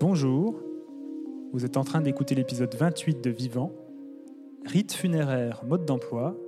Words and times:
Bonjour, 0.00 0.54
vous 1.52 1.66
êtes 1.66 1.76
en 1.76 1.84
train 1.84 2.00
d'écouter 2.00 2.34
l'épisode 2.34 2.74
28 2.74 3.22
de 3.22 3.28
Vivant, 3.28 3.70
Rite 4.64 4.94
funéraire, 4.94 5.60
mode 5.66 5.84
d'emploi, 5.84 6.38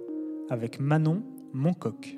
avec 0.48 0.80
Manon 0.80 1.22
Moncoq. 1.52 2.16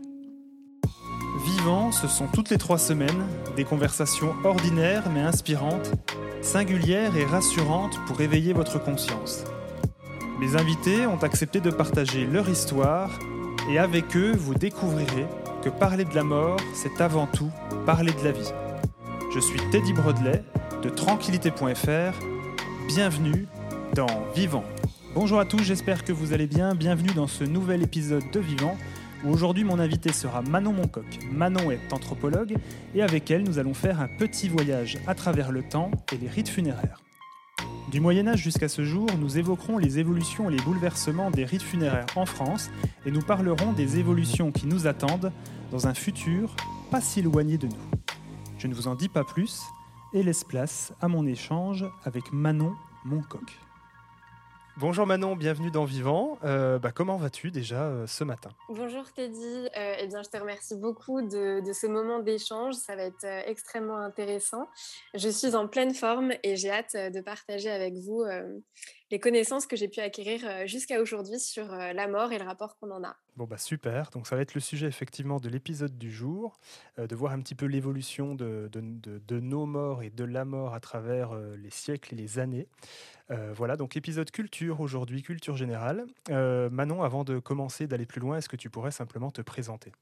Vivant, 1.45 1.91
ce 1.91 2.07
sont 2.07 2.29
toutes 2.33 2.51
les 2.51 2.57
trois 2.57 2.79
semaines 2.79 3.27
des 3.57 3.65
conversations 3.65 4.33
ordinaires 4.45 5.11
mais 5.13 5.23
inspirantes, 5.23 5.91
singulières 6.41 7.17
et 7.17 7.25
rassurantes 7.25 7.99
pour 8.07 8.21
éveiller 8.21 8.53
votre 8.53 8.81
conscience. 8.81 9.43
Mes 10.39 10.55
invités 10.55 11.05
ont 11.09 11.19
accepté 11.19 11.61
de 11.61 11.71
partager 11.71 12.27
leur 12.27 12.49
histoire 12.49 13.11
et 13.69 13.81
avec 13.81 14.17
eux, 14.17 14.35
vous 14.37 14.55
découvrirez 14.55 15.27
que 15.65 15.69
parler 15.69 16.05
de 16.05 16.15
la 16.15 16.23
mort, 16.23 16.61
c'est 16.75 17.01
avant 17.01 17.27
tout 17.27 17.51
parler 17.87 18.13
de 18.13 18.25
la 18.25 18.31
vie. 18.31 18.53
Je 19.35 19.41
suis 19.41 19.59
Teddy 19.73 19.93
Brodelet 19.93 20.45
de 20.85 20.91
tranquillité.fr. 20.91 22.19
Bienvenue 22.89 23.47
dans 23.95 24.27
Vivant. 24.35 24.65
Bonjour 25.15 25.41
à 25.41 25.47
tous, 25.47 25.63
j'espère 25.63 26.05
que 26.05 26.13
vous 26.13 26.35
allez 26.35 26.47
bien. 26.47 26.75
Bienvenue 26.75 27.15
dans 27.15 27.27
ce 27.27 27.43
nouvel 27.43 27.83
épisode 27.83 28.31
de 28.31 28.39
Vivant 28.39 28.77
où 29.25 29.31
aujourd'hui 29.31 29.65
mon 29.65 29.79
invité 29.79 30.13
sera 30.13 30.43
Manon 30.43 30.75
Moncoq. 30.75 31.07
Manon 31.33 31.71
est 31.71 31.91
anthropologue 31.91 32.57
et 32.95 33.03
avec 33.03 33.31
elle 33.31 33.45
nous 33.45 33.59
allons 33.59 33.73
faire 33.73 33.99
un 33.99 34.09
petit 34.09 34.51
voyage 34.51 34.99
à 35.07 35.15
travers 35.15 35.53
le 35.53 35.63
temps 35.63 35.91
et 36.13 36.19
les 36.19 36.29
rites 36.29 36.51
funéraires. 36.51 37.01
Du 37.91 38.01
Moyen 38.01 38.29
Âge 38.29 38.43
jusqu'à 38.43 38.69
ce 38.69 38.85
jour, 38.85 39.07
nous 39.19 39.39
évoquerons 39.39 39.79
les 39.79 39.99
évolutions 39.99 40.51
et 40.51 40.53
les 40.53 40.63
bouleversements 40.63 41.31
des 41.31 41.47
rites 41.47 41.63
funéraires 41.63 42.07
en 42.15 42.27
France 42.27 42.69
et 43.07 43.11
nous 43.11 43.23
parlerons 43.23 43.73
des 43.73 43.99
évolutions 43.99 44.53
qui 44.53 44.67
nous 44.67 44.87
attendent 44.87 45.33
dans 45.73 45.87
un 45.87 45.95
futur 45.95 46.55
pas 46.91 47.01
si 47.01 47.21
éloigné 47.21 47.57
de 47.57 47.69
nous. 47.69 48.01
Je 48.59 48.67
ne 48.67 48.75
vous 48.75 48.87
en 48.87 48.95
dis 48.95 49.09
pas 49.09 49.25
plus 49.25 49.63
et 50.15 50.23
laisse 50.23 50.45
place 50.45 50.93
à 51.01 51.09
mon 51.09 51.27
échange 51.27 51.85
avec 52.05 52.33
Manon 52.33 52.73
Moncoq. 53.05 53.59
Bonjour 54.77 55.07
Manon, 55.07 55.37
bienvenue 55.37 55.71
dans 55.71 55.85
Vivant. 55.85 56.39
Euh, 56.43 56.79
bah, 56.81 56.91
comment 56.93 57.17
vas-tu 57.17 57.51
déjà 57.51 57.83
euh, 57.83 58.07
ce 58.09 58.25
matin? 58.25 58.51
Bonjour 58.69 59.05
Teddy, 59.13 59.69
euh, 59.77 59.95
eh 60.01 60.07
bien, 60.09 60.23
je 60.23 60.29
te 60.29 60.37
remercie 60.37 60.77
beaucoup 60.77 61.23
de, 61.23 61.65
de 61.65 61.73
ce 61.73 61.87
moment 61.87 62.19
d'échange, 62.19 62.75
ça 62.75 62.97
va 62.97 63.03
être 63.03 63.25
extrêmement 63.47 63.99
intéressant. 63.99 64.69
Je 65.15 65.29
suis 65.29 65.55
en 65.55 65.69
pleine 65.69 65.95
forme 65.95 66.33
et 66.43 66.57
j'ai 66.57 66.71
hâte 66.71 66.95
de 66.95 67.21
partager 67.21 67.71
avec 67.71 67.95
vous 67.95 68.25
les 69.11 69.21
connaissances 69.21 69.67
que 69.67 69.77
j'ai 69.77 69.89
pu 69.89 70.01
acquérir 70.01 70.67
jusqu'à 70.67 71.01
aujourd'hui 71.01 71.39
sur 71.39 71.67
la 71.67 72.09
mort 72.09 72.33
et 72.33 72.39
le 72.39 72.45
rapport 72.45 72.77
qu'on 72.79 72.91
en 72.91 73.05
a. 73.05 73.17
Bon 73.37 73.45
bah 73.45 73.59
super, 73.59 74.11
donc 74.11 74.27
ça 74.27 74.37
va 74.37 74.43
être 74.43 74.55
le 74.55 74.61
sujet 74.61 74.87
effectivement 74.87 75.41
de 75.41 75.49
l'épisode 75.49 75.99
du 75.99 76.11
jour, 76.11 76.59
de 76.99 77.15
voir 77.15 77.33
un 77.33 77.41
petit 77.41 77.55
peu 77.55 77.67
l'évolution 77.67 78.35
de, 78.35 78.71
nos 79.41 79.67
morts 79.67 80.03
et 80.03 80.11
de 80.11 80.25
la 80.25 80.45
mort 80.45 80.75
à 80.75 80.81
travers 80.81 81.35
les 81.35 81.71
siècles 81.71 82.15
et 82.15 82.17
les 82.17 82.39
années. 82.39 82.69
Euh, 83.31 83.53
voilà, 83.55 83.77
donc 83.77 83.97
épisode 83.97 84.31
culture 84.31 84.81
aujourd'hui, 84.81 85.23
culture 85.23 85.57
générale. 85.57 86.07
Euh, 86.31 86.69
Manon, 86.71 87.03
avant 87.03 87.25
de 87.25 87.39
commencer, 87.39 87.87
d'aller 87.87 88.07
plus 88.07 88.21
loin, 88.21 88.39
est-ce 88.39 88.49
que 88.49 88.57
tu 88.57 88.69
pourrais 88.69 88.91
simplement 88.91 89.31
te 89.31 89.41
présenter? 89.41 89.93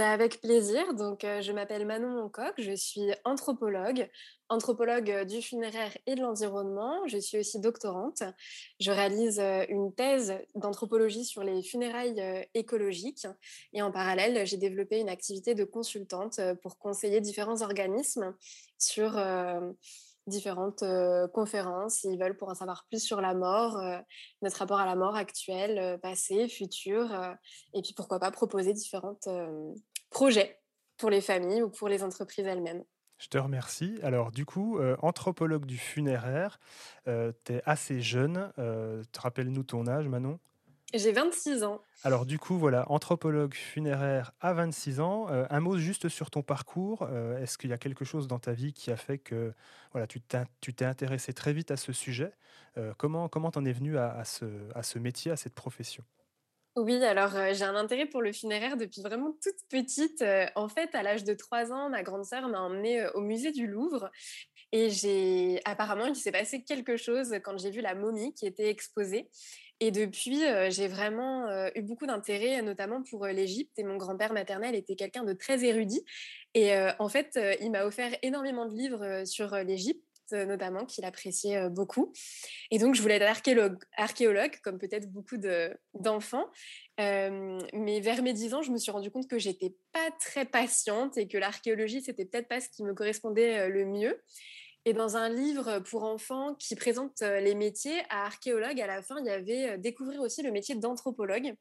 Avec 0.00 0.40
plaisir. 0.40 0.94
Donc, 0.94 1.24
euh, 1.24 1.40
je 1.40 1.52
m'appelle 1.52 1.86
Manon 1.86 2.22
Moncoq, 2.22 2.54
je 2.58 2.72
suis 2.72 3.10
anthropologue, 3.24 4.08
anthropologue 4.48 5.24
du 5.26 5.42
funéraire 5.42 5.96
et 6.06 6.14
de 6.14 6.20
l'environnement. 6.20 7.06
Je 7.06 7.18
suis 7.18 7.38
aussi 7.38 7.60
doctorante. 7.60 8.22
Je 8.80 8.90
réalise 8.90 9.40
une 9.68 9.94
thèse 9.94 10.34
d'anthropologie 10.54 11.24
sur 11.24 11.42
les 11.42 11.62
funérailles 11.62 12.46
écologiques. 12.54 13.26
Et 13.72 13.82
en 13.82 13.90
parallèle, 13.90 14.46
j'ai 14.46 14.58
développé 14.58 14.98
une 14.98 15.08
activité 15.08 15.54
de 15.54 15.64
consultante 15.64 16.40
pour 16.62 16.78
conseiller 16.78 17.20
différents 17.20 17.62
organismes 17.62 18.34
sur 18.78 19.16
différentes 20.26 20.84
conférences 21.32 21.96
s'ils 21.96 22.18
veulent 22.18 22.36
pour 22.36 22.48
en 22.48 22.54
savoir 22.54 22.84
plus 22.88 23.02
sur 23.02 23.20
la 23.20 23.34
mort, 23.34 23.80
notre 24.42 24.58
rapport 24.58 24.80
à 24.80 24.86
la 24.86 24.96
mort 24.96 25.16
actuelle, 25.16 25.98
passé, 26.00 26.48
futur, 26.48 27.10
et 27.74 27.82
puis 27.82 27.92
pourquoi 27.94 28.18
pas 28.20 28.30
proposer 28.30 28.72
différents 28.72 29.18
projets 30.10 30.60
pour 30.96 31.10
les 31.10 31.20
familles 31.20 31.62
ou 31.62 31.70
pour 31.70 31.88
les 31.88 32.02
entreprises 32.04 32.46
elles-mêmes. 32.46 32.84
Je 33.18 33.28
te 33.28 33.38
remercie. 33.38 33.98
Alors 34.02 34.30
du 34.30 34.44
coup, 34.44 34.80
anthropologue 35.00 35.66
du 35.66 35.78
funéraire, 35.78 36.58
tu 37.06 37.52
es 37.52 37.62
assez 37.64 38.00
jeune. 38.00 38.52
Rappelle-nous 39.16 39.64
ton 39.64 39.86
âge, 39.86 40.08
Manon? 40.08 40.38
J'ai 40.94 41.12
26 41.12 41.62
ans. 41.62 41.82
Alors 42.04 42.26
du 42.26 42.38
coup, 42.38 42.58
voilà, 42.58 42.90
anthropologue 42.90 43.54
funéraire 43.54 44.32
à 44.40 44.52
26 44.52 45.00
ans. 45.00 45.28
Euh, 45.30 45.46
un 45.50 45.60
mot 45.60 45.78
juste 45.78 46.08
sur 46.08 46.30
ton 46.30 46.42
parcours. 46.42 47.06
Euh, 47.10 47.40
est-ce 47.42 47.56
qu'il 47.56 47.70
y 47.70 47.72
a 47.72 47.78
quelque 47.78 48.04
chose 48.04 48.26
dans 48.26 48.38
ta 48.38 48.52
vie 48.52 48.72
qui 48.72 48.90
a 48.90 48.96
fait 48.96 49.18
que 49.18 49.54
voilà, 49.92 50.06
tu 50.06 50.20
t'es 50.20 50.84
intéressé 50.84 51.32
très 51.32 51.52
vite 51.52 51.70
à 51.70 51.76
ce 51.76 51.92
sujet? 51.92 52.32
Euh, 52.76 52.92
Comment 52.98 53.28
comment 53.28 53.50
t'en 53.50 53.64
es 53.64 53.72
venu 53.72 53.96
à, 53.98 54.24
ce, 54.24 54.44
à 54.74 54.82
ce 54.82 54.98
métier, 54.98 55.30
à 55.30 55.36
cette 55.36 55.54
profession? 55.54 56.04
Oui, 56.74 57.02
alors 57.04 57.32
j'ai 57.52 57.64
un 57.64 57.76
intérêt 57.76 58.06
pour 58.06 58.22
le 58.22 58.32
funéraire 58.32 58.78
depuis 58.78 59.02
vraiment 59.02 59.36
toute 59.42 59.58
petite. 59.68 60.24
en 60.56 60.68
fait, 60.68 60.94
à 60.94 61.02
l'âge 61.02 61.22
de 61.22 61.34
3 61.34 61.70
ans, 61.70 61.90
ma 61.90 62.02
grande 62.02 62.24
sœur 62.24 62.48
m'a 62.48 62.60
emmenée 62.60 63.06
au 63.14 63.20
musée 63.20 63.52
du 63.52 63.66
Louvre 63.66 64.10
et 64.72 64.88
j'ai 64.88 65.60
apparemment 65.66 66.06
il 66.06 66.16
s'est 66.16 66.32
passé 66.32 66.64
quelque 66.64 66.96
chose 66.96 67.34
quand 67.44 67.58
j'ai 67.58 67.70
vu 67.70 67.82
la 67.82 67.94
momie 67.94 68.32
qui 68.34 68.46
était 68.46 68.70
exposée 68.70 69.28
et 69.84 69.90
depuis, 69.90 70.42
j'ai 70.68 70.86
vraiment 70.86 71.48
eu 71.74 71.82
beaucoup 71.82 72.06
d'intérêt, 72.06 72.62
notamment 72.62 73.02
pour 73.02 73.26
l'Égypte. 73.26 73.76
Et 73.78 73.82
mon 73.82 73.96
grand-père 73.96 74.32
maternel 74.32 74.76
était 74.76 74.94
quelqu'un 74.94 75.24
de 75.24 75.32
très 75.32 75.64
érudit. 75.64 76.04
Et 76.54 76.72
en 77.00 77.08
fait, 77.08 77.36
il 77.60 77.72
m'a 77.72 77.84
offert 77.84 78.16
énormément 78.22 78.66
de 78.66 78.76
livres 78.76 79.24
sur 79.26 79.56
l'Égypte 79.56 80.04
notamment, 80.30 80.86
qu'il 80.86 81.04
appréciait 81.04 81.68
beaucoup. 81.68 82.12
Et 82.70 82.78
donc, 82.78 82.94
je 82.94 83.02
voulais 83.02 83.16
être 83.16 83.28
archéologue, 83.28 83.76
archéologue 83.96 84.56
comme 84.62 84.78
peut-être 84.78 85.10
beaucoup 85.10 85.36
d'enfants. 85.94 86.46
mais 86.96 88.00
vers 88.00 88.22
mes 88.22 88.32
10 88.32 88.54
ans, 88.54 88.62
je 88.62 88.70
me 88.70 88.78
suis 88.78 88.92
rendu 88.92 89.10
compte 89.10 89.28
que 89.28 89.38
j'étais 89.38 89.74
pas 89.92 90.10
très 90.20 90.44
patiente 90.44 91.18
et 91.18 91.26
que 91.26 91.38
l'archéologie, 91.38 92.02
c'était 92.02 92.24
peut-être 92.24 92.48
pas 92.48 92.60
ce 92.60 92.68
qui 92.68 92.84
me 92.84 92.94
correspondait 92.94 93.68
le 93.68 93.84
mieux. 93.84 94.22
Et 94.84 94.92
dans 94.94 95.16
un 95.16 95.28
livre 95.28 95.78
pour 95.80 96.04
enfants 96.04 96.54
qui 96.54 96.74
présente 96.74 97.20
les 97.20 97.54
métiers 97.54 98.00
à 98.10 98.26
archéologue, 98.26 98.80
à 98.80 98.86
la 98.86 99.02
fin, 99.02 99.18
il 99.20 99.26
y 99.26 99.30
avait 99.30 99.78
découvrir 99.78 100.20
aussi 100.20 100.42
le 100.42 100.50
métier 100.50 100.74
d'anthropologue. 100.74 101.54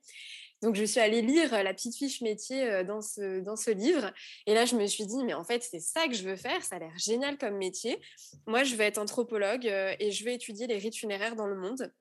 Donc, 0.63 0.75
je 0.75 0.83
suis 0.83 0.99
allée 0.99 1.21
lire 1.21 1.51
la 1.63 1.73
petite 1.73 1.95
fiche 1.95 2.21
métier 2.21 2.83
dans 2.83 3.01
ce, 3.01 3.39
dans 3.39 3.55
ce 3.55 3.71
livre. 3.71 4.11
Et 4.45 4.53
là, 4.53 4.65
je 4.65 4.75
me 4.75 4.85
suis 4.87 5.05
dit, 5.05 5.23
mais 5.23 5.33
en 5.33 5.43
fait, 5.43 5.63
c'est 5.63 5.79
ça 5.79 6.07
que 6.07 6.13
je 6.13 6.23
veux 6.23 6.35
faire. 6.35 6.63
Ça 6.63 6.75
a 6.75 6.79
l'air 6.79 6.97
génial 6.97 7.37
comme 7.37 7.57
métier. 7.57 7.99
Moi, 8.47 8.63
je 8.63 8.75
vais 8.75 8.85
être 8.85 8.97
anthropologue 8.97 9.65
et 9.65 10.11
je 10.11 10.23
vais 10.23 10.35
étudier 10.35 10.67
les 10.67 10.77
rites 10.77 10.97
funéraires 10.97 11.35
dans 11.35 11.47
le 11.47 11.55
monde. 11.55 11.91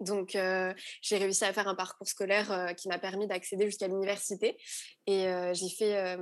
Donc, 0.00 0.30
j'ai 1.02 1.18
réussi 1.18 1.44
à 1.44 1.52
faire 1.52 1.68
un 1.68 1.74
parcours 1.74 2.08
scolaire 2.08 2.74
qui 2.76 2.88
m'a 2.88 2.98
permis 2.98 3.26
d'accéder 3.26 3.66
jusqu'à 3.66 3.86
l'université. 3.86 4.56
Et 5.06 5.26
j'ai 5.52 5.68
fait, 5.68 6.16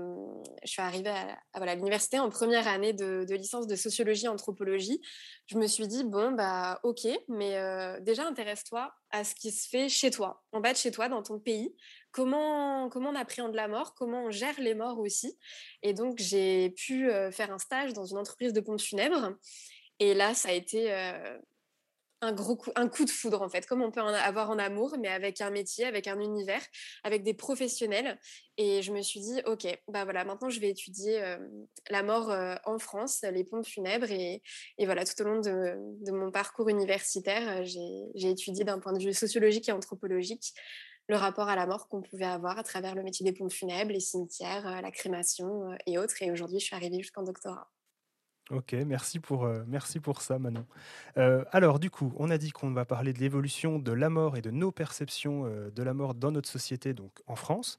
je 0.64 0.70
suis 0.70 0.82
arrivée 0.82 1.12
à, 1.52 1.74
l'université 1.74 2.18
en 2.18 2.28
première 2.28 2.66
année 2.66 2.92
de, 2.92 3.26
licence 3.34 3.66
de 3.66 3.76
sociologie 3.76 4.26
anthropologie. 4.26 5.00
Je 5.46 5.58
me 5.58 5.66
suis 5.66 5.86
dit 5.86 6.04
bon 6.04 6.32
bah 6.32 6.80
ok, 6.82 7.06
mais 7.28 7.56
déjà 8.00 8.26
intéresse-toi 8.26 8.92
à 9.10 9.24
ce 9.24 9.34
qui 9.34 9.52
se 9.52 9.68
fait 9.68 9.88
chez 9.88 10.10
toi, 10.10 10.42
en 10.52 10.60
bas 10.60 10.72
de 10.72 10.78
chez 10.78 10.90
toi, 10.90 11.08
dans 11.08 11.22
ton 11.22 11.38
pays. 11.38 11.74
Comment 12.10 12.88
comment 12.88 13.10
on 13.10 13.14
appréhende 13.14 13.54
la 13.54 13.68
mort, 13.68 13.94
comment 13.94 14.24
on 14.24 14.30
gère 14.30 14.58
les 14.58 14.74
morts 14.74 14.98
aussi? 14.98 15.38
Et 15.82 15.94
donc 15.94 16.18
j'ai 16.18 16.70
pu 16.70 17.10
faire 17.30 17.52
un 17.52 17.58
stage 17.58 17.92
dans 17.92 18.06
une 18.06 18.18
entreprise 18.18 18.52
de 18.52 18.60
pompes 18.60 18.80
funèbres. 18.80 19.34
Et 20.00 20.14
là, 20.14 20.34
ça 20.34 20.50
a 20.50 20.52
été 20.52 20.92
un 22.20 22.32
gros 22.32 22.56
coup, 22.56 22.70
un 22.74 22.88
coup 22.88 23.04
de 23.04 23.10
foudre 23.10 23.42
en 23.42 23.48
fait, 23.48 23.66
comme 23.66 23.82
on 23.82 23.90
peut 23.90 24.00
en 24.00 24.08
avoir 24.08 24.50
en 24.50 24.58
amour, 24.58 24.96
mais 24.98 25.08
avec 25.08 25.40
un 25.40 25.50
métier, 25.50 25.84
avec 25.84 26.06
un 26.08 26.18
univers, 26.20 26.62
avec 27.04 27.22
des 27.22 27.34
professionnels. 27.34 28.18
Et 28.56 28.82
je 28.82 28.92
me 28.92 29.02
suis 29.02 29.20
dit, 29.20 29.40
ok, 29.46 29.66
bah 29.88 30.04
voilà, 30.04 30.24
maintenant 30.24 30.50
je 30.50 30.58
vais 30.60 30.70
étudier 30.70 31.22
euh, 31.22 31.38
la 31.90 32.02
mort 32.02 32.30
euh, 32.30 32.56
en 32.64 32.78
France, 32.78 33.24
les 33.32 33.44
pompes 33.44 33.66
funèbres, 33.66 34.10
et, 34.10 34.42
voilà, 34.80 35.04
tout 35.04 35.20
au 35.22 35.24
long 35.24 35.40
de, 35.40 35.76
de 36.04 36.12
mon 36.12 36.30
parcours 36.32 36.68
universitaire, 36.68 37.60
euh, 37.60 38.10
j'ai 38.14 38.30
étudié 38.30 38.64
d'un 38.64 38.80
point 38.80 38.92
de 38.92 39.02
vue 39.02 39.14
sociologique 39.14 39.68
et 39.68 39.72
anthropologique 39.72 40.54
le 41.08 41.16
rapport 41.16 41.48
à 41.48 41.56
la 41.56 41.66
mort 41.66 41.88
qu'on 41.88 42.02
pouvait 42.02 42.26
avoir 42.26 42.58
à 42.58 42.62
travers 42.62 42.94
le 42.94 43.02
métier 43.02 43.24
des 43.24 43.32
pompes 43.32 43.52
funèbres, 43.52 43.92
les 43.92 44.00
cimetières, 44.00 44.82
la 44.82 44.90
crémation 44.90 45.70
et 45.86 45.96
autres. 45.96 46.20
Et 46.20 46.30
aujourd'hui, 46.30 46.60
je 46.60 46.66
suis 46.66 46.76
arrivée 46.76 46.98
jusqu'en 46.98 47.22
doctorat. 47.22 47.70
Ok, 48.50 48.72
merci 48.86 49.20
pour, 49.20 49.44
euh, 49.44 49.62
merci 49.66 50.00
pour 50.00 50.22
ça, 50.22 50.38
Manon. 50.38 50.64
Euh, 51.18 51.44
alors, 51.52 51.78
du 51.78 51.90
coup, 51.90 52.14
on 52.16 52.30
a 52.30 52.38
dit 52.38 52.50
qu'on 52.50 52.70
va 52.70 52.86
parler 52.86 53.12
de 53.12 53.18
l'évolution 53.18 53.78
de 53.78 53.92
la 53.92 54.08
mort 54.08 54.38
et 54.38 54.42
de 54.42 54.50
nos 54.50 54.72
perceptions 54.72 55.44
euh, 55.44 55.70
de 55.70 55.82
la 55.82 55.92
mort 55.92 56.14
dans 56.14 56.30
notre 56.30 56.48
société, 56.48 56.94
donc 56.94 57.12
en 57.26 57.36
France. 57.36 57.78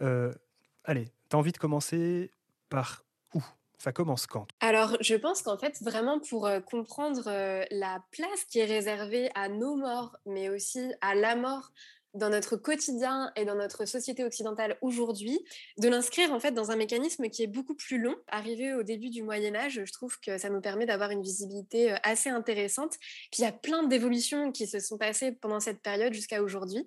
allez, 0.00 1.08
tu 1.28 1.36
as 1.36 1.38
envie 1.38 1.52
de 1.52 1.58
commencer 1.58 2.30
par 2.70 3.04
où? 3.34 3.42
Ça 3.78 3.92
commence 3.92 4.26
quand? 4.26 4.46
Alors, 4.60 4.96
je 5.00 5.14
pense 5.16 5.42
qu'en 5.42 5.58
fait, 5.58 5.82
vraiment 5.82 6.18
pour 6.18 6.48
comprendre 6.64 7.24
la 7.70 8.02
place 8.10 8.44
qui 8.48 8.58
est 8.58 8.64
réservée 8.64 9.28
à 9.34 9.50
nos 9.50 9.76
morts, 9.76 10.16
mais 10.24 10.48
aussi 10.48 10.94
à 11.02 11.14
la 11.14 11.36
mort 11.36 11.72
dans 12.16 12.30
notre 12.30 12.56
quotidien 12.56 13.30
et 13.36 13.44
dans 13.44 13.54
notre 13.54 13.84
société 13.84 14.24
occidentale 14.24 14.76
aujourd'hui, 14.80 15.38
de 15.78 15.88
l'inscrire 15.88 16.32
en 16.32 16.40
fait 16.40 16.52
dans 16.52 16.70
un 16.70 16.76
mécanisme 16.76 17.28
qui 17.28 17.42
est 17.42 17.46
beaucoup 17.46 17.74
plus 17.74 17.98
long. 17.98 18.16
Arrivé 18.28 18.74
au 18.74 18.82
début 18.82 19.10
du 19.10 19.22
Moyen 19.22 19.54
Âge, 19.54 19.82
je 19.84 19.92
trouve 19.92 20.18
que 20.20 20.38
ça 20.38 20.48
nous 20.48 20.60
permet 20.60 20.86
d'avoir 20.86 21.10
une 21.10 21.22
visibilité 21.22 21.92
euh, 21.92 21.96
assez 22.02 22.30
intéressante. 22.30 22.96
Puis 23.30 23.40
il 23.40 23.42
y 23.42 23.46
a 23.46 23.52
plein 23.52 23.82
d'évolutions 23.84 24.52
qui 24.52 24.66
se 24.66 24.80
sont 24.80 24.98
passées 24.98 25.32
pendant 25.32 25.60
cette 25.60 25.80
période 25.80 26.12
jusqu'à 26.12 26.42
aujourd'hui. 26.42 26.86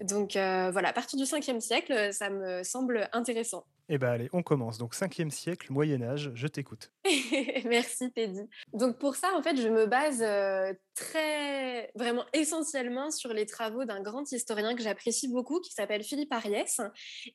Donc 0.00 0.36
euh, 0.36 0.70
voilà, 0.70 0.88
à 0.88 0.92
partir 0.92 1.18
du 1.18 1.24
5e 1.24 1.60
siècle, 1.60 2.12
ça 2.12 2.30
me 2.30 2.62
semble 2.62 3.08
intéressant. 3.12 3.64
Eh 3.88 3.98
bien 3.98 4.08
allez, 4.08 4.30
on 4.32 4.42
commence. 4.42 4.78
Donc 4.78 4.94
5e 4.94 5.30
siècle, 5.30 5.70
Moyen 5.70 6.02
Âge, 6.02 6.30
je 6.34 6.46
t'écoute. 6.46 6.90
Merci 7.64 8.10
Teddy. 8.12 8.42
Donc 8.72 8.98
pour 8.98 9.16
ça, 9.16 9.34
en 9.36 9.42
fait, 9.42 9.56
je 9.56 9.68
me 9.68 9.86
base 9.86 10.22
euh, 10.22 10.72
très, 10.94 11.90
vraiment 11.94 12.24
essentiellement 12.32 13.10
sur 13.10 13.32
les 13.32 13.44
travaux 13.44 13.84
d'un 13.84 14.00
grand 14.00 14.30
historien 14.30 14.74
que 14.76 14.82
j'apprécie 14.82 15.28
beaucoup, 15.28 15.60
qui 15.60 15.72
s'appelle 15.72 16.04
Philippe 16.04 16.32
Ariès, 16.32 16.80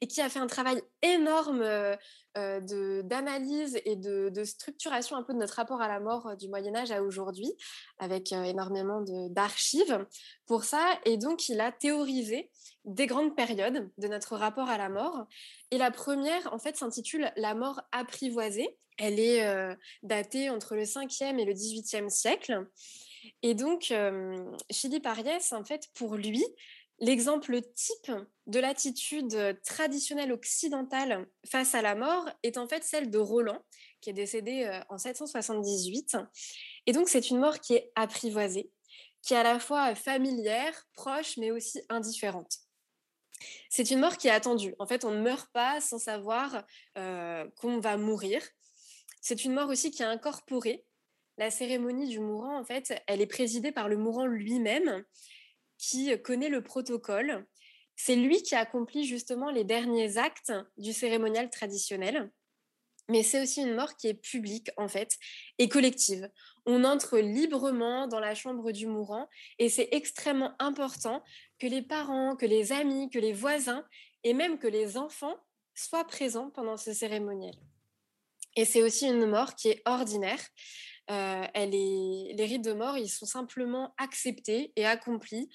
et 0.02 0.08
qui 0.08 0.22
a 0.22 0.30
fait 0.30 0.40
un 0.40 0.48
travail 0.48 0.82
énorme 1.02 1.62
euh, 1.62 1.96
euh, 2.38 3.02
d'analyse 3.02 3.80
et 3.86 3.96
de, 3.96 4.30
de, 4.30 4.44
structuration 4.44 5.18
un 5.18 5.24
peu 5.24 5.34
de 5.34 5.40
notre 5.40 5.56
rapport 5.56 5.82
à 5.82 5.88
la 5.88 6.00
mort 6.00 6.38
du 6.38 6.48
Moyen 6.48 6.76
Âge 6.76 6.92
à 6.92 7.02
aujourd'hui, 7.02 7.52
avec 8.00 8.32
énormément 8.32 9.04
d'archives 9.30 10.06
pour 10.46 10.64
ça. 10.64 11.00
Et 11.06 11.18
donc, 11.18 11.50
il 11.50 11.60
a 11.60 11.72
théorisé 11.72 12.50
des 12.86 13.06
grandes 13.06 13.36
périodes 13.36 13.90
de 13.98 14.08
notre 14.08 14.36
rapport 14.36 14.70
à 14.70 14.78
la 14.78 14.90
mort. 14.90 15.26
Et 15.72 15.78
la 15.78 15.92
première, 15.92 16.54
en 16.54 16.60
fait, 16.60 16.78
s'intitule 16.78 17.32
La 17.36 17.54
mort 17.54 17.82
apprivoisée. 17.92 18.78
Elle 18.98 19.20
est 19.20 19.46
euh, 19.46 19.76
datée 20.04 20.50
entre 20.50 20.76
le 20.76 20.84
5e 20.84 21.38
et 21.38 21.46
le 21.46 21.54
18e 21.54 22.10
siècle. 22.10 22.66
Et 23.42 23.54
donc, 23.54 23.92
euh, 23.92 24.44
Philippe 24.72 25.06
Ariès, 25.06 25.54
en 25.54 25.64
fait, 25.64 25.88
pour 25.94 26.16
lui, 26.16 26.44
l'exemple 27.00 27.62
type 27.76 28.12
de 28.48 28.60
l'attitude 28.60 29.60
traditionnelle 29.64 30.32
occidentale 30.32 31.28
face 31.46 31.76
à 31.76 31.82
la 31.82 31.96
mort 31.96 32.30
est 32.44 32.58
en 32.58 32.68
fait 32.68 32.84
celle 32.84 33.10
de 33.10 33.18
Roland, 33.18 33.62
qui 34.02 34.10
est 34.10 34.14
décédé 34.14 34.64
euh, 34.66 34.80
en 34.90 34.98
778. 34.98 36.18
Et 36.86 36.94
donc, 36.94 37.10
c'est 37.10 37.30
une 37.30 37.40
mort 37.40 37.60
qui 37.60 37.74
est 37.74 37.92
apprivoisée, 37.96 38.72
qui 39.22 39.34
est 39.34 39.38
à 39.38 39.44
la 39.44 39.60
fois 39.60 39.96
familière, 39.96 40.88
proche, 40.94 41.38
mais 41.38 41.52
aussi 41.52 41.82
indifférente. 41.90 42.58
C'est 43.70 43.92
une 43.92 44.00
mort 44.00 44.18
qui 44.18 44.28
est 44.28 44.32
attendue. 44.32 44.74
En 44.80 44.88
fait, 44.88 45.06
on 45.06 45.12
ne 45.12 45.22
meurt 45.22 45.52
pas 45.52 45.80
sans 45.82 46.00
savoir 46.00 46.64
euh, 46.98 47.46
qu'on 47.58 47.80
va 47.80 47.98
mourir. 47.98 48.42
C'est 49.22 49.44
une 49.46 49.54
mort 49.54 49.70
aussi 49.70 49.92
qui 49.92 50.02
est 50.02 50.06
incorporée. 50.06 50.86
La 51.38 51.52
cérémonie 51.52 52.08
du 52.08 52.20
mourant, 52.20 52.58
en 52.60 52.66
fait, 52.66 53.00
elle 53.06 53.22
est 53.22 53.28
présidée 53.28 53.72
par 53.72 53.90
le 53.90 53.98
mourant 53.98 54.26
lui-même, 54.26 55.04
qui 55.78 56.20
connaît 56.22 56.50
le 56.50 56.64
protocole. 56.64 57.46
C'est 57.96 58.16
lui 58.16 58.44
qui 58.44 58.56
accomplit 58.56 59.06
justement 59.06 59.50
les 59.50 59.64
derniers 59.64 60.18
actes 60.18 60.54
du 60.78 60.94
cérémonial 60.94 61.50
traditionnel. 61.50 62.32
Mais 63.10 63.24
c'est 63.24 63.42
aussi 63.42 63.62
une 63.62 63.74
mort 63.74 63.96
qui 63.96 64.08
est 64.08 64.14
publique, 64.14 64.70
en 64.76 64.90
fait, 64.90 65.18
et 65.60 65.70
collective. 65.70 66.30
On 66.66 66.84
entre 66.84 67.20
librement 67.20 68.08
dans 68.08 68.20
la 68.20 68.36
chambre 68.36 68.72
du 68.72 68.86
mourant 68.86 69.30
et 69.60 69.70
c'est 69.70 69.88
extrêmement 69.92 70.54
important 70.60 71.24
que 71.58 71.68
les 71.68 71.82
parents, 71.82 72.36
que 72.36 72.46
les 72.46 72.74
amis, 72.74 73.10
que 73.10 73.20
les 73.20 73.32
voisins 73.32 73.86
et 74.24 74.34
même 74.34 74.60
que 74.60 74.68
les 74.68 74.98
enfants 74.98 75.38
soient 75.74 76.06
présents 76.06 76.50
pendant 76.50 76.76
ce 76.76 76.94
cérémoniel. 76.94 77.56
Et 78.58 78.66
c'est 78.66 78.82
aussi 78.82 79.08
une 79.08 79.26
mort 79.28 79.56
qui 79.56 79.70
est 79.70 79.82
ordinaire. 79.86 80.42
Euh, 81.10 81.46
elle 81.54 81.74
est... 81.74 82.34
Les 82.34 82.46
rites 82.46 82.64
de 82.64 82.74
mort, 82.74 82.98
ils 82.98 83.10
sont 83.10 83.26
simplement 83.26 83.94
acceptés 83.98 84.72
et 84.76 84.86
accomplis 84.86 85.50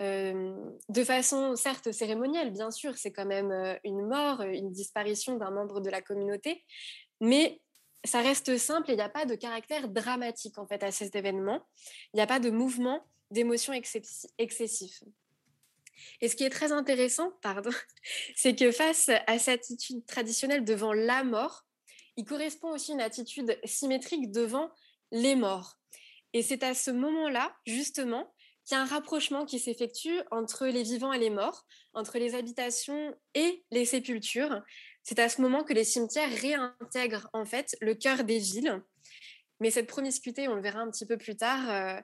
euh, 0.00 0.56
de 0.88 1.04
façon 1.04 1.54
certes 1.54 1.92
cérémonielle, 1.92 2.50
bien 2.50 2.70
sûr, 2.70 2.98
c'est 2.98 3.12
quand 3.12 3.26
même 3.26 3.52
euh, 3.52 3.74
une 3.84 4.06
mort, 4.06 4.42
une 4.42 4.72
disparition 4.72 5.36
d'un 5.36 5.50
membre 5.50 5.80
de 5.80 5.88
la 5.88 6.02
communauté, 6.02 6.64
mais 7.20 7.60
ça 8.04 8.20
reste 8.20 8.58
simple 8.58 8.90
et 8.90 8.94
il 8.94 8.96
n'y 8.96 9.02
a 9.02 9.08
pas 9.08 9.24
de 9.24 9.34
caractère 9.34 9.88
dramatique 9.88 10.58
en 10.58 10.66
fait 10.66 10.82
à 10.82 10.90
cet 10.90 11.14
événement. 11.14 11.64
Il 12.12 12.16
n'y 12.16 12.22
a 12.22 12.26
pas 12.26 12.40
de 12.40 12.50
mouvement 12.50 13.06
d'émotion 13.30 13.72
excessif. 13.72 15.04
Et 16.20 16.28
ce 16.28 16.34
qui 16.36 16.44
est 16.44 16.50
très 16.50 16.72
intéressant, 16.72 17.32
pardon, 17.40 17.70
c'est 18.36 18.56
que 18.56 18.72
face 18.72 19.10
à 19.26 19.38
cette 19.38 19.60
attitude 19.60 20.04
traditionnelle 20.06 20.64
devant 20.64 20.92
la 20.92 21.22
mort, 21.22 21.64
il 22.16 22.24
correspond 22.24 22.72
aussi 22.72 22.92
une 22.92 23.00
attitude 23.00 23.58
symétrique 23.64 24.30
devant 24.32 24.70
les 25.14 25.36
morts. 25.36 25.78
Et 26.34 26.42
c'est 26.42 26.62
à 26.62 26.74
ce 26.74 26.90
moment-là, 26.90 27.56
justement, 27.64 28.34
qu'il 28.66 28.76
y 28.76 28.80
a 28.80 28.82
un 28.82 28.86
rapprochement 28.86 29.46
qui 29.46 29.58
s'effectue 29.58 30.18
entre 30.30 30.66
les 30.66 30.82
vivants 30.82 31.12
et 31.12 31.18
les 31.18 31.30
morts, 31.30 31.64
entre 31.94 32.18
les 32.18 32.34
habitations 32.34 33.16
et 33.34 33.64
les 33.70 33.84
sépultures. 33.84 34.60
C'est 35.02 35.18
à 35.20 35.28
ce 35.28 35.40
moment 35.40 35.62
que 35.64 35.72
les 35.72 35.84
cimetières 35.84 36.30
réintègrent 36.40 37.28
en 37.32 37.44
fait 37.44 37.76
le 37.80 37.94
cœur 37.94 38.24
des 38.24 38.38
villes. 38.38 38.82
Mais 39.60 39.70
cette 39.70 39.86
promiscuité, 39.86 40.48
on 40.48 40.56
le 40.56 40.62
verra 40.62 40.80
un 40.80 40.90
petit 40.90 41.06
peu 41.06 41.16
plus 41.16 41.36
tard, 41.36 41.70
euh, 41.70 42.00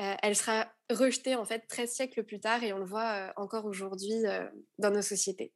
euh, 0.00 0.14
elle 0.22 0.34
sera 0.34 0.72
rejetée 0.90 1.34
en 1.34 1.44
fait 1.44 1.66
13 1.68 1.92
siècles 1.92 2.24
plus 2.24 2.40
tard 2.40 2.62
et 2.62 2.72
on 2.72 2.78
le 2.78 2.86
voit 2.86 3.28
euh, 3.28 3.32
encore 3.36 3.66
aujourd'hui 3.66 4.14
dans 4.78 4.90
nos 4.90 5.02
sociétés. 5.02 5.52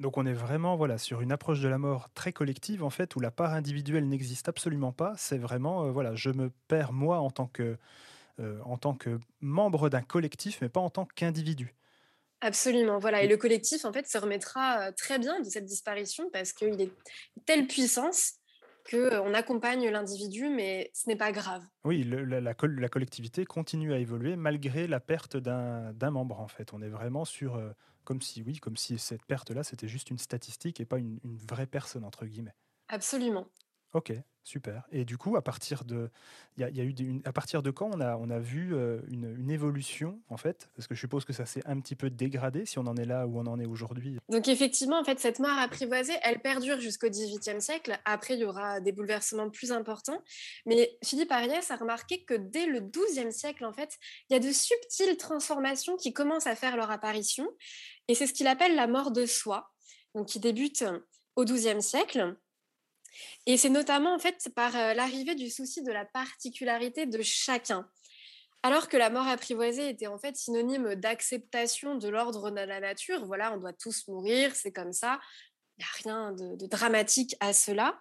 Donc 0.00 0.16
on 0.16 0.26
est 0.26 0.32
vraiment 0.32 0.76
voilà 0.76 0.98
sur 0.98 1.20
une 1.20 1.30
approche 1.30 1.60
de 1.60 1.68
la 1.68 1.78
mort 1.78 2.08
très 2.14 2.32
collective 2.32 2.82
en 2.82 2.90
fait 2.90 3.14
où 3.16 3.20
la 3.20 3.30
part 3.30 3.52
individuelle 3.52 4.08
n'existe 4.08 4.48
absolument 4.48 4.92
pas. 4.92 5.14
C'est 5.16 5.38
vraiment 5.38 5.90
voilà 5.90 6.14
je 6.14 6.30
me 6.30 6.50
perds 6.68 6.92
moi 6.92 7.20
en 7.20 7.30
tant 7.30 7.46
que 7.46 7.76
en 8.64 8.78
tant 8.78 8.94
que 8.94 9.20
membre 9.42 9.90
d'un 9.90 10.00
collectif 10.00 10.60
mais 10.62 10.70
pas 10.70 10.80
en 10.80 10.90
tant 10.90 11.04
qu'individu. 11.04 11.74
Absolument, 12.40 12.98
voilà. 12.98 13.22
Et 13.22 13.28
le 13.28 13.36
collectif, 13.36 13.84
en 13.84 13.92
fait, 13.92 14.08
se 14.08 14.16
remettra 14.16 14.92
très 14.92 15.18
bien 15.18 15.40
de 15.40 15.44
cette 15.44 15.66
disparition 15.66 16.30
parce 16.32 16.52
qu'il 16.52 16.80
est 16.80 16.90
telle 17.44 17.66
puissance 17.66 18.40
qu'on 18.90 19.34
accompagne 19.34 19.88
l'individu, 19.90 20.48
mais 20.48 20.90
ce 20.94 21.08
n'est 21.08 21.16
pas 21.16 21.32
grave. 21.32 21.62
Oui, 21.84 22.02
la, 22.02 22.40
la, 22.40 22.54
collectivité 22.88 23.44
continue 23.44 23.92
à 23.92 23.98
évoluer 23.98 24.36
malgré 24.36 24.86
la 24.86 25.00
perte 25.00 25.36
d'un 25.36 26.10
membre, 26.10 26.40
en 26.40 26.48
fait. 26.48 26.72
On 26.72 26.80
est 26.80 26.88
vraiment 26.88 27.26
sur, 27.26 27.56
euh, 27.56 27.70
comme 28.10 28.22
si, 28.22 28.42
oui, 28.42 28.58
comme 28.58 28.76
si 28.76 28.98
cette 28.98 29.24
perte-là, 29.24 29.62
c'était 29.62 29.86
juste 29.86 30.10
une 30.10 30.18
statistique 30.18 30.80
et 30.80 30.84
pas 30.84 30.98
une, 30.98 31.20
une 31.22 31.36
vraie 31.36 31.68
personne, 31.68 32.04
entre 32.04 32.26
guillemets. 32.26 32.56
Absolument. 32.88 33.46
Ok, 33.92 34.12
super. 34.44 34.84
Et 34.92 35.04
du 35.04 35.18
coup, 35.18 35.36
à 35.36 35.42
partir 35.42 35.84
de, 35.84 36.10
il 36.56 36.76
y, 36.76 36.80
a 36.80 36.84
eu 36.84 36.94
à 37.24 37.32
partir 37.32 37.60
de 37.62 37.72
quand 37.72 37.90
on 37.92 38.00
a, 38.00 38.16
on 38.16 38.30
a 38.30 38.38
vu 38.38 38.72
euh, 38.72 39.00
une, 39.08 39.50
évolution 39.50 40.20
en 40.28 40.36
fait, 40.36 40.70
parce 40.76 40.86
que 40.86 40.94
je 40.94 41.00
suppose 41.00 41.24
que 41.24 41.32
ça 41.32 41.44
s'est 41.44 41.62
un 41.66 41.80
petit 41.80 41.96
peu 41.96 42.08
dégradé 42.08 42.66
si 42.66 42.78
on 42.78 42.86
en 42.86 42.96
est 42.96 43.04
là 43.04 43.26
où 43.26 43.40
on 43.40 43.46
en 43.46 43.58
est 43.58 43.66
aujourd'hui. 43.66 44.18
Donc 44.28 44.46
effectivement, 44.46 45.00
en 45.00 45.04
fait, 45.04 45.18
cette 45.18 45.40
mort 45.40 45.58
apprivoisée, 45.58 46.12
elle 46.22 46.38
perdure 46.40 46.80
jusqu'au 46.80 47.08
XVIIIe 47.08 47.60
siècle. 47.60 47.98
Après, 48.04 48.34
il 48.34 48.40
y 48.40 48.44
aura 48.44 48.78
des 48.80 48.92
bouleversements 48.92 49.50
plus 49.50 49.72
importants. 49.72 50.22
Mais 50.66 50.96
Philippe 51.02 51.32
Ariès 51.32 51.68
a 51.70 51.76
remarqué 51.76 52.22
que 52.22 52.34
dès 52.34 52.66
le 52.66 52.80
XIIe 52.80 53.32
siècle, 53.32 53.64
en 53.64 53.72
fait, 53.72 53.98
il 54.28 54.34
y 54.34 54.36
a 54.36 54.40
de 54.40 54.52
subtiles 54.52 55.16
transformations 55.16 55.96
qui 55.96 56.12
commencent 56.12 56.46
à 56.46 56.54
faire 56.54 56.76
leur 56.76 56.92
apparition, 56.92 57.48
et 58.10 58.14
c'est 58.16 58.26
ce 58.26 58.32
qu'il 58.32 58.48
appelle 58.48 58.74
la 58.74 58.88
mort 58.88 59.12
de 59.12 59.24
soi, 59.24 59.70
donc 60.16 60.26
qui 60.26 60.40
débute 60.40 60.84
au 61.36 61.44
XIIe 61.44 61.80
siècle. 61.80 62.36
Et 63.46 63.56
c'est 63.56 63.68
notamment 63.68 64.12
en 64.12 64.18
fait 64.18 64.50
par 64.56 64.74
euh, 64.74 64.94
l'arrivée 64.94 65.36
du 65.36 65.48
souci 65.48 65.84
de 65.84 65.92
la 65.92 66.04
particularité 66.04 67.06
de 67.06 67.22
chacun. 67.22 67.88
Alors 68.64 68.88
que 68.88 68.96
la 68.96 69.10
mort 69.10 69.28
apprivoisée 69.28 69.90
était 69.90 70.08
en 70.08 70.18
fait 70.18 70.34
synonyme 70.36 70.96
d'acceptation 70.96 71.94
de 71.94 72.08
l'ordre 72.08 72.50
de 72.50 72.56
la 72.56 72.80
nature, 72.80 73.26
voilà, 73.26 73.52
on 73.52 73.58
doit 73.58 73.72
tous 73.72 74.08
mourir, 74.08 74.56
c'est 74.56 74.72
comme 74.72 74.92
ça, 74.92 75.20
il 75.78 75.82
n'y 75.82 75.84
a 75.84 76.10
rien 76.10 76.32
de, 76.32 76.56
de, 76.56 76.66
dramatique 76.66 77.36
à 77.38 77.52
cela. 77.52 78.00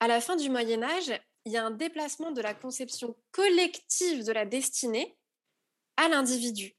À 0.00 0.08
la 0.08 0.22
fin 0.22 0.36
du 0.36 0.48
Moyen 0.48 0.82
Âge, 0.82 1.12
il 1.44 1.52
y 1.52 1.58
a 1.58 1.66
un 1.66 1.70
déplacement 1.70 2.32
de 2.32 2.40
la 2.40 2.54
conception 2.54 3.14
collective 3.30 4.24
de 4.24 4.32
la 4.32 4.46
destinée 4.46 5.18
à 5.98 6.08
l'individu. 6.08 6.74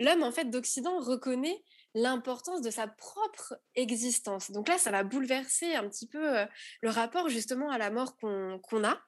L'homme 0.00 0.24
en 0.24 0.32
fait 0.32 0.50
d'Occident 0.50 0.98
reconnaît 0.98 1.62
l'importance 1.94 2.60
de 2.60 2.70
sa 2.70 2.88
propre 2.88 3.54
existence. 3.74 4.50
Donc 4.50 4.68
là, 4.68 4.78
ça 4.78 4.90
va 4.90 5.04
bouleverser 5.04 5.74
un 5.74 5.88
petit 5.88 6.08
peu 6.08 6.38
euh, 6.38 6.46
le 6.82 6.90
rapport 6.90 7.28
justement 7.28 7.70
à 7.70 7.78
la 7.78 7.90
mort 7.90 8.16
qu'on 8.16 8.84
a. 8.84 9.00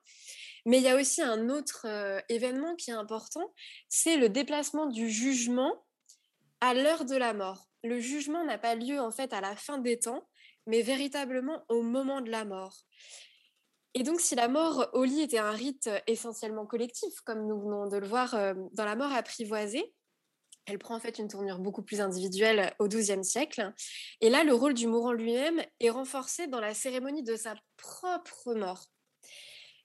Mais 0.65 0.79
il 0.79 0.83
y 0.83 0.89
a 0.89 0.97
aussi 0.97 1.23
un 1.23 1.49
autre 1.49 1.87
euh, 1.87 2.21
événement 2.29 2.75
qui 2.77 2.91
est 2.91 2.95
important, 2.95 3.53
c'est 3.89 4.17
le 4.17 4.29
déplacement 4.29 4.87
du 4.87 5.09
jugement 5.09 5.85
à 6.61 6.75
l'heure 6.75 7.05
de 7.05 7.17
la 7.17 7.35
mort. 7.35 7.69
Le 7.85 8.01
jugement 8.01 8.45
n'a 8.45 8.59
pas 8.59 8.75
lieu 8.75 9.01
en 9.01 9.11
fait 9.11 9.33
à 9.33 9.41
la 9.41 9.55
fin 9.57 9.79
des 9.79 9.99
temps, 9.99 10.29
mais 10.67 10.83
véritablement 10.83 11.65
au 11.69 11.83
moment 11.83 12.21
de 12.21 12.31
la 12.31 12.45
mort. 12.45 12.77
Et 13.95 14.03
donc, 14.03 14.21
si 14.21 14.35
la 14.35 14.49
mort 14.49 14.91
au 14.93 15.05
lit 15.05 15.23
était 15.23 15.39
un 15.39 15.53
rite 15.53 15.89
essentiellement 16.07 16.67
collectif, 16.67 17.21
comme 17.25 17.47
nous 17.47 17.59
venons 17.59 17.87
de 17.87 17.97
le 17.97 18.07
voir 18.07 18.35
euh, 18.35 18.53
dans 18.73 18.85
la 18.85 18.95
mort 18.95 19.11
apprivoisée, 19.13 19.95
elle 20.67 20.79
prend 20.79 20.97
en 20.97 21.01
fait 21.01 21.19
une 21.19 21.29
tournure 21.29 21.59
beaucoup 21.59 21.83
plus 21.83 22.01
individuelle 22.01 22.75
au 22.79 22.89
XIIe 22.89 23.25
siècle. 23.25 23.73
Et 24.21 24.31
là, 24.31 24.45
le 24.45 24.53
rôle 24.53 24.75
du 24.75 24.87
mourant 24.87 25.13
lui-même 25.13 25.63
est 25.81 25.91
renforcé 25.91 26.49
dans 26.49 26.61
la 26.61 26.75
cérémonie 26.75 27.23
de 27.23 27.37
sa 27.37 27.55
propre 27.77 28.55
mort, 28.55 28.87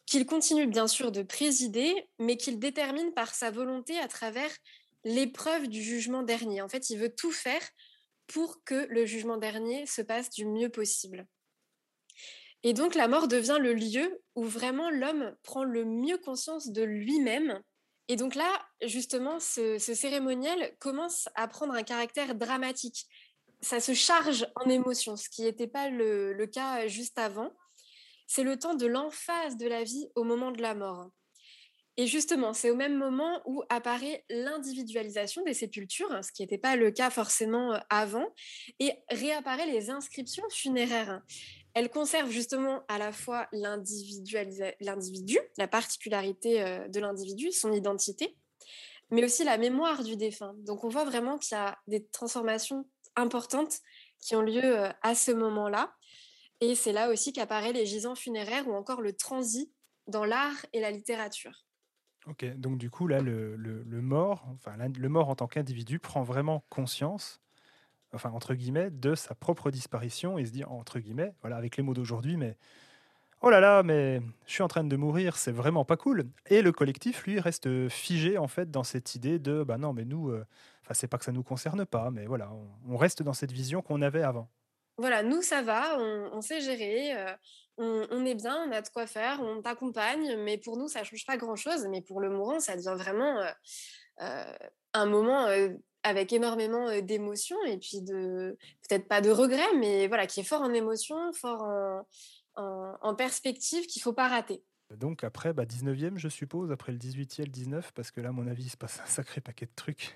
qu'il 0.06 0.26
continue 0.26 0.68
bien 0.68 0.88
sûr 0.88 1.12
de 1.12 1.22
présider, 1.22 2.10
mais 2.20 2.36
qu'il 2.36 2.60
détermine 2.60 3.14
par 3.14 3.34
sa 3.34 3.52
volonté 3.52 3.98
à 4.00 4.08
travers 4.08 4.52
l'épreuve 5.04 5.68
du 5.68 5.82
jugement 5.82 6.24
dernier. 6.24 6.62
En 6.62 6.70
fait, 6.70 6.90
il 6.90 6.98
veut 6.98 7.14
tout 7.14 7.32
faire 7.32 7.62
pour 8.28 8.64
que 8.64 8.88
le 8.90 9.06
jugement 9.06 9.38
dernier 9.38 9.86
se 9.86 10.02
passe 10.02 10.30
du 10.30 10.46
mieux 10.46 10.70
possible. 10.70 11.28
Et 12.64 12.74
donc 12.74 12.96
la 12.96 13.08
mort 13.08 13.28
devient 13.28 13.58
le 13.60 13.74
lieu 13.74 14.22
où 14.36 14.44
vraiment 14.44 14.90
l'homme 14.90 15.36
prend 15.44 15.64
le 15.64 15.84
mieux 15.84 16.18
conscience 16.18 16.70
de 16.70 16.84
lui-même. 16.84 17.60
Et 18.08 18.16
donc 18.16 18.36
là, 18.36 18.50
justement, 18.84 19.40
ce, 19.40 19.78
cérémonial 19.78 20.76
commence 20.80 21.30
à 21.36 21.48
prendre 21.48 21.74
un 21.74 21.84
caractère 21.84 22.36
dramatique. 22.36 23.06
Ça 23.62 23.80
se 23.80 23.94
charge 23.94 24.48
en 24.56 24.70
émotions, 24.70 25.16
ce 25.16 25.30
qui 25.30 25.44
n'était 25.44 25.68
pas 25.68 25.90
le 25.90 26.46
cas 26.46 26.88
juste 26.88 27.18
avant. 27.20 27.52
C'est 28.28 28.44
le 28.44 28.58
temps 28.58 28.76
de 28.76 28.86
l'emphase 28.86 29.58
de 29.58 29.68
la 29.68 29.84
vie 29.84 30.08
au 30.16 30.24
moment 30.24 30.52
de 30.52 30.62
la 30.62 30.74
mort. 30.74 31.10
Et 31.98 32.08
justement, 32.08 32.54
c'est 32.54 32.70
au 32.70 32.76
même 32.76 32.98
moment 32.98 33.42
où 33.46 33.64
apparaît 33.70 34.24
l'individualisation 34.30 35.44
des 35.44 35.54
sépultures, 35.54 36.24
ce 36.24 36.32
qui 36.32 36.42
n'était 36.42 36.58
pas 36.58 36.76
le 36.76 36.92
cas 36.92 37.10
forcément 37.10 37.78
avant, 37.90 38.28
et 38.80 38.94
réapparaît 39.10 39.66
les 39.66 39.90
inscriptions 39.90 40.48
funéraires. 40.50 41.22
Elles 41.74 41.90
conservent 41.90 42.30
justement 42.30 42.84
à 42.88 42.98
la 42.98 43.12
fois 43.12 43.48
l'individu, 43.52 44.36
la 45.58 45.68
particularité 45.68 46.64
de 46.90 47.00
l'individu, 47.00 47.52
son 47.52 47.72
identité, 47.72 48.38
mais 49.10 49.24
aussi 49.24 49.44
la 49.44 49.58
mémoire 49.58 50.04
du 50.04 50.18
défunt. 50.18 50.54
Donc 50.60 50.84
on 50.84 50.90
voit 50.90 51.06
vraiment 51.06 51.38
qu'il 51.38 51.58
y 51.58 51.60
a 51.60 51.78
des 51.88 52.06
transformations 52.08 52.86
importantes 53.16 53.80
qui 54.20 54.36
ont 54.36 54.42
lieu 54.42 54.90
à 55.02 55.16
ce 55.16 55.32
moment-là. 55.32 55.94
Et 56.60 56.76
c'est 56.76 56.94
là 56.94 57.10
aussi 57.10 57.34
qu'apparaît 57.34 57.74
les 57.74 57.86
gisants 57.86 58.16
funéraires 58.16 58.68
ou 58.68 58.74
encore 58.74 59.02
le 59.02 59.14
transit 59.14 59.72
dans 60.08 60.26
l'art 60.26 60.66
et 60.74 60.80
la 60.80 60.92
littérature. 60.92 61.66
Ok, 62.28 62.46
donc 62.58 62.78
du 62.78 62.92
coup, 62.92 63.08
là, 63.08 63.20
le, 63.20 63.58
mort, 64.02 64.46
enfin, 64.54 64.78
le 64.78 65.10
mort 65.10 65.30
en 65.30 65.36
tant 65.36 65.48
qu'individu 65.48 65.98
prend 65.98 66.22
vraiment 66.22 66.64
conscience, 66.70 67.42
enfin, 68.14 68.32
entre 68.32 68.54
guillemets, 68.54 68.90
de 68.92 69.16
sa 69.16 69.36
propre 69.36 69.72
disparition 69.72 70.38
et 70.38 70.46
se 70.46 70.52
dit, 70.52 70.64
entre 70.64 71.00
guillemets, 71.00 71.34
voilà, 71.42 71.58
avec 71.58 71.78
les 71.78 71.84
mots 71.84 71.94
d'aujourd'hui, 71.94 72.38
mais 72.38 72.58
oh 73.42 73.50
là 73.50 73.60
là, 73.60 73.84
mais 73.84 74.22
je 74.46 74.54
suis 74.54 74.64
en 74.64 74.68
train 74.68 74.84
de 74.84 74.96
mourir, 74.96 75.38
c'est 75.38 75.52
vraiment 75.52 75.86
pas 75.86 75.98
cool. 75.98 76.30
Et 76.48 76.62
le 76.62 76.72
collectif, 76.72 77.24
lui, 77.26 77.40
reste 77.40 77.90
figé, 77.90 78.38
en 78.38 78.48
fait, 78.48 78.72
dans 78.72 78.84
cette 78.84 79.16
idée 79.16 79.40
de, 79.40 79.64
bah 79.64 79.78
non, 79.78 79.94
mais 79.94 80.06
nous, 80.06 80.30
euh, 80.30 80.46
c'est 80.92 81.08
pas 81.08 81.18
que 81.18 81.26
ça 81.26 81.32
nous 81.32 81.44
concerne 81.44 81.86
pas, 81.86 82.12
mais 82.12 82.26
voilà, 82.26 82.52
on 82.88 82.98
reste 82.98 83.24
dans 83.24 83.34
cette 83.34 83.52
vision 83.52 83.82
qu'on 83.82 84.02
avait 84.02 84.24
avant 84.24 84.50
voilà, 85.02 85.24
nous, 85.24 85.42
ça 85.42 85.62
va, 85.62 85.98
on, 86.00 86.42
sait 86.42 86.62
gérer, 86.62 87.14
euh, 87.18 87.34
on, 87.78 88.26
est 88.26 88.36
bien, 88.36 88.68
on 88.68 88.72
a 88.72 88.82
de 88.82 88.90
quoi 88.90 89.08
faire, 89.08 89.40
on 89.42 89.62
t'accompagne, 89.62 90.38
mais 90.38 90.58
pour 90.58 90.78
nous, 90.78 90.88
ça 90.88 91.04
change 91.04 91.26
pas 91.26 91.38
grand-chose. 91.38 91.88
Mais 91.90 92.02
pour 92.02 92.22
le 92.22 92.30
mourant, 92.30 92.60
ça 92.60 92.76
devient 92.76 92.96
vraiment 92.98 93.40
euh, 93.40 93.52
euh, 94.22 94.54
un 94.94 95.06
moment 95.08 95.48
avec 96.04 96.34
énormément 96.34 97.00
d'émotions 97.02 97.64
et 97.66 97.78
puis 97.78 98.02
de, 98.02 98.58
peut-être 98.88 99.08
pas 99.08 99.22
de 99.22 99.30
regrets, 99.30 99.74
mais 99.78 100.08
voilà, 100.08 100.28
qui 100.28 100.40
est 100.40 100.44
fort 100.44 100.62
en 100.62 100.74
émotion, 100.74 101.32
fort 101.34 101.64
en, 102.56 103.16
perspective, 103.16 103.86
qu'il 103.86 104.00
ne 104.00 104.04
faut 104.04 104.14
pas 104.14 104.28
rater. 104.28 104.64
Donc 104.98 105.24
après, 105.24 105.54
bah, 105.54 105.66
19e, 105.66 106.18
je 106.18 106.28
suppose, 106.28 106.72
après 106.72 106.92
le 106.92 106.98
18e, 106.98 107.44
le 107.44 107.48
19, 107.48 107.94
parce 107.94 108.12
que 108.12 108.22
là, 108.22 108.30
à 108.30 108.32
mon 108.32 108.48
avis, 108.48 108.66
il 108.66 108.70
se 108.70 108.78
passe 108.78 109.00
un 109.00 109.06
sacré 109.06 109.42
paquet 109.42 109.66
de 109.66 109.72
trucs. 109.76 110.16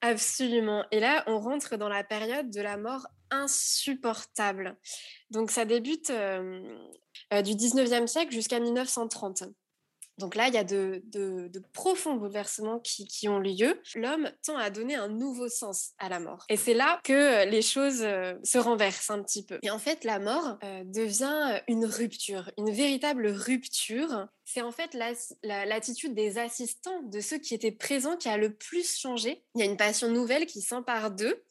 Absolument. 0.00 0.84
Et 0.92 1.00
là, 1.00 1.24
on 1.26 1.40
rentre 1.40 1.76
dans 1.76 1.88
la 1.88 2.04
période 2.04 2.50
de 2.50 2.60
la 2.60 2.76
mort 2.76 3.06
insupportable. 3.30 4.76
Donc, 5.30 5.50
ça 5.50 5.64
débute 5.64 6.10
euh, 6.10 6.62
euh, 7.32 7.42
du 7.42 7.52
19e 7.52 8.06
siècle 8.06 8.32
jusqu'à 8.32 8.60
1930. 8.60 9.44
Donc 10.18 10.34
là, 10.34 10.48
il 10.48 10.54
y 10.54 10.58
a 10.58 10.64
de, 10.64 11.02
profonds 11.72 12.14
bouleversements 12.14 12.80
qui, 12.80 13.28
ont 13.28 13.38
lieu. 13.38 13.80
L'homme 13.94 14.30
tend 14.42 14.56
à 14.56 14.70
donner 14.70 14.96
un 14.96 15.08
nouveau 15.08 15.48
sens 15.48 15.92
à 15.98 16.08
la 16.08 16.20
mort. 16.20 16.44
Et 16.48 16.56
c'est 16.56 16.74
là 16.74 17.00
que 17.04 17.48
les 17.48 17.62
choses 17.62 18.02
euh, 18.02 18.34
se 18.42 18.58
renversent 18.58 19.10
un 19.10 19.22
petit 19.22 19.44
peu. 19.44 19.58
Et 19.62 19.70
en 19.70 19.78
fait, 19.78 20.04
la 20.04 20.18
mort 20.18 20.58
euh, 20.64 20.82
devient 20.84 21.60
une 21.68 21.84
rupture, 21.84 22.50
une 22.58 22.70
véritable 22.70 23.28
rupture. 23.28 24.26
C'est 24.44 24.62
en 24.62 24.72
fait 24.72 24.96
l'attitude 25.42 26.14
des 26.14 26.38
assistants, 26.38 27.02
de 27.02 27.20
ceux 27.20 27.38
qui 27.38 27.54
étaient 27.54 27.72
présents, 27.72 28.16
qui 28.16 28.28
a 28.28 28.36
le 28.36 28.54
plus 28.54 28.98
changé. 28.98 29.44
Il 29.54 29.60
y 29.60 29.62
a 29.62 29.66
une 29.66 29.76
passion 29.76 30.10
nouvelle 30.10 30.46
qui 30.46 30.62
s'empare 30.62 31.10
d'eux. 31.10 31.44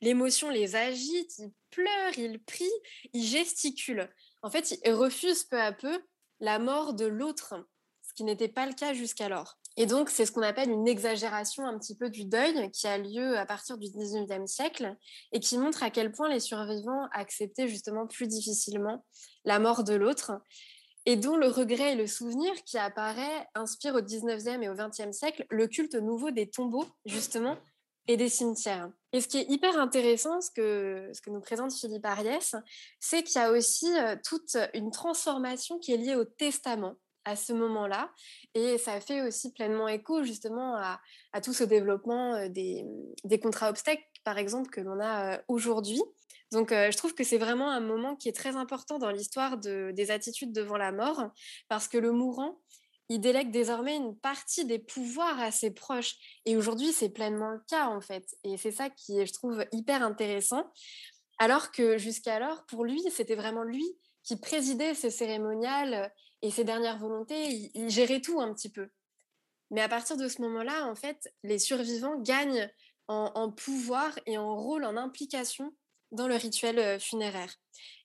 L'émotion 0.00 0.50
les 0.50 0.76
agite, 0.76 1.38
ils 1.38 1.52
pleurent, 1.70 2.18
ils 2.18 2.42
prient, 2.42 2.80
ils 3.12 3.24
gesticulent. 3.24 4.08
En 4.42 4.50
fait, 4.50 4.78
ils 4.84 4.92
refusent 4.92 5.44
peu 5.44 5.60
à 5.60 5.72
peu 5.72 5.98
la 6.40 6.58
mort 6.58 6.94
de 6.94 7.06
l'autre 7.06 7.54
ce 8.14 8.18
qui 8.18 8.24
n'était 8.24 8.48
pas 8.48 8.66
le 8.66 8.74
cas 8.74 8.94
jusqu'alors. 8.94 9.58
Et 9.76 9.86
donc, 9.86 10.08
c'est 10.08 10.24
ce 10.24 10.30
qu'on 10.30 10.42
appelle 10.42 10.70
une 10.70 10.86
exagération 10.86 11.66
un 11.66 11.76
petit 11.80 11.96
peu 11.96 12.08
du 12.10 12.24
deuil 12.26 12.70
qui 12.70 12.86
a 12.86 12.96
lieu 12.96 13.36
à 13.36 13.44
partir 13.44 13.76
du 13.76 13.88
19e 13.88 14.46
siècle 14.46 14.96
et 15.32 15.40
qui 15.40 15.58
montre 15.58 15.82
à 15.82 15.90
quel 15.90 16.12
point 16.12 16.28
les 16.28 16.38
survivants 16.38 17.08
acceptaient 17.12 17.66
justement 17.66 18.06
plus 18.06 18.28
difficilement 18.28 19.04
la 19.44 19.58
mort 19.58 19.82
de 19.82 19.94
l'autre 19.94 20.40
et 21.06 21.16
dont 21.16 21.36
le 21.36 21.48
regret 21.48 21.94
et 21.94 21.96
le 21.96 22.06
souvenir 22.06 22.52
qui 22.64 22.78
apparaît 22.78 23.48
inspire 23.56 23.96
au 23.96 24.00
19e 24.00 24.62
et 24.62 24.68
au 24.68 24.74
20e 24.74 25.12
siècle 25.12 25.44
le 25.50 25.66
culte 25.66 25.96
nouveau 25.96 26.30
des 26.30 26.48
tombeaux, 26.48 26.86
justement, 27.04 27.56
et 28.06 28.16
des 28.16 28.28
cimetières. 28.28 28.90
Et 29.12 29.20
ce 29.20 29.26
qui 29.26 29.38
est 29.38 29.50
hyper 29.50 29.76
intéressant, 29.76 30.40
ce 30.40 30.52
que, 30.52 31.10
ce 31.12 31.20
que 31.20 31.30
nous 31.30 31.40
présente 31.40 31.72
Philippe 31.72 32.06
Ariès, 32.06 32.54
c'est 33.00 33.24
qu'il 33.24 33.40
y 33.40 33.44
a 33.44 33.50
aussi 33.50 33.90
euh, 33.98 34.14
toute 34.24 34.56
une 34.72 34.92
transformation 34.92 35.78
qui 35.80 35.92
est 35.92 35.96
liée 35.96 36.14
au 36.14 36.24
testament 36.24 36.94
à 37.24 37.36
ce 37.36 37.52
moment-là. 37.52 38.10
Et 38.54 38.78
ça 38.78 39.00
fait 39.00 39.22
aussi 39.22 39.52
pleinement 39.52 39.88
écho 39.88 40.22
justement 40.22 40.76
à, 40.76 41.00
tout 41.42 41.52
ce 41.52 41.64
développement 41.64 42.48
des, 42.48 42.84
contrats 43.42 43.70
obstacles, 43.70 44.04
par 44.24 44.38
exemple, 44.38 44.70
que 44.70 44.80
l'on 44.80 45.00
a 45.00 45.40
aujourd'hui. 45.48 46.02
Donc, 46.52 46.70
je 46.70 46.96
trouve 46.96 47.14
que 47.14 47.24
c'est 47.24 47.38
vraiment 47.38 47.70
un 47.70 47.80
moment 47.80 48.14
qui 48.14 48.28
est 48.28 48.36
très 48.36 48.54
important 48.54 48.98
dans 48.98 49.10
l'histoire 49.10 49.58
de, 49.58 49.90
des 49.92 50.10
attitudes 50.10 50.52
devant 50.52 50.76
la 50.76 50.92
mort, 50.92 51.30
parce 51.68 51.88
que 51.88 51.98
le 51.98 52.12
mourant, 52.12 52.60
il 53.08 53.20
délègue 53.20 53.50
désormais 53.50 53.96
une 53.96 54.16
partie 54.16 54.64
des 54.64 54.78
pouvoirs 54.78 55.38
à 55.40 55.50
ses 55.50 55.70
proches. 55.70 56.16
Et 56.46 56.56
aujourd'hui, 56.56 56.92
c'est 56.92 57.10
pleinement 57.10 57.50
le 57.50 57.60
cas, 57.68 57.88
en 57.88 58.00
fait. 58.00 58.36
Et 58.44 58.56
c'est 58.56 58.72
ça 58.72 58.88
qui 58.88 59.18
est, 59.18 59.26
je 59.26 59.32
trouve, 59.32 59.64
hyper 59.72 60.02
intéressant. 60.02 60.72
Alors 61.38 61.72
que 61.72 61.98
jusqu'alors, 61.98 62.64
pour 62.66 62.84
lui, 62.84 63.02
c'était 63.10 63.34
vraiment 63.34 63.64
lui 63.64 63.84
qui 64.24 64.36
présidait 64.36 64.94
ce 64.94 65.10
cérémonial 65.10 66.12
et 66.42 66.50
ses 66.50 66.64
dernières 66.64 66.98
volontés, 66.98 67.70
il, 67.74 67.90
gérait 67.90 68.20
tout 68.20 68.40
un 68.40 68.52
petit 68.52 68.70
peu. 68.70 68.88
Mais 69.70 69.80
à 69.80 69.88
partir 69.88 70.16
de 70.16 70.28
ce 70.28 70.42
moment-là, 70.42 70.86
en 70.86 70.94
fait, 70.94 71.32
les 71.42 71.58
survivants 71.58 72.18
gagnent 72.20 72.70
en, 73.08 73.50
pouvoir 73.50 74.18
et 74.26 74.38
en 74.38 74.56
rôle, 74.56 74.84
en 74.84 74.96
implication 74.96 75.74
dans 76.10 76.26
le 76.26 76.36
rituel 76.36 76.78
euh, 76.78 76.98
funéraire. 76.98 77.52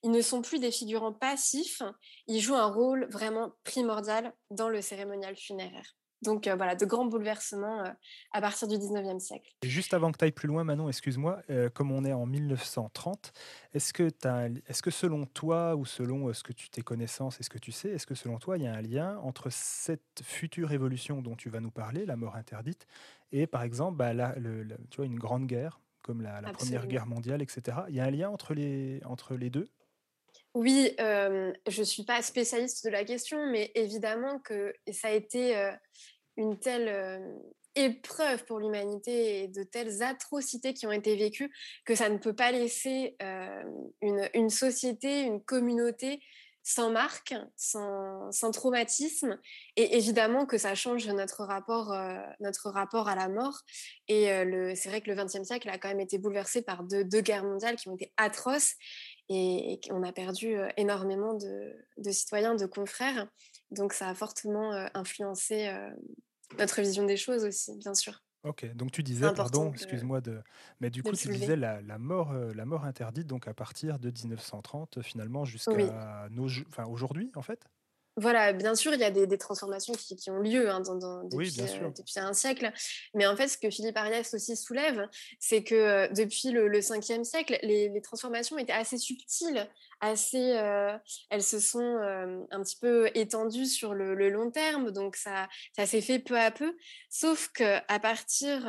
Ils 0.04 0.12
ne 0.12 0.22
sont 0.22 0.42
plus 0.42 0.60
des 0.60 0.72
figurants 0.72 1.14
passifs, 1.14 1.82
ils 2.28 2.42
jouent 2.42 2.56
un 2.56 2.72
rôle 2.72 3.08
vraiment 3.12 3.54
primordial 3.64 4.34
dans 4.50 4.68
le 4.68 4.82
cérémonial 4.82 5.38
funéraire. 5.38 5.96
Donc 6.22 6.48
euh, 6.48 6.56
voilà, 6.56 6.76
de 6.76 6.86
grands 6.86 7.06
bouleversements 7.06 7.86
euh, 7.86 7.92
à 8.34 8.42
partir 8.42 8.68
du 8.68 8.76
19e 8.76 9.20
siècle. 9.20 9.52
juste 9.64 9.94
avant 9.94 10.12
que 10.12 10.18
tu 10.18 10.26
ailles 10.26 10.32
plus 10.32 10.48
loin, 10.48 10.64
Manon, 10.64 10.90
excuse-moi, 10.90 11.42
euh, 11.50 11.70
comme 11.70 11.92
on 11.92 12.04
est 12.04 12.14
en 12.14 12.26
1930, 12.26 13.32
est-ce 13.74 13.94
que, 13.94 14.04
est 14.04 14.82
que 14.82 14.92
selon 14.92 15.26
toi, 15.26 15.76
ou 15.76 15.86
selon 15.86 16.34
ce 16.34 16.44
que 16.44 16.54
tu 16.54 16.70
tes 16.70 16.82
connaissances 16.82 17.40
et 17.40 17.44
ce 17.44 17.50
que 17.50 17.58
tu 17.58 17.72
sais, 17.72 17.90
est-ce 17.90 18.06
que 18.06 18.16
selon 18.16 18.38
toi, 18.38 18.58
il 18.58 18.64
y 18.64 18.68
a 18.68 18.74
un 18.74 18.82
lien 18.82 19.18
entre 19.20 19.50
cette 19.50 20.22
future 20.24 20.72
évolution 20.74 21.22
dont 21.22 21.36
tu 21.36 21.50
vas 21.50 21.62
nous 21.62 21.72
parler, 21.72 22.06
la 22.06 22.18
mort 22.18 22.36
interdite, 22.36 22.86
et 23.32 23.48
par 23.48 23.64
exemple, 23.64 23.98
bah, 23.98 24.14
tu 24.90 24.98
vois, 24.98 25.06
une 25.06 25.20
grande 25.20 25.46
guerre, 25.46 25.80
comme 26.02 26.22
la, 26.22 26.42
la 26.42 26.52
Première 26.52 26.88
Guerre 26.88 27.06
mondiale, 27.06 27.42
etc. 27.42 27.78
Il 27.90 27.96
y 27.96 28.00
a 28.00 28.06
un 28.06 28.12
lien 28.12 28.30
entre 28.30 28.54
les, 28.54 29.02
entre 29.06 29.36
les 29.36 29.50
deux? 29.50 29.70
Oui, 30.56 30.94
je 30.98 31.80
ne 31.80 31.86
suis 31.86 32.04
pas 32.04 32.22
spécialiste 32.22 32.86
de 32.86 32.90
la 32.90 33.04
question, 33.04 33.46
mais 33.48 33.72
évidemment 33.76 34.40
que 34.40 34.74
ça 34.92 35.10
a 35.10 35.12
été 35.12 35.56
une 36.38 36.60
telle 36.60 37.22
épreuve 37.76 38.46
pour 38.46 38.60
l'humanité 38.60 39.44
et 39.44 39.48
de 39.48 39.64
telles 39.64 40.04
atrocités 40.04 40.74
qui 40.74 40.88
ont 40.88 40.92
été 40.92 41.16
vécues 41.16 41.52
que 41.86 41.96
ça 41.96 42.10
ne 42.10 42.18
peut 42.18 42.36
pas 42.36 42.52
laisser 42.52 43.16
une, 44.02 44.50
société, 44.50 45.22
une 45.22 45.44
communauté 45.44 46.22
sans 46.62 46.92
marque, 46.92 47.34
sans, 47.56 48.52
traumatisme, 48.54 49.40
et 49.76 49.98
évidemment 49.98 50.46
que 50.46 50.58
ça 50.58 50.76
change 50.76 51.08
notre 51.08 51.44
rapport, 51.44 51.96
notre 52.42 52.70
rapport 52.70 53.08
à 53.08 53.16
la 53.16 53.30
mort. 53.30 53.62
Et 54.08 54.26
c'est 54.76 54.90
vrai 54.90 55.02
que 55.02 55.10
le 55.10 55.16
XXe 55.16 55.44
siècle 55.44 55.70
a 55.70 55.78
quand 55.78 55.88
même 55.88 56.00
été 56.00 56.18
bouleversé 56.18 56.62
par 56.62 56.84
deux 56.84 57.22
guerres 57.22 57.46
mondiales 57.46 57.78
qui 57.78 57.90
ont 57.90 57.96
été 57.96 58.14
atroces, 58.18 58.76
et, 59.30 59.80
on 59.92 60.04
a 60.04 60.12
perdu 60.12 60.56
énormément 60.78 61.34
de, 61.34 62.12
citoyens, 62.12 62.56
de 62.56 62.66
confrères. 62.66 63.28
Donc 63.72 63.94
ça 63.94 64.10
a 64.10 64.16
fortement 64.16 64.72
influencé 64.94 65.72
notre 66.58 66.82
vision 66.82 67.06
des 67.06 67.18
choses 67.18 67.46
aussi, 67.46 67.78
bien 67.78 67.94
sûr. 67.94 68.24
Ok, 68.44 68.66
donc 68.74 68.92
tu 68.92 69.04
disais, 69.04 69.32
pardon, 69.34 69.72
excuse-moi 69.74 70.22
de, 70.22 70.42
mais 70.80 70.90
du 70.90 71.04
coup 71.04 71.12
tu 71.12 71.28
disais 71.28 71.56
la, 71.56 71.82
mort, 71.98 72.34
la 72.34 72.66
mort 72.66 72.86
interdite, 72.86 73.28
donc 73.28 73.48
à 73.48 73.54
partir 73.54 74.00
de 74.00 74.10
1930 74.10 75.02
finalement 75.02 75.46
jusqu'à 75.46 76.28
nos, 76.32 76.48
enfin 76.68 76.86
aujourd'hui 76.86 77.32
en 77.36 77.42
fait? 77.42 77.66
Voilà, 78.20 78.52
bien 78.52 78.76
sûr, 78.76 78.94
il 78.94 79.00
y 79.00 79.04
a 79.04 79.12
des, 79.12 79.38
transformations 79.38 79.94
qui, 79.94 80.30
ont 80.30 80.40
lieu 80.40 80.70
hein, 80.70 80.82
depuis, 80.82 82.20
un 82.20 82.34
siècle. 82.34 82.72
Mais 83.14 83.26
en 83.26 83.36
fait, 83.38 83.48
ce 83.48 83.58
que 83.58 83.70
Philippe 83.70 83.96
Arias 83.96 84.30
aussi 84.34 84.58
soulève, 84.58 85.08
c'est 85.40 85.64
que 85.64 86.14
depuis 86.14 86.52
le, 86.52 86.70
5e 86.80 87.24
siècle, 87.24 87.58
les, 87.64 88.02
transformations 88.02 88.58
étaient 88.58 88.74
assez 88.74 88.98
subtiles, 88.98 89.68
assez, 90.02 90.60
elles 91.30 91.44
se 91.44 91.60
sont 91.60 91.98
un 92.52 92.62
petit 92.62 92.78
peu 92.78 93.10
étendues 93.16 93.66
sur 93.66 93.94
le, 93.94 94.30
long 94.30 94.52
terme, 94.52 94.92
donc 94.92 95.16
ça, 95.16 95.48
ça 95.76 95.86
s'est 95.86 96.02
fait 96.02 96.20
peu 96.20 96.38
à 96.38 96.52
peu. 96.52 96.76
Sauf 97.10 97.50
qu'à 97.54 98.00
partir 98.02 98.66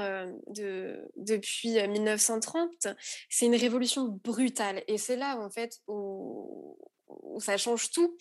de 0.47 1.11
depuis 1.17 1.83
1930, 1.89 2.87
c'est 3.29 3.47
une 3.47 3.57
révolution 3.57 4.21
brutale, 4.23 4.85
et 4.87 4.97
c'est 4.97 5.17
là 5.17 5.39
en 5.39 5.51
fait 5.51 5.81
où 5.89 6.79
ça 7.39 7.57
change 7.57 7.91
tout. 7.91 8.17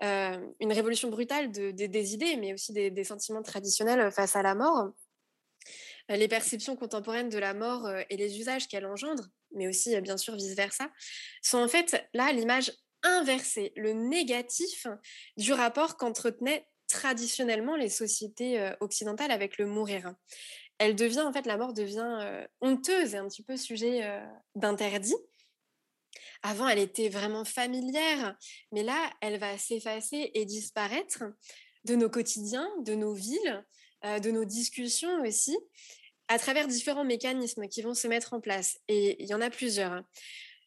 une 0.00 0.72
révolution 0.72 1.08
brutale 1.08 1.50
de, 1.50 1.70
des 1.70 2.14
idées, 2.14 2.36
mais 2.36 2.54
aussi 2.54 2.72
des, 2.72 3.04
sentiments 3.04 3.42
traditionnels 3.42 4.10
face 4.10 4.36
à 4.36 4.42
la 4.42 4.54
mort. 4.54 4.90
Les 6.08 6.28
perceptions 6.28 6.76
contemporaines 6.76 7.30
de 7.30 7.38
la 7.38 7.54
mort 7.54 7.90
et 8.10 8.16
les 8.16 8.38
usages 8.38 8.68
qu'elle 8.68 8.84
engendre, 8.84 9.28
mais 9.52 9.68
aussi 9.68 9.98
bien 10.00 10.18
sûr 10.18 10.36
vice-versa, 10.36 10.90
sont 11.42 11.58
en 11.58 11.68
fait 11.68 12.06
là 12.12 12.30
l'image 12.32 12.72
inversée, 13.02 13.72
le 13.76 13.92
négatif 13.92 14.86
du 15.36 15.52
rapport 15.52 15.96
qu'entretenaient 15.96 16.66
traditionnellement 16.88 17.76
les 17.76 17.88
sociétés 17.88 18.72
occidentales 18.80 19.30
avec 19.30 19.56
le 19.58 19.66
mourir. 19.66 20.14
Elle 20.78 20.94
devient 20.94 21.22
en 21.22 21.32
fait, 21.32 21.46
la 21.46 21.56
mort 21.56 21.72
devient 21.72 22.46
honteuse 22.60 23.14
et 23.14 23.18
un 23.18 23.28
petit 23.28 23.42
peu 23.42 23.56
sujet 23.56 24.20
d'interdit. 24.54 25.14
Avant, 26.46 26.68
elle 26.68 26.78
était 26.78 27.08
vraiment 27.08 27.46
familière, 27.46 28.36
mais 28.70 28.82
là, 28.82 29.10
elle 29.22 29.38
va 29.38 29.56
s'effacer 29.56 30.30
et 30.34 30.44
disparaître 30.44 31.24
de 31.84 31.94
nos 31.94 32.10
quotidiens, 32.10 32.68
de 32.80 32.94
nos 32.94 33.14
villes, 33.14 33.64
euh, 34.04 34.18
de 34.18 34.30
nos 34.30 34.44
discussions 34.44 35.22
aussi, 35.22 35.56
à 36.28 36.38
travers 36.38 36.68
différents 36.68 37.04
mécanismes 37.04 37.66
qui 37.66 37.80
vont 37.80 37.94
se 37.94 38.08
mettre 38.08 38.34
en 38.34 38.42
place. 38.42 38.78
Et 38.88 39.22
il 39.22 39.26
y 39.26 39.32
en 39.32 39.40
a 39.40 39.48
plusieurs. 39.48 40.02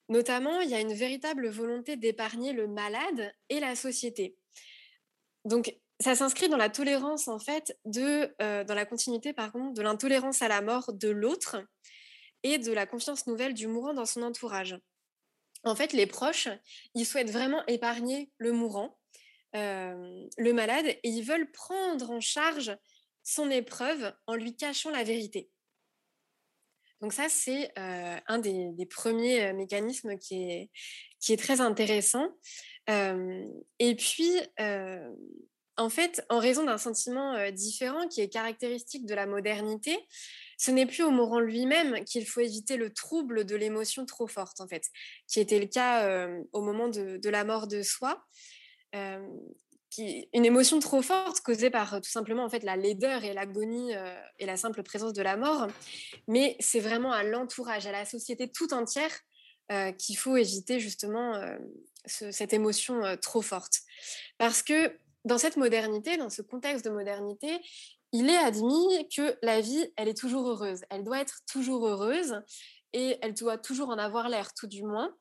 Notamment, 0.10 0.62
il 0.62 0.70
y 0.72 0.74
a 0.74 0.80
une 0.80 0.96
véritable 0.96 1.48
volonté 1.48 1.96
d'épargner 1.96 2.54
le 2.54 2.68
malade 2.68 3.32
et 3.50 3.60
la 3.60 3.76
société. 3.76 4.36
Donc, 5.46 5.78
ça 6.00 6.16
s'inscrit 6.16 6.50
dans 6.50 6.58
la 6.58 6.72
tolérance, 6.72 7.28
en 7.28 7.38
fait, 7.38 7.78
de, 7.86 8.34
euh, 8.42 8.64
dans 8.64 8.74
la 8.74 8.88
continuité, 8.88 9.32
pardon, 9.32 9.70
de 9.70 9.84
l'intolérance 9.84 10.42
à 10.42 10.48
la 10.48 10.62
mort 10.62 10.92
de 10.92 11.10
l'autre 11.10 11.58
et 12.42 12.58
de 12.58 12.72
la 12.72 12.88
confiance 12.88 13.28
nouvelle 13.28 13.54
du 13.54 13.68
mourant 13.68 13.94
dans 13.94 14.08
son 14.08 14.24
entourage 14.24 14.76
en 15.64 15.76
fait, 15.76 15.94
les 15.94 16.08
proches, 16.08 16.50
ils 16.96 17.06
souhaitent 17.06 17.32
vraiment 17.32 17.66
épargner 17.68 18.32
le 18.38 18.52
mourant, 18.52 18.98
euh, 19.56 20.26
le 20.38 20.54
malade, 20.54 20.86
et 20.88 21.00
ils 21.04 21.24
veulent 21.24 21.52
prendre 21.52 22.12
en 22.12 22.22
charge 22.22 22.76
son 23.24 23.50
épreuve 23.50 24.14
en 24.28 24.36
lui 24.36 24.56
cachant 24.56 24.92
la 24.92 25.04
vérité. 25.04 25.50
Donc 27.02 27.14
ça, 27.14 27.30
c'est 27.30 27.72
euh, 27.78 28.18
un 28.28 28.40
des, 28.40 28.88
premiers 28.90 29.46
euh, 29.46 29.54
mécanismes 29.54 30.18
qui 30.18 30.44
est, 30.50 30.72
qui 31.20 31.34
est 31.34 31.38
très 31.38 31.62
intéressant. 31.62 32.30
et 32.88 33.96
puis, 33.96 34.32
en 35.80 35.90
fait, 35.90 36.26
en 36.30 36.40
raison 36.40 36.64
d'un 36.64 36.78
sentiment 36.78 37.52
différent 37.52 38.08
qui 38.08 38.22
est 38.22 38.30
caractéristique 38.30 39.06
de 39.06 39.14
la 39.14 39.26
modernité, 39.26 39.98
ce 40.58 40.72
n'est 40.72 40.86
plus 40.86 41.04
au 41.04 41.12
mourant 41.12 41.40
lui-même 41.40 42.04
qu'il 42.04 42.26
faut 42.28 42.42
éviter 42.42 42.78
le 42.78 42.92
trouble 42.92 43.46
de 43.46 43.56
l'émotion 43.56 44.06
trop 44.06 44.28
forte, 44.28 44.60
en 44.60 44.68
fait, 44.68 44.84
qui 45.28 45.40
était 45.40 45.60
le 45.60 45.68
cas 45.68 46.28
au 46.52 46.62
moment 46.62 46.88
de, 46.88 47.30
la 47.30 47.44
mort 47.44 47.68
de 47.68 47.84
soi. 47.84 48.26
Qui, 49.90 50.28
une 50.34 50.44
émotion 50.44 50.80
trop 50.80 51.02
forte 51.02 51.40
causée 51.40 51.70
par 51.70 52.02
tout 52.02 52.10
simplement 52.10 52.44
en 52.44 52.50
fait 52.50 52.64
la 52.64 52.76
laideur 52.76 53.24
et 53.24 53.34
l'agonie 53.34 53.94
et 54.38 54.46
la 54.46 54.58
simple 54.58 54.84
présence 54.84 55.14
de 55.14 55.22
la 55.22 55.38
mort, 55.38 55.68
mais 56.28 56.58
c'est 56.60 56.82
vraiment 56.82 57.14
à 57.14 57.24
l'entourage, 57.24 57.88
à 57.88 57.94
la 57.94 58.04
société 58.04 58.52
tout 58.52 58.74
entière 58.74 59.16
qu'il 59.98 60.18
faut 60.18 60.36
éviter 60.36 60.80
justement 60.80 61.40
cette 62.06 62.54
émotion 62.54 63.02
trop 63.22 63.42
forte. 63.42 63.80
Parce 64.38 64.62
que 64.62 64.98
dans 65.26 65.38
cette 65.38 65.58
modernité, 65.58 66.18
dans 66.18 66.30
ce 66.30 66.42
contexte 66.42 66.86
de 66.86 66.90
modernité, 66.90 67.60
il 68.12 68.30
est 68.30 68.38
admis 68.38 69.08
que 69.10 69.38
la 69.42 69.62
vie, 69.62 69.92
elle 69.98 70.08
est 70.08 70.18
toujours 70.18 70.48
heureuse. 70.48 70.82
Elle 70.90 71.04
doit 71.04 71.20
être 71.20 71.42
toujours 71.46 71.86
heureuse 71.88 72.42
et 72.94 73.18
elle 73.22 73.34
doit 73.34 73.58
toujours 73.58 73.90
en 73.90 73.98
avoir 73.98 74.30
l'air, 74.30 74.54
tout 74.54 74.68
du 74.68 74.84
moins. 74.84 75.14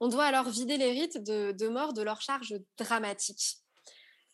On 0.00 0.08
doit 0.08 0.24
alors 0.24 0.48
vider 0.48 0.76
les 0.76 0.90
rites 0.90 1.22
de, 1.22 1.68
mort 1.68 1.92
de 1.92 2.02
leur 2.02 2.20
charge 2.20 2.54
dramatique. 2.78 3.58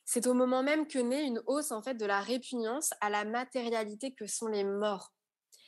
C'est 0.05 0.27
au 0.27 0.35
moment 0.35 0.63
même 0.63 0.87
que 0.87 0.99
naît 0.99 1.27
une 1.27 1.43
hausse 1.47 1.71
en 1.71 1.83
fait 1.83 1.95
de 1.95 2.07
la 2.07 2.21
répugnance 2.21 2.91
à 3.01 3.11
la 3.11 3.25
matérialité 3.25 4.13
que 4.13 4.27
sont 4.27 4.49
les 4.49 4.65
morts, 4.65 5.13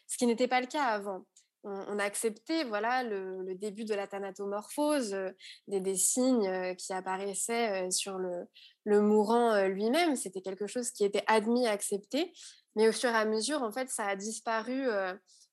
ce 0.09 0.19
qui 0.19 0.27
n'était 0.27 0.49
pas 0.49 0.61
le 0.61 0.67
cas 0.67 0.85
avant 0.85 1.25
on, 1.65 1.99
a 1.99 2.05
accepté 2.05 2.65
voilà 2.65 3.03
le, 3.03 3.55
début 3.55 3.85
de 3.85 3.95
la 3.95 4.07
thanatomorphose, 4.07 5.15
euh, 5.15 5.31
des, 5.67 5.97
signes 5.97 6.47
euh, 6.47 6.75
qui 6.75 6.93
apparaissaient 6.93 7.87
euh, 7.87 7.91
sur 7.91 8.19
le, 8.19 8.47
mourant 9.01 9.67
lui-même. 9.67 10.15
C'était 10.15 10.43
quelque 10.43 10.67
chose 10.67 10.91
qui 10.91 11.05
était 11.05 11.25
admis, 11.27 11.67
accepté, 11.67 12.33
mais 12.77 12.89
au 12.89 12.93
fur 12.93 13.11
et 13.11 13.17
à 13.17 13.25
mesure, 13.25 13.63
en 13.63 13.73
fait, 13.73 13.89
ça 13.89 14.07
a 14.07 14.15
disparu 14.15 14.87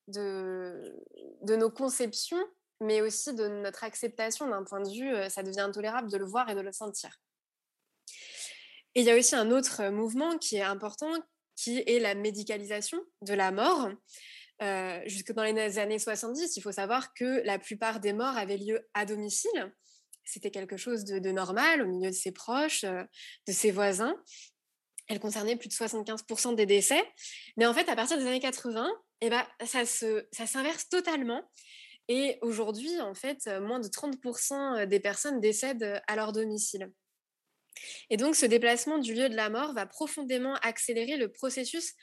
de, 0.08 1.00
de 1.42 1.56
nos 1.56 1.70
conceptions, 1.70 2.44
mais 2.82 3.02
aussi 3.02 3.34
de 3.34 3.48
notre 3.48 3.86
acceptation 3.86 4.50
d'un 4.50 4.64
point 4.64 4.82
de 4.82 4.90
vue. 4.90 5.30
ça 5.30 5.44
devient 5.44 5.62
intolérable 5.62 6.12
de 6.12 6.18
le 6.18 6.26
voir 6.26 6.50
et 6.50 6.56
de 6.56 6.62
le 6.62 6.74
sentir. 6.74 7.22
Et 8.96 9.02
il 9.02 9.06
y 9.06 9.12
a 9.12 9.18
aussi 9.18 9.36
un 9.36 9.50
autre 9.50 9.88
mouvement 9.90 10.38
qui 10.38 10.58
est 10.58 10.62
important, 10.62 11.14
qui 11.56 11.82
est 11.88 12.00
la 12.00 12.16
médicalisation 12.16 13.00
de 13.22 13.34
la 13.34 13.52
mort. 13.52 13.90
Euh, 14.62 15.02
jusque 15.06 15.32
dans 15.32 15.44
les 15.44 15.80
années 15.80 16.00
70, 16.00 16.56
il 16.56 16.62
faut 16.62 16.72
savoir 16.72 17.14
que 17.14 17.42
la 17.46 17.58
plupart 17.58 18.00
des 18.00 18.14
morts 18.14 18.38
avaient 18.38 18.58
lieu 18.58 18.88
à 18.94 19.06
domicile. 19.06 19.74
C'était 20.24 20.52
quelque 20.52 20.78
chose 20.78 21.04
de, 21.04 21.32
normal 21.32 21.82
au 21.82 21.88
milieu 21.88 22.10
de 22.12 22.16
ses 22.16 22.32
proches, 22.32 22.84
euh, 22.84 23.04
de 23.48 23.54
ses 23.54 23.72
voisins. 23.72 24.16
Elle 25.08 25.20
concernait 25.20 25.56
plus 25.56 25.68
de 25.68 25.74
75% 25.74 26.56
des 26.56 26.68
décès. 26.68 27.04
Mais 27.58 27.66
en 27.66 27.74
fait, 27.74 27.90
à 27.90 27.96
partir 27.96 28.18
des 28.18 28.28
années 28.28 28.40
80, 28.40 28.88
eh 29.22 29.30
ben, 29.30 29.46
ça, 29.66 29.84
ça 29.86 30.46
s'inverse 30.46 30.88
totalement. 30.90 31.42
Et 32.08 32.38
aujourd'hui, 32.42 33.00
en 33.02 33.14
fait, 33.14 33.48
moins 33.62 33.80
de 33.80 33.88
30% 33.88 34.86
des 34.86 35.00
personnes 35.00 35.40
décèdent 35.40 36.02
à 36.08 36.16
leur 36.16 36.34
domicile. 36.34 36.92
Et 38.10 38.18
donc, 38.18 38.36
ce 38.36 38.46
déplacement 38.46 39.00
du 39.00 39.14
lieu 39.14 39.30
de 39.30 39.36
la 39.36 39.50
mort 39.50 39.74
va 39.74 39.86
profondément 39.86 40.56
accélérer 40.56 41.18
le 41.18 41.32
processus 41.32 41.94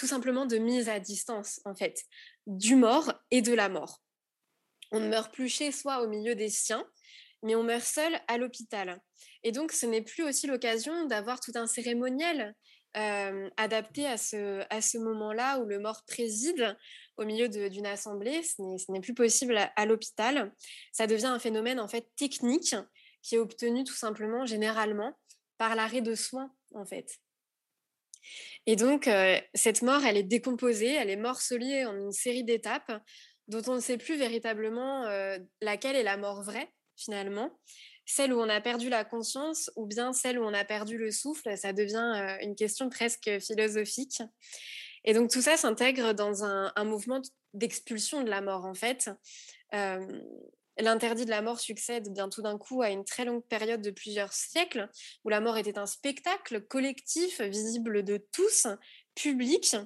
tout 0.00 0.06
simplement 0.06 0.46
de 0.46 0.56
mise 0.56 0.88
à 0.88 0.98
distance, 0.98 1.60
en 1.66 1.74
fait, 1.74 2.04
du 2.46 2.74
mort 2.74 3.12
et 3.30 3.42
de 3.42 3.52
la 3.52 3.68
mort. 3.68 4.00
On 4.92 4.98
ne 4.98 5.08
meurt 5.08 5.30
plus 5.30 5.50
chez 5.50 5.72
soi 5.72 6.00
au 6.00 6.08
milieu 6.08 6.34
des 6.34 6.48
siens, 6.48 6.86
mais 7.42 7.54
on 7.54 7.62
meurt 7.62 7.84
seul 7.84 8.18
à 8.26 8.38
l'hôpital. 8.38 8.98
Et 9.42 9.52
donc, 9.52 9.72
ce 9.72 9.84
n'est 9.84 10.00
plus 10.00 10.22
aussi 10.22 10.46
l'occasion 10.46 11.04
d'avoir 11.04 11.38
tout 11.38 11.52
un 11.54 11.66
cérémoniel 11.66 12.54
euh, 12.96 13.50
adapté 13.58 14.06
à 14.06 14.16
ce, 14.16 14.64
à 14.70 14.80
ce 14.80 14.96
moment-là 14.96 15.58
où 15.58 15.66
le 15.66 15.78
mort 15.78 16.02
préside 16.06 16.74
au 17.18 17.26
milieu 17.26 17.50
d'une 17.50 17.86
assemblée. 17.86 18.42
Ce 18.42 18.90
n'est 18.90 19.00
plus 19.00 19.14
possible 19.14 19.58
à, 19.58 19.70
à 19.76 19.84
l'hôpital. 19.84 20.50
Ça 20.92 21.06
devient 21.06 21.26
un 21.26 21.38
phénomène 21.38 21.78
en 21.78 21.88
fait 21.88 22.08
technique 22.16 22.74
qui 23.20 23.34
est 23.34 23.38
obtenu 23.38 23.84
tout 23.84 23.94
simplement, 23.94 24.46
généralement, 24.46 25.12
par 25.58 25.74
l'arrêt 25.74 26.00
de 26.00 26.14
soins, 26.14 26.50
en 26.74 26.86
fait. 26.86 27.20
Et 28.66 28.76
donc, 28.76 29.08
euh, 29.08 29.38
cette 29.54 29.82
mort, 29.82 30.04
elle 30.04 30.16
est 30.16 30.22
décomposée, 30.22 30.92
elle 30.92 31.10
est 31.10 31.16
morcelée 31.16 31.84
en 31.84 31.96
une 31.96 32.12
série 32.12 32.44
d'étapes 32.44 32.92
dont 33.48 33.62
on 33.66 33.74
ne 33.76 33.80
sait 33.80 33.98
plus 33.98 34.16
véritablement 34.16 35.04
euh, 35.06 35.38
laquelle 35.60 35.96
est 35.96 36.02
la 36.02 36.16
mort 36.16 36.42
vraie, 36.42 36.72
finalement. 36.96 37.58
Celle 38.06 38.32
où 38.32 38.40
on 38.40 38.48
a 38.48 38.60
perdu 38.60 38.88
la 38.88 39.04
conscience 39.04 39.70
ou 39.76 39.86
bien 39.86 40.12
celle 40.12 40.38
où 40.38 40.44
on 40.44 40.54
a 40.54 40.64
perdu 40.64 40.98
le 40.98 41.10
souffle, 41.10 41.56
ça 41.56 41.72
devient 41.72 42.12
euh, 42.16 42.44
une 42.44 42.54
question 42.54 42.88
presque 42.88 43.38
philosophique. 43.40 44.22
Et 45.04 45.14
donc, 45.14 45.30
tout 45.30 45.42
ça 45.42 45.56
s'intègre 45.56 46.12
dans 46.12 46.44
un, 46.44 46.72
un 46.76 46.84
mouvement 46.84 47.22
d'expulsion 47.54 48.22
de 48.22 48.30
la 48.30 48.40
mort, 48.40 48.66
en 48.66 48.74
fait. 48.74 49.10
L'interdit 50.78 51.24
de 51.24 51.30
la 51.30 51.42
mort 51.42 51.60
succède 51.60 52.12
bien 52.12 52.28
tout 52.28 52.42
d'un 52.42 52.56
coup 52.56 52.80
à 52.82 52.90
une 52.90 53.04
très 53.04 53.24
longue 53.24 53.44
période 53.44 53.82
de 53.82 53.90
plusieurs 53.90 54.32
siècles 54.32 54.88
où 55.24 55.28
la 55.28 55.40
mort 55.40 55.56
était 55.56 55.78
un 55.78 55.86
spectacle 55.86 56.62
collectif, 56.62 57.40
visible 57.40 58.02
de 58.02 58.16
tous, 58.32 58.66
public, 59.14 59.76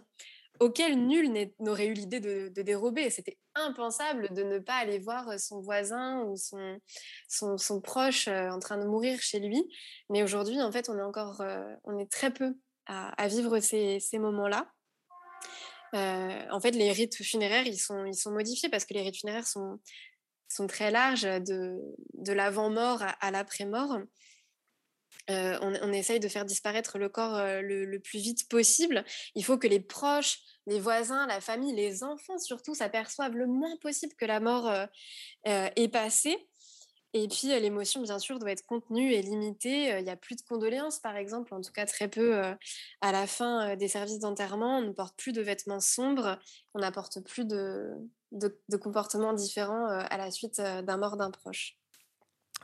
auquel 0.61 1.07
nul 1.07 1.51
n'aurait 1.59 1.87
eu 1.87 1.95
l'idée 1.95 2.21
de, 2.21 2.63
dérober. 2.63 3.11
C'était 3.11 3.39
impensable 3.55 4.33
de 4.33 4.43
ne 4.43 4.59
pas 4.59 4.75
aller 4.75 4.99
voir 4.99 5.39
son 5.39 5.61
voisin 5.61 6.23
ou 6.23 6.37
son, 6.37 7.81
proche 7.81 8.29
euh, 8.29 8.51
en 8.51 8.59
train 8.59 8.79
de 8.79 8.85
mourir 8.85 9.21
chez 9.21 9.41
lui. 9.41 9.63
Mais 10.11 10.23
aujourd'hui, 10.23 10.61
en 10.61 10.71
fait, 10.71 10.89
on 10.89 10.99
est 10.99 11.03
encore, 11.03 11.41
euh, 11.41 11.65
on 11.85 11.99
est 11.99 12.11
très 12.11 12.33
peu 12.33 12.55
à, 12.87 13.29
vivre 13.29 13.59
ces, 13.61 14.01
moments-là. 14.13 14.71
Euh, 15.95 16.51
en 16.51 16.61
fait, 16.61 16.73
les 16.73 16.93
rites 16.93 17.23
funéraires, 17.23 17.67
ils 17.67 17.79
sont, 17.79 18.05
ils 18.05 18.17
sont 18.17 18.33
modifiés 18.33 18.69
parce 18.69 18.85
que 18.85 18.95
les 18.95 19.03
rites 19.03 19.17
funéraires 19.17 19.47
sont, 19.47 19.79
sont 20.49 20.67
très 20.67 20.91
larges, 20.91 21.23
de, 21.23 21.79
de 22.15 22.33
l'avant-mort 22.33 23.03
à, 23.21 23.31
l'après-mort. 23.31 23.99
on, 25.29 25.93
essaye 25.93 26.21
de 26.21 26.29
faire 26.29 26.45
disparaître 26.45 26.99
le 26.99 27.09
corps 27.09 27.39
le, 27.63 27.99
plus 27.99 28.19
vite 28.19 28.49
possible. 28.49 29.05
Il 29.35 29.45
faut 29.45 29.59
que 29.59 29.67
les 29.67 29.81
proches, 29.81 30.39
les 30.67 30.81
voisins, 30.81 31.27
la 31.27 31.41
famille, 31.41 31.75
les 31.75 32.05
enfants 32.05 32.39
surtout 32.39 32.75
s'aperçoivent 32.75 33.37
le 33.37 33.47
moins 33.47 33.77
possible 33.79 34.15
que 34.15 34.27
la 34.27 34.41
mort 34.41 34.73
est 35.45 35.93
passée. 35.93 36.37
Et 37.17 37.29
puis 37.29 37.47
l'émotion, 37.47 38.03
bien 38.03 38.19
sûr, 38.19 38.41
doit 38.41 38.51
être 38.51 38.67
contenue 38.67 39.13
et 39.13 39.23
limitée. 39.23 39.97
Il 39.99 40.05
n'y 40.05 40.11
a 40.11 40.17
plus 40.17 40.35
de 40.35 40.43
condoléances, 40.43 40.99
par 40.99 41.17
exemple, 41.17 41.55
en 41.55 41.61
tout 41.61 41.71
cas 41.71 41.87
très 41.87 42.09
peu 42.09 42.43
à 43.01 43.13
la 43.13 43.29
fin 43.29 43.77
des 43.77 43.87
services 43.87 44.19
d'enterrement. 44.19 44.79
On 44.79 44.83
ne 44.83 44.91
porte 44.91 45.17
plus 45.17 45.33
de 45.33 45.41
vêtements 45.41 45.79
sombres, 45.79 46.41
on 46.75 46.81
n'apporte 46.81 47.21
plus 47.21 47.47
de, 47.47 47.93
de, 48.33 48.77
comportements 48.77 49.33
différents 49.33 49.87
à 49.87 50.17
la 50.17 50.33
suite 50.33 50.61
d'un 50.61 50.97
mort 50.97 51.17
d'un 51.17 51.31
proche. 51.31 51.77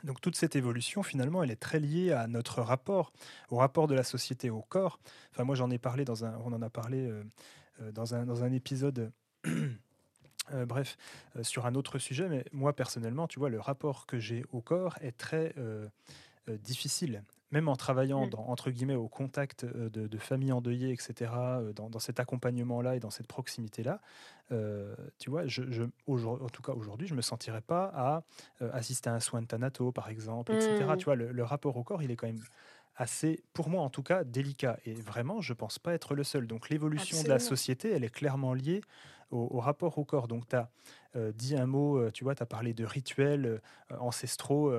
Donc 0.03 0.19
toute 0.19 0.35
cette 0.35 0.57
évolution, 0.57 1.01
finalement, 1.01 1.43
elle 1.43 1.51
est 1.51 1.61
très 1.61 1.79
liée 1.79 2.11
à 2.11 2.27
notre 2.27 2.61
rapport, 2.61 3.13
au 3.51 3.55
rapport 3.55 3.87
de 3.87 3.95
la 3.95 4.03
société 4.03 4.49
au 4.49 4.63
corps. 4.63 4.99
Enfin, 5.31 5.45
moi, 5.45 5.55
j'en 5.55 5.71
ai 5.71 5.77
parlé 5.77 6.03
dans 6.03 6.25
un, 6.25 6.37
on 6.43 6.51
en 6.51 6.61
a 6.61 6.69
parlé 6.69 7.09
dans, 7.79 8.15
un, 8.15 8.25
dans 8.25 8.43
un 8.43 8.51
épisode 8.51 9.13
euh, 10.53 10.65
bref, 10.65 10.97
euh, 11.35 11.43
sur 11.43 11.65
un 11.65 11.75
autre 11.75 11.99
sujet, 11.99 12.27
mais 12.29 12.45
moi 12.51 12.73
personnellement, 12.73 13.27
tu 13.27 13.39
vois, 13.39 13.49
le 13.49 13.59
rapport 13.59 14.05
que 14.05 14.19
j'ai 14.19 14.43
au 14.51 14.61
corps 14.61 14.97
est 15.01 15.17
très 15.17 15.53
euh, 15.57 15.87
difficile. 16.47 17.23
Même 17.51 17.67
en 17.67 17.75
travaillant, 17.75 18.27
mmh. 18.27 18.35
entre 18.35 18.71
guillemets, 18.71 18.95
au 18.95 19.09
contact 19.09 19.65
de, 19.65 20.17
familles 20.17 20.53
endeuillées, 20.53 20.91
etc., 20.91 21.31
dans, 21.75 21.99
cet 21.99 22.21
accompagnement-là 22.21 22.95
et 22.95 23.01
dans 23.01 23.09
cette 23.09 23.27
proximité-là, 23.27 23.99
tu 25.19 25.29
vois, 25.29 25.45
je, 25.47 25.83
en 26.07 26.49
tout 26.49 26.61
cas 26.61 26.71
aujourd'hui, 26.71 27.07
je 27.07 27.13
ne 27.13 27.17
me 27.17 27.21
sentirais 27.21 27.59
pas 27.59 27.91
à 27.93 28.23
assister 28.71 29.09
à 29.09 29.13
un 29.13 29.19
soin 29.19 29.41
de 29.41 29.47
Thanato, 29.47 29.91
par 29.91 30.07
exemple, 30.07 30.53
etc. 30.53 30.85
Mmh. 30.87 30.97
Tu 30.97 31.05
vois, 31.05 31.15
le, 31.15 31.43
rapport 31.43 31.75
au 31.75 31.83
corps, 31.83 32.01
il 32.01 32.09
est 32.09 32.15
quand 32.15 32.27
même 32.27 32.41
assez, 32.95 33.43
pour 33.53 33.69
moi 33.69 33.83
en 33.83 33.89
tout 33.89 34.03
cas, 34.03 34.23
délicat. 34.23 34.77
Et 34.85 34.93
vraiment, 34.93 35.41
je 35.41 35.53
pense 35.53 35.77
pas 35.77 35.93
être 35.93 36.15
le 36.15 36.23
seul. 36.23 36.47
Donc 36.47 36.69
l'évolution 36.69 37.21
de 37.21 37.27
la 37.27 37.39
société, 37.39 37.91
elle 37.91 38.03
est 38.03 38.13
clairement 38.13 38.53
liée 38.53 38.81
au, 39.31 39.59
rapport 39.59 39.97
au 39.97 40.05
corps. 40.05 40.27
Donc, 40.27 40.47
tu 40.47 40.55
as 40.55 40.69
euh, 41.15 41.31
dit 41.31 41.55
un 41.55 41.65
mot, 41.65 41.97
euh, 41.97 42.11
tu 42.11 42.23
vois, 42.23 42.35
tu 42.35 42.43
as 42.43 42.45
parlé 42.45 42.73
de 42.73 42.85
rituels 42.85 43.45
euh, 43.45 43.97
ancestraux 43.99 44.73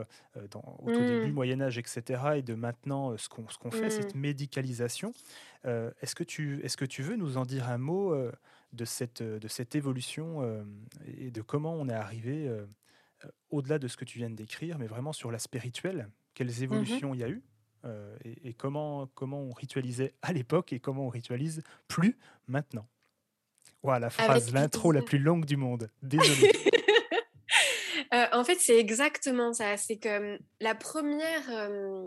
dans, 0.51 0.79
au 0.79 0.93
tout 0.93 1.01
début, 1.01 1.31
mmh. 1.31 1.35
Moyen-Âge, 1.35 1.79
etc. 1.79 2.23
Et 2.37 2.43
de 2.43 2.55
maintenant, 2.55 3.17
ce 3.17 3.29
qu'on 3.29 3.45
qu'on 3.45 3.71
fait, 3.71 3.91
cette 3.91 4.15
mmh. 4.15 4.21
médicalisation. 4.21 5.15
est-ce, 5.65 6.15
que 6.15 6.25
tu, 6.25 6.61
est-ce 6.65 6.77
que 6.77 6.85
tu 6.85 7.03
veux 7.03 7.17
nous 7.17 7.37
en 7.37 7.45
dire 7.45 7.69
un 7.69 7.79
mot 7.79 8.15
de, 8.73 8.85
cette, 8.85 9.23
de 9.23 9.49
cette 9.49 9.75
évolution 9.75 10.65
et 11.19 11.31
de 11.31 11.43
comment 11.43 11.75
on 11.75 11.89
est 11.89 11.95
arrivé 11.95 12.51
au-delà 13.51 13.79
de 13.79 13.89
ce 13.89 13.97
que 13.97 14.05
tu 14.05 14.19
viens 14.19 14.31
de 14.31 14.37
décrire, 14.37 14.79
mais 14.79 14.87
vraiment 14.87 15.13
sur 15.13 15.31
l'aspect 15.31 15.59
rituel? 15.59 16.09
Quelles 16.35 16.49
mmh 16.49 16.63
évolutions 16.63 17.15
il 17.15 17.21
y 17.21 17.25
a 17.25 17.29
eu 17.29 17.43
et, 18.25 18.49
et, 18.49 18.55
comment, 18.55 19.09
comment 19.15 19.41
on 19.41 19.51
ritualisait 19.51 20.15
à 20.23 20.33
l'époque 20.33 20.73
et 20.73 20.79
comment 20.79 21.07
on 21.07 21.09
ritualise 21.09 21.63
plus 21.89 22.17
maintenant? 22.47 22.87
La 23.85 24.11
phrase, 24.11 24.53
l'intro 24.53 24.93
la 24.93 25.03
plus 25.03 25.19
longue 25.19 25.45
du 25.45 25.57
monde. 25.57 25.91
Désolée. 26.03 26.53
Euh, 28.15 28.27
en 28.33 28.45
fait, 28.45 28.59
c'est 28.61 28.79
exactement 28.79 29.55
ça. 29.55 29.79
C'est 29.79 29.97
que 29.97 30.39
la 30.61 30.75
première 30.75 31.51
euh, 31.51 32.05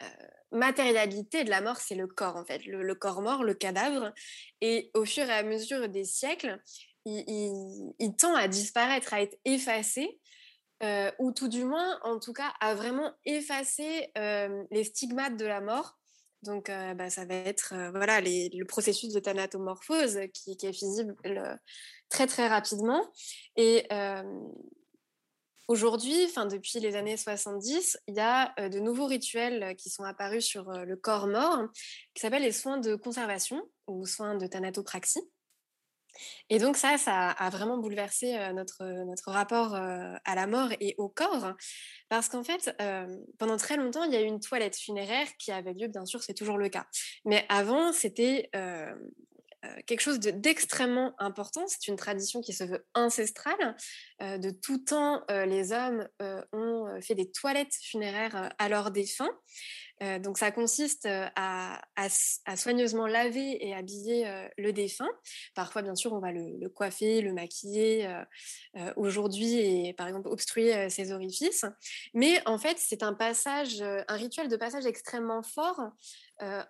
euh, 0.00 0.06
matérialité 0.52 1.44
de 1.44 1.50
la 1.50 1.60
mort, 1.60 1.76
c'est 1.76 1.94
le 1.94 2.06
corps, 2.06 2.36
en 2.36 2.46
fait. 2.46 2.64
Le, 2.64 2.94
corps 2.94 3.20
mort, 3.20 3.44
le 3.44 3.52
cadavre. 3.52 4.14
Et 4.62 4.90
au 4.94 5.04
fur 5.04 5.24
et 5.24 5.32
à 5.34 5.42
mesure 5.42 5.86
des 5.90 6.04
siècles, 6.04 6.58
il, 7.04 8.16
tend 8.18 8.34
à 8.34 8.48
disparaître, 8.48 9.12
à 9.12 9.20
être 9.20 9.36
effacé. 9.44 10.18
ou 11.18 11.32
tout 11.32 11.48
du 11.48 11.64
moins, 11.64 12.00
en 12.04 12.18
tout 12.18 12.32
cas, 12.32 12.54
à 12.60 12.74
vraiment 12.74 13.12
effacer 13.26 14.10
les 14.70 14.84
stigmates 14.84 15.36
de 15.36 15.44
la 15.44 15.60
mort 15.60 15.98
donc, 16.44 16.70
bah, 16.96 17.10
ça 17.10 17.24
va 17.24 17.34
être 17.34 17.74
voilà, 17.92 18.20
le 18.20 18.64
processus 18.64 19.12
de 19.12 19.20
thanatomorphose 19.20 20.18
qui, 20.32 20.52
est 20.52 20.70
visible 20.70 21.16
très 22.08 22.26
très 22.26 22.46
rapidement. 22.46 23.10
Et 23.56 23.86
aujourd'hui, 25.68 26.26
depuis 26.26 26.80
les 26.80 26.96
années 26.96 27.16
70, 27.16 27.98
il 28.06 28.14
y 28.14 28.20
a 28.20 28.54
de 28.68 28.78
nouveaux 28.78 29.06
rituels 29.06 29.74
qui 29.76 29.90
sont 29.90 30.04
apparus 30.04 30.44
sur 30.44 30.70
le 30.70 30.96
corps 30.96 31.26
mort 31.26 31.64
qui 32.14 32.20
s'appellent 32.20 32.42
les 32.42 32.52
soins 32.52 32.78
de 32.78 32.94
conservation 32.94 33.62
ou 33.86 34.06
soins 34.06 34.36
de 34.36 34.46
thanatopraxie. 34.46 35.22
Et 36.50 36.58
donc 36.58 36.76
ça, 36.76 36.98
ça 36.98 37.30
a 37.30 37.50
vraiment 37.50 37.78
bouleversé 37.78 38.36
notre, 38.54 38.84
notre 39.04 39.30
rapport 39.30 39.74
à 39.74 40.34
la 40.34 40.46
mort 40.46 40.70
et 40.80 40.94
au 40.98 41.08
corps, 41.08 41.54
parce 42.08 42.28
qu'en 42.28 42.44
fait, 42.44 42.74
pendant 43.38 43.56
très 43.56 43.76
longtemps, 43.76 44.04
il 44.04 44.12
y 44.12 44.16
a 44.16 44.20
eu 44.20 44.26
une 44.26 44.40
toilette 44.40 44.76
funéraire 44.76 45.26
qui 45.38 45.52
avait 45.52 45.72
lieu, 45.72 45.88
bien 45.88 46.04
sûr, 46.04 46.22
c'est 46.22 46.34
toujours 46.34 46.58
le 46.58 46.68
cas. 46.68 46.86
Mais 47.24 47.44
avant, 47.48 47.92
c'était 47.92 48.50
quelque 49.86 50.00
chose 50.00 50.18
d'extrêmement 50.18 51.14
important. 51.18 51.64
C'est 51.66 51.88
une 51.88 51.96
tradition 51.96 52.40
qui 52.40 52.52
se 52.52 52.64
veut 52.64 52.86
ancestrale. 52.94 53.76
de 54.20 54.50
tout 54.50 54.78
temps, 54.78 55.24
les 55.28 55.72
hommes 55.72 56.08
ont 56.52 57.00
fait 57.00 57.14
des 57.14 57.30
toilettes 57.30 57.74
funéraires 57.82 58.52
à 58.58 58.68
leurs 58.68 58.90
défunts. 58.90 59.30
Euh, 60.02 60.18
donc 60.18 60.38
ça 60.38 60.50
consiste 60.50 61.06
à, 61.06 61.80
soigneusement 62.56 63.06
laver 63.06 63.64
et 63.64 63.74
habiller 63.74 64.26
le 64.58 64.72
défunt. 64.72 65.08
Parfois, 65.54 65.82
bien 65.82 65.94
sûr, 65.94 66.12
on 66.12 66.18
va 66.18 66.32
le, 66.32 66.68
coiffer, 66.68 67.20
le 67.20 67.32
maquiller 67.32 68.08
aujourd'hui 68.96 69.58
et 69.58 69.94
par 69.94 70.08
exemple 70.08 70.28
obstruer 70.28 70.90
ses 70.90 71.12
orifices. 71.12 71.64
Mais 72.12 72.46
en 72.46 72.58
fait, 72.58 72.76
c'est 72.78 73.02
un 73.02 73.14
passage, 73.14 73.82
un 73.82 74.16
rituel 74.16 74.48
de 74.48 74.56
passage 74.56 74.86
extrêmement 74.86 75.42
fort 75.42 75.80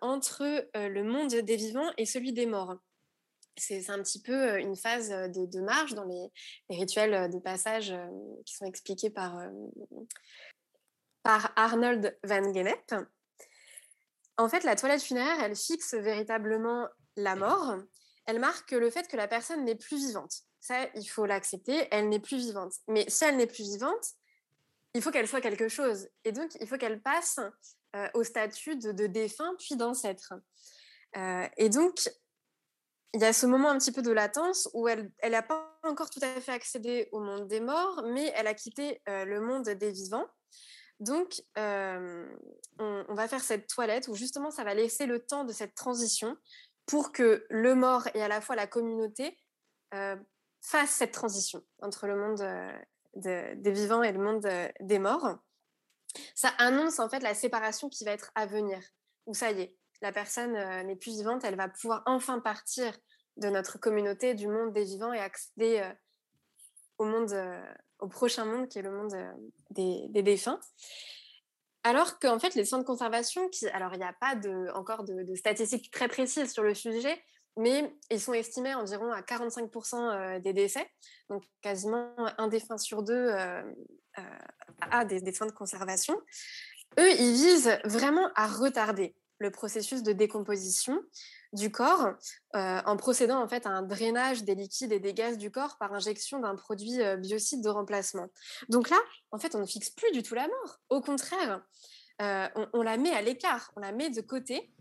entre 0.01 0.69
le 0.75 1.03
monde 1.03 1.35
des 1.35 1.57
vivants 1.57 1.91
et 1.97 2.07
celui 2.07 2.33
des 2.33 2.47
morts 2.47 2.77
c'est 3.57 3.91
un 3.91 4.03
petit 4.03 4.21
peu 4.21 4.59
une 4.59 4.77
phase 4.77 5.11
de, 5.11 5.61
marche 5.61 5.95
dans 5.95 6.05
les, 6.05 6.77
rituels 6.77 7.31
de 7.31 7.39
passage 7.39 7.95
qui 8.45 8.55
sont 8.55 8.67
expliqués 8.67 9.11
par, 9.11 9.39
par 11.25 11.53
Arnold 11.57 12.17
van 12.23 12.53
Gennep. 12.53 12.95
En 14.37 14.49
fait, 14.49 14.63
la 14.63 14.77
toilette 14.77 15.03
funéraire, 15.03 15.43
elle 15.43 15.57
fixe 15.57 15.95
véritablement 15.95 16.87
la 17.17 17.35
mort. 17.35 17.79
Elle 18.27 18.39
marque 18.39 18.71
le 18.73 18.91
fait 18.91 19.09
que 19.09 19.17
la 19.17 19.27
personne 19.27 19.65
n'est 19.65 19.75
plus 19.75 19.97
vivante. 19.97 20.33
Ça, 20.61 20.89
il 20.95 21.07
faut 21.07 21.27
l'accepter, 21.27 21.89
elle 21.91 22.09
n'est 22.09 22.21
plus 22.21 22.37
vivante. 22.37 22.75
Mais 22.89 23.05
si 23.09 23.25
elle 23.25 23.37
n'est 23.37 23.47
plus 23.47 23.65
vivante, 23.65 24.05
il 24.95 25.03
faut 25.03 25.11
qu'elle 25.11 25.29
soit 25.29 25.41
quelque 25.41 25.69
chose. 25.69 26.09
Et 26.25 26.33
donc, 26.33 26.51
il 26.61 26.67
faut 26.67 26.77
qu'elle 26.77 27.03
passe 27.03 27.41
euh, 27.97 28.09
au 28.15 28.23
statut 28.23 28.77
de, 28.77 29.07
défunt 29.07 29.55
puis 29.59 29.77
d'ancêtre. 29.77 30.35
Euh, 31.17 31.49
et 31.57 31.69
donc, 31.69 32.11
il 33.15 33.21
y 33.21 33.25
a 33.25 33.33
ce 33.33 33.47
moment 33.47 33.71
un 33.71 33.79
petit 33.79 33.93
peu 33.93 34.03
de 34.03 34.11
latence 34.11 34.69
où 34.75 34.89
elle 34.89 35.11
n'a 35.23 35.43
pas 35.43 35.79
encore 35.85 36.11
tout 36.11 36.21
à 36.23 36.41
fait 36.41 36.53
accédé 36.53 37.09
au 37.13 37.21
monde 37.21 37.47
des 37.47 37.61
morts, 37.61 38.03
mais 38.13 38.33
elle 38.35 38.47
a 38.47 38.55
quitté 38.55 39.01
euh, 39.09 39.25
le 39.25 39.41
monde 39.41 39.69
des 39.69 39.93
vivants. 39.93 40.27
Donc, 41.01 41.43
on, 41.57 43.15
va 43.15 43.29
faire 43.29 43.43
cette 43.43 43.67
toilette 43.69 44.09
où 44.09 44.15
justement, 44.15 44.51
ça 44.51 44.65
va 44.65 44.75
laisser 44.75 45.07
le 45.07 45.25
temps 45.25 45.45
de 45.45 45.53
cette 45.53 45.75
transition 45.75 46.37
pour 46.87 47.13
que 47.13 47.47
le 47.51 47.75
mort 47.75 48.09
et 48.15 48.23
à 48.23 48.29
la 48.29 48.41
fois 48.41 48.57
la 48.57 48.67
communauté 48.67 49.37
fassent 50.61 50.91
cette 50.91 51.13
transition 51.13 51.63
entre 51.83 52.07
le 52.07 52.17
monde 52.17 52.43
des 53.15 53.73
vivants 53.73 54.03
et 54.03 54.13
le 54.13 54.19
monde 54.19 54.49
des 54.81 54.99
morts. 54.99 55.39
Ça 56.35 56.49
annonce 56.59 57.01
en 57.01 57.09
fait 57.09 57.21
la 57.21 57.35
séparation 57.35 57.89
qui 57.89 58.05
va 58.05 58.13
être 58.13 58.31
à 58.35 58.47
venir, 58.47 58.81
où 59.27 59.35
ça 59.35 59.51
y 59.51 59.63
est, 59.63 59.77
la 60.01 60.13
personne 60.13 60.53
n'est 60.87 60.97
plus 60.97 61.13
vivante, 61.13 61.45
elle 61.45 61.57
va 61.57 61.69
pouvoir 61.69 62.03
enfin 62.07 62.39
partir 62.39 62.97
de 63.37 63.49
notre 63.49 63.79
communauté, 63.79 64.35
du 64.35 64.47
monde 64.47 64.73
des 64.73 64.85
vivants 64.85 65.13
et 65.13 65.19
accéder 65.19 65.83
au 66.99 67.05
monde 67.05 67.35
au 67.99 68.09
prochain 68.09 68.45
monde 68.45 68.69
qui 68.69 68.79
est 68.79 68.83
le 68.83 68.91
monde 68.91 69.15
euh, 69.15 69.33
des, 69.71 70.23
défunts. 70.23 70.61
Alors 71.83 72.19
qu'en 72.19 72.39
fait, 72.39 72.55
les 72.55 72.65
soins 72.65 72.79
de 72.79 72.85
conservation, 72.85 73.49
alors 73.73 73.93
il 73.95 73.99
n'y 73.99 74.05
a 74.05 74.15
pas 74.15 74.35
de, 74.35 74.71
encore 74.75 75.05
de, 75.05 75.35
statistiques 75.35 75.91
très 75.91 76.09
précises 76.09 76.53
sur 76.53 76.63
le 76.63 76.75
sujet, 76.75 77.23
mais 77.57 77.95
ils 78.11 78.21
sont 78.21 78.33
estimés 78.33 78.75
environ 78.75 79.13
à 79.13 79.21
45% 79.21 79.95
euh, 79.97 80.41
des 80.41 80.53
décès, 80.53 80.91
donc 81.29 81.45
quasiment 81.61 82.15
un 82.17 82.49
défunt 82.49 82.79
sur 82.79 83.03
deux 83.03 83.15
euh, 83.15 83.63
a 84.81 85.05
des, 85.05 85.21
des, 85.21 85.33
soins 85.33 85.47
de 85.47 85.53
conservation. 85.53 86.21
Eux, 86.99 87.11
ils 87.13 87.33
visent 87.33 87.79
vraiment 87.85 88.31
à 88.35 88.47
retarder 88.47 89.15
le 89.39 89.51
processus 89.51 90.03
de 90.03 90.13
décomposition 90.13 91.03
du 91.55 91.71
corps 91.71 92.15
euh, 92.57 92.81
en 92.85 92.97
procédant 92.97 93.41
en 93.41 93.49
fait 93.49 93.67
à 93.67 93.71
un 93.71 93.83
drainage 93.83 94.45
des 94.45 94.55
liquides 94.55 94.93
et 94.93 95.01
des 95.01 95.15
gaz 95.15 95.39
du 95.39 95.51
corps 95.51 95.79
par 95.79 95.93
injection 95.93 96.41
d'un 96.41 96.57
produit 96.57 97.01
euh, 97.01 97.17
biocide 97.17 97.63
de 97.63 97.69
remplacement. 97.69 98.27
Donc 98.69 98.91
là, 98.91 98.99
en 99.31 99.39
fait, 99.39 99.55
on 99.55 99.61
ne 99.61 99.67
fixe 99.67 99.91
plus 99.91 100.11
du 100.13 100.23
tout 100.23 100.35
la 100.35 100.49
mort. 100.49 100.81
Au 100.91 101.01
contraire, 101.01 101.63
euh, 102.23 102.49
on, 102.73 102.83
la 102.83 102.97
met 102.97 103.13
à 103.13 103.23
l'écart, 103.23 103.73
on 103.77 103.81
la 103.81 103.93
met 103.93 104.11
de 104.11 104.21
côté 104.21 104.73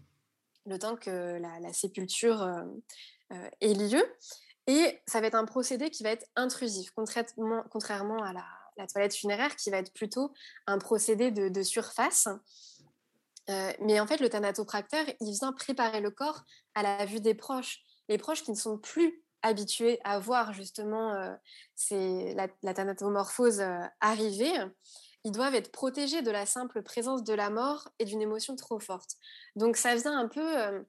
le 0.66 0.80
temps 0.80 0.96
que 0.96 1.40
la, 1.40 1.74
sépulture 1.74 2.48
ait 3.60 3.74
lieu. 3.74 4.04
Et 4.68 5.02
ça 5.06 5.20
va 5.20 5.28
être 5.28 5.36
un 5.36 5.44
procédé 5.44 5.90
qui 5.90 6.04
va 6.04 6.12
être 6.12 6.26
intrusif, 6.38 6.92
contrairement, 6.96 7.64
contrairement 7.70 8.24
à 8.24 8.32
la, 8.32 8.88
toilette 8.88 9.14
funéraire 9.14 9.56
qui 9.58 9.70
va 9.72 9.78
être 9.78 9.94
plutôt 9.94 10.32
un 10.68 10.78
procédé 10.78 11.32
de 11.32 11.64
surface 11.64 12.30
mais 13.48 14.00
en 14.00 14.08
fait, 14.08 14.20
le 14.20 14.30
thanatopracteur, 14.30 15.06
il 15.20 15.32
vient 15.32 15.54
préparer 15.54 16.02
le 16.02 16.12
corps 16.12 16.44
à 16.76 16.84
la 16.84 17.06
vue 17.06 17.20
des 17.20 17.34
proches. 17.34 17.80
Les 18.10 18.18
proches 18.18 18.44
qui 18.44 18.52
ne 18.52 18.56
sont 18.56 18.78
plus 18.78 19.24
habitués 19.42 20.00
à 20.04 20.20
voir 20.20 20.54
justement 20.54 21.14
la, 21.92 22.48
la, 22.62 22.74
thanatomorphose 22.74 23.62
arriver, 24.00 24.52
ils 25.26 25.32
doivent 25.32 25.56
être 25.56 25.72
protégés 25.72 26.22
de 26.22 26.32
la 26.32 26.46
simple 26.46 26.82
présence 26.82 27.24
de 27.24 27.34
la 27.34 27.50
mort 27.50 27.90
et 28.00 28.06
d'une 28.06 28.22
émotion 28.22 28.56
trop 28.56 28.80
forte. 28.80 29.16
Donc 29.56 29.78
ça 29.78 29.96
vient 29.96 30.18
un 30.18 30.28
peu 30.28 30.86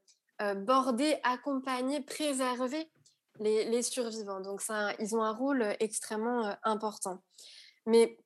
border, 0.57 1.19
accompagner, 1.23 2.01
préserver 2.01 2.89
les, 3.41 3.83
survivants. 3.83 4.41
Donc 4.41 4.61
ça, 4.61 4.93
ils 4.99 5.15
ont 5.17 5.23
un 5.23 5.33
rôle 5.33 5.77
extrêmement 5.81 6.55
important. 6.63 7.23
Mais 7.87 8.19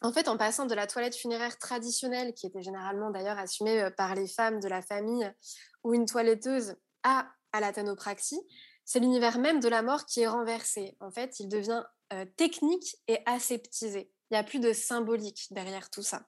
en 0.00 0.12
fait, 0.12 0.28
en 0.28 0.36
passant 0.36 0.66
de 0.66 0.74
la 0.74 0.86
toilette 0.86 1.16
funéraire 1.16 1.58
traditionnelle, 1.58 2.34
qui 2.34 2.46
était 2.46 2.62
généralement 2.62 3.10
d'ailleurs 3.10 3.38
assumée 3.38 3.88
par 3.96 4.14
les 4.14 4.28
femmes 4.28 4.60
de 4.60 4.68
la 4.68 4.82
famille, 4.82 5.30
ou 5.84 5.94
une 5.94 6.06
toiletteuse, 6.06 6.76
à, 7.02 7.28
à 7.52 7.60
la 7.60 7.72
thanopraxie, 7.72 8.40
c'est 8.84 9.00
l'univers 9.00 9.38
même 9.38 9.60
de 9.60 9.68
la 9.68 9.82
mort 9.82 10.06
qui 10.06 10.22
est 10.22 10.28
renversé. 10.28 10.96
En 11.00 11.10
fait, 11.10 11.40
il 11.40 11.48
devient 11.48 11.82
technique 12.36 12.96
et 13.06 13.18
aseptisé. 13.26 14.10
Il 14.30 14.34
n'y 14.34 14.38
a 14.38 14.44
plus 14.44 14.60
de 14.60 14.72
symbolique 14.72 15.46
derrière 15.50 15.90
tout 15.90 16.02
ça. 16.02 16.26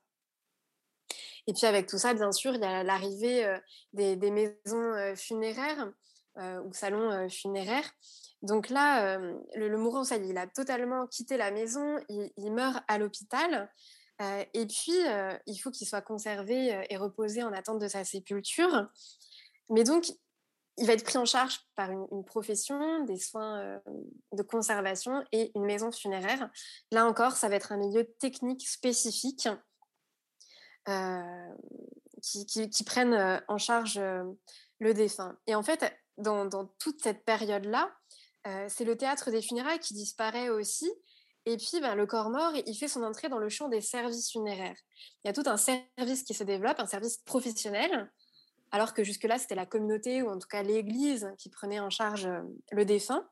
Et 1.47 1.53
puis 1.53 1.67
avec 1.67 1.87
tout 1.87 1.99
ça, 1.99 2.15
bien 2.15 2.33
sûr, 2.33 2.55
il 2.55 2.61
y 2.61 2.65
a 2.65 2.83
l'arrivée 2.83 3.59
des, 3.93 4.31
maisons 4.31 5.17
funéraires 5.17 5.91
ou 6.37 6.73
salons 6.73 7.29
funéraires. 7.29 7.91
Donc 8.43 8.71
là, 8.71 9.19
le, 9.55 9.77
mourant, 9.77 10.05
ça 10.05 10.17
il 10.17 10.39
a 10.39 10.47
totalement 10.47 11.07
quitté 11.07 11.37
la 11.37 11.51
maison, 11.51 11.99
il, 12.09 12.53
meurt 12.53 12.83
à 12.89 12.99
l'hôpital. 12.99 13.71
et 14.21 14.67
puis, 14.67 14.97
il 15.47 15.59
faut 15.59 15.71
qu'il 15.71 15.87
soit 15.87 16.03
conservé 16.03 16.87
et 16.89 16.97
reposé 16.97 17.43
en 17.43 17.53
attente 17.53 17.81
de 17.81 17.89
sa 17.89 18.05
sépulture. 18.05 18.89
Mais 19.69 19.85
donc, 19.85 20.07
il 20.81 20.87
va 20.87 20.95
être 20.95 21.05
pris 21.05 21.19
en 21.19 21.27
charge 21.27 21.61
par 21.77 21.91
une, 21.91 22.25
profession, 22.25 23.05
des 23.05 23.19
soins 23.19 23.61
euh, 23.61 23.79
de 24.33 24.43
conservation 24.43 25.23
et 25.31 25.53
une 25.55 25.65
maison 25.65 25.93
funéraire. 25.93 26.51
Là 26.91 27.07
encore, 27.07 27.33
ça 27.33 27.49
va 27.49 27.57
être 27.57 27.73
un 27.73 27.77
milieu 27.77 28.05
technique 28.19 28.67
spécifique 28.67 29.49
euh, 30.89 31.55
qui, 32.23 32.85
prennent 32.85 33.13
euh, 33.13 33.39
en 33.49 33.59
charge 33.59 34.01
le 34.79 34.95
défunt. 34.95 35.37
Et 35.47 35.55
en 35.55 35.63
fait, 35.63 35.85
dans, 36.21 36.67
toute 36.79 37.03
cette 37.03 37.25
période-là, 37.25 37.91
c'est 38.69 38.85
le 38.85 38.97
théâtre 38.97 39.31
des 39.31 39.43
funérailles 39.43 39.81
qui 39.81 39.95
disparaît 39.95 40.49
aussi. 40.49 40.91
Et 41.47 41.57
puis, 41.57 41.81
ben, 41.81 41.95
le 41.95 42.07
corps 42.07 42.31
mort, 42.31 42.53
il 42.67 42.75
fait 42.75 42.89
son 42.89 43.03
entrée 43.03 43.29
dans 43.29 43.39
le 43.39 43.49
champ 43.49 43.69
des 43.69 43.81
services 43.81 44.31
funéraires. 44.31 44.77
Il 45.25 45.29
y 45.29 45.31
a 45.31 45.33
tout 45.33 45.43
un 45.47 45.57
service 45.57 46.23
qui 46.23 46.35
se 46.35 46.45
développe, 46.45 46.79
un 46.79 46.87
service 46.87 47.19
professionnel, 47.19 48.11
alors 48.73 48.95
que 48.95 49.03
jusque-là, 49.03 49.39
c'était 49.39 49.55
la 49.55 49.67
communauté 49.67 50.23
ou 50.23 50.31
en 50.31 50.39
tout 50.39 50.49
cas 50.49 50.63
l'Église 50.63 51.33
qui 51.39 51.49
prenait 51.49 51.81
en 51.81 51.91
charge 51.91 52.27
euh, 52.27 52.43
le 52.73 52.85
défunt. 52.85 53.27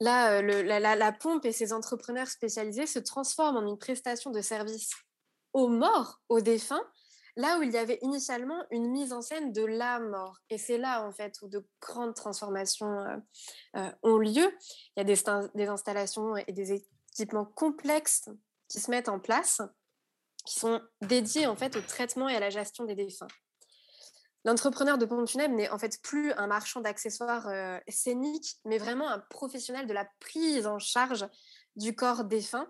Là, 0.00 0.38
euh, 0.40 0.62
la, 0.62 1.12
pompe 1.12 1.44
et 1.44 1.52
ses 1.52 1.72
entrepreneurs 1.72 2.28
spécialisés 2.28 2.86
se 2.86 3.00
transforment 3.00 3.56
en 3.56 3.66
une 3.66 3.78
prestation 3.78 4.30
de 4.30 4.40
service 4.40 4.90
aux 5.52 5.68
morts, 5.68 6.20
aux 6.28 6.40
défunts, 6.40 6.84
là 7.38 7.56
où 7.58 7.62
il 7.62 7.70
y 7.70 7.78
avait 7.78 8.00
initialement 8.02 8.64
une 8.72 8.90
mise 8.90 9.12
en 9.12 9.22
scène 9.22 9.52
de 9.52 9.64
la 9.64 10.00
mort. 10.00 10.38
Et 10.50 10.58
c'est 10.58 10.76
là, 10.76 11.06
en 11.06 11.12
fait, 11.12 11.40
où 11.40 11.48
de 11.48 11.64
grandes 11.80 12.14
transformations 12.14 13.22
euh, 13.76 13.90
ont 14.02 14.18
lieu. 14.18 14.52
Il 14.96 14.98
y 14.98 15.00
a 15.00 15.04
des, 15.04 15.68
installations 15.68 16.36
et 16.36 16.52
des 16.52 16.84
équipements 17.12 17.44
complexes 17.44 18.28
qui 18.68 18.80
se 18.80 18.90
mettent 18.90 19.08
en 19.08 19.20
place, 19.20 19.62
qui 20.44 20.58
sont 20.58 20.82
dédiés, 21.00 21.46
en 21.46 21.54
fait, 21.54 21.76
au 21.76 21.80
traitement 21.80 22.28
et 22.28 22.34
à 22.34 22.40
la 22.40 22.50
gestion 22.50 22.84
des 22.84 22.96
défunts. 22.96 23.28
L'entrepreneur 24.44 24.98
de 24.98 25.04
pompe 25.04 25.28
funèbre 25.28 25.54
n'est 25.54 25.68
en 25.68 25.78
fait 25.78 26.02
plus 26.02 26.32
un 26.32 26.48
marchand 26.48 26.80
d'accessoires 26.80 27.46
euh, 27.48 27.78
scéniques, 27.86 28.56
mais 28.64 28.78
vraiment 28.78 29.08
un 29.08 29.20
professionnel 29.20 29.86
de 29.86 29.92
la 29.92 30.08
prise 30.18 30.66
en 30.66 30.80
charge 30.80 31.24
du 31.76 31.94
corps 31.94 32.24
défunt 32.24 32.68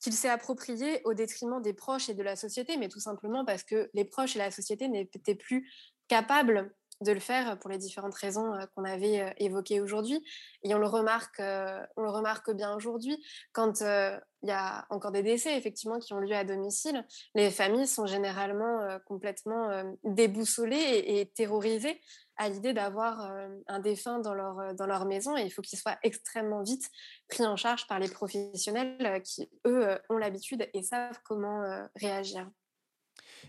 qu'il 0.00 0.12
s'est 0.12 0.28
approprié 0.28 1.00
au 1.04 1.14
détriment 1.14 1.60
des 1.60 1.74
proches 1.74 2.08
et 2.08 2.14
de 2.14 2.22
la 2.22 2.36
société, 2.36 2.76
mais 2.76 2.88
tout 2.88 3.00
simplement 3.00 3.44
parce 3.44 3.62
que 3.62 3.90
les 3.94 4.04
proches 4.04 4.36
et 4.36 4.38
la 4.38 4.50
société 4.50 4.88
n'étaient 4.88 5.34
plus 5.34 5.70
capables 6.08 6.72
de 7.00 7.12
le 7.12 7.20
faire 7.20 7.58
pour 7.58 7.70
les 7.70 7.78
différentes 7.78 8.14
raisons 8.14 8.54
euh, 8.54 8.66
qu'on 8.74 8.84
avait 8.84 9.20
euh, 9.20 9.30
évoquées 9.38 9.80
aujourd'hui. 9.80 10.22
Et 10.62 10.74
on 10.74 10.78
le 10.78 10.86
remarque, 10.86 11.40
euh, 11.40 11.80
on 11.96 12.02
le 12.02 12.10
remarque 12.10 12.50
bien 12.52 12.74
aujourd'hui 12.74 13.24
quand 13.52 13.80
il 13.80 14.48
y 14.48 14.50
a 14.50 14.86
encore 14.90 15.12
des 15.12 15.22
décès 15.22 15.56
effectivement 15.56 15.98
qui 15.98 16.12
ont 16.12 16.18
lieu 16.18 16.34
à 16.34 16.44
domicile. 16.44 17.06
Les 17.34 17.50
familles 17.50 17.86
sont 17.86 18.06
généralement 18.06 18.98
complètement 19.06 19.68
déboussolées 20.04 21.04
et, 21.06 21.30
terrorisées 21.34 22.00
à 22.40 22.48
l'idée 22.48 22.72
d'avoir 22.72 23.20
un 23.68 23.78
défunt 23.80 24.18
dans 24.18 24.34
leur, 24.34 24.74
dans 24.74 24.86
leur 24.86 25.04
maison 25.04 25.36
et 25.36 25.42
il 25.42 25.50
faut 25.50 25.62
qu'il 25.62 25.78
soit 25.78 25.98
extrêmement 26.02 26.62
vite 26.62 26.90
pris 27.28 27.44
en 27.44 27.54
charge 27.54 27.86
par 27.86 27.98
les 27.98 28.08
professionnels 28.08 29.22
qui, 29.22 29.48
eux, 29.66 29.98
ont 30.08 30.16
l'habitude 30.16 30.66
et 30.72 30.82
savent 30.82 31.20
comment 31.24 31.62
réagir. 31.96 32.50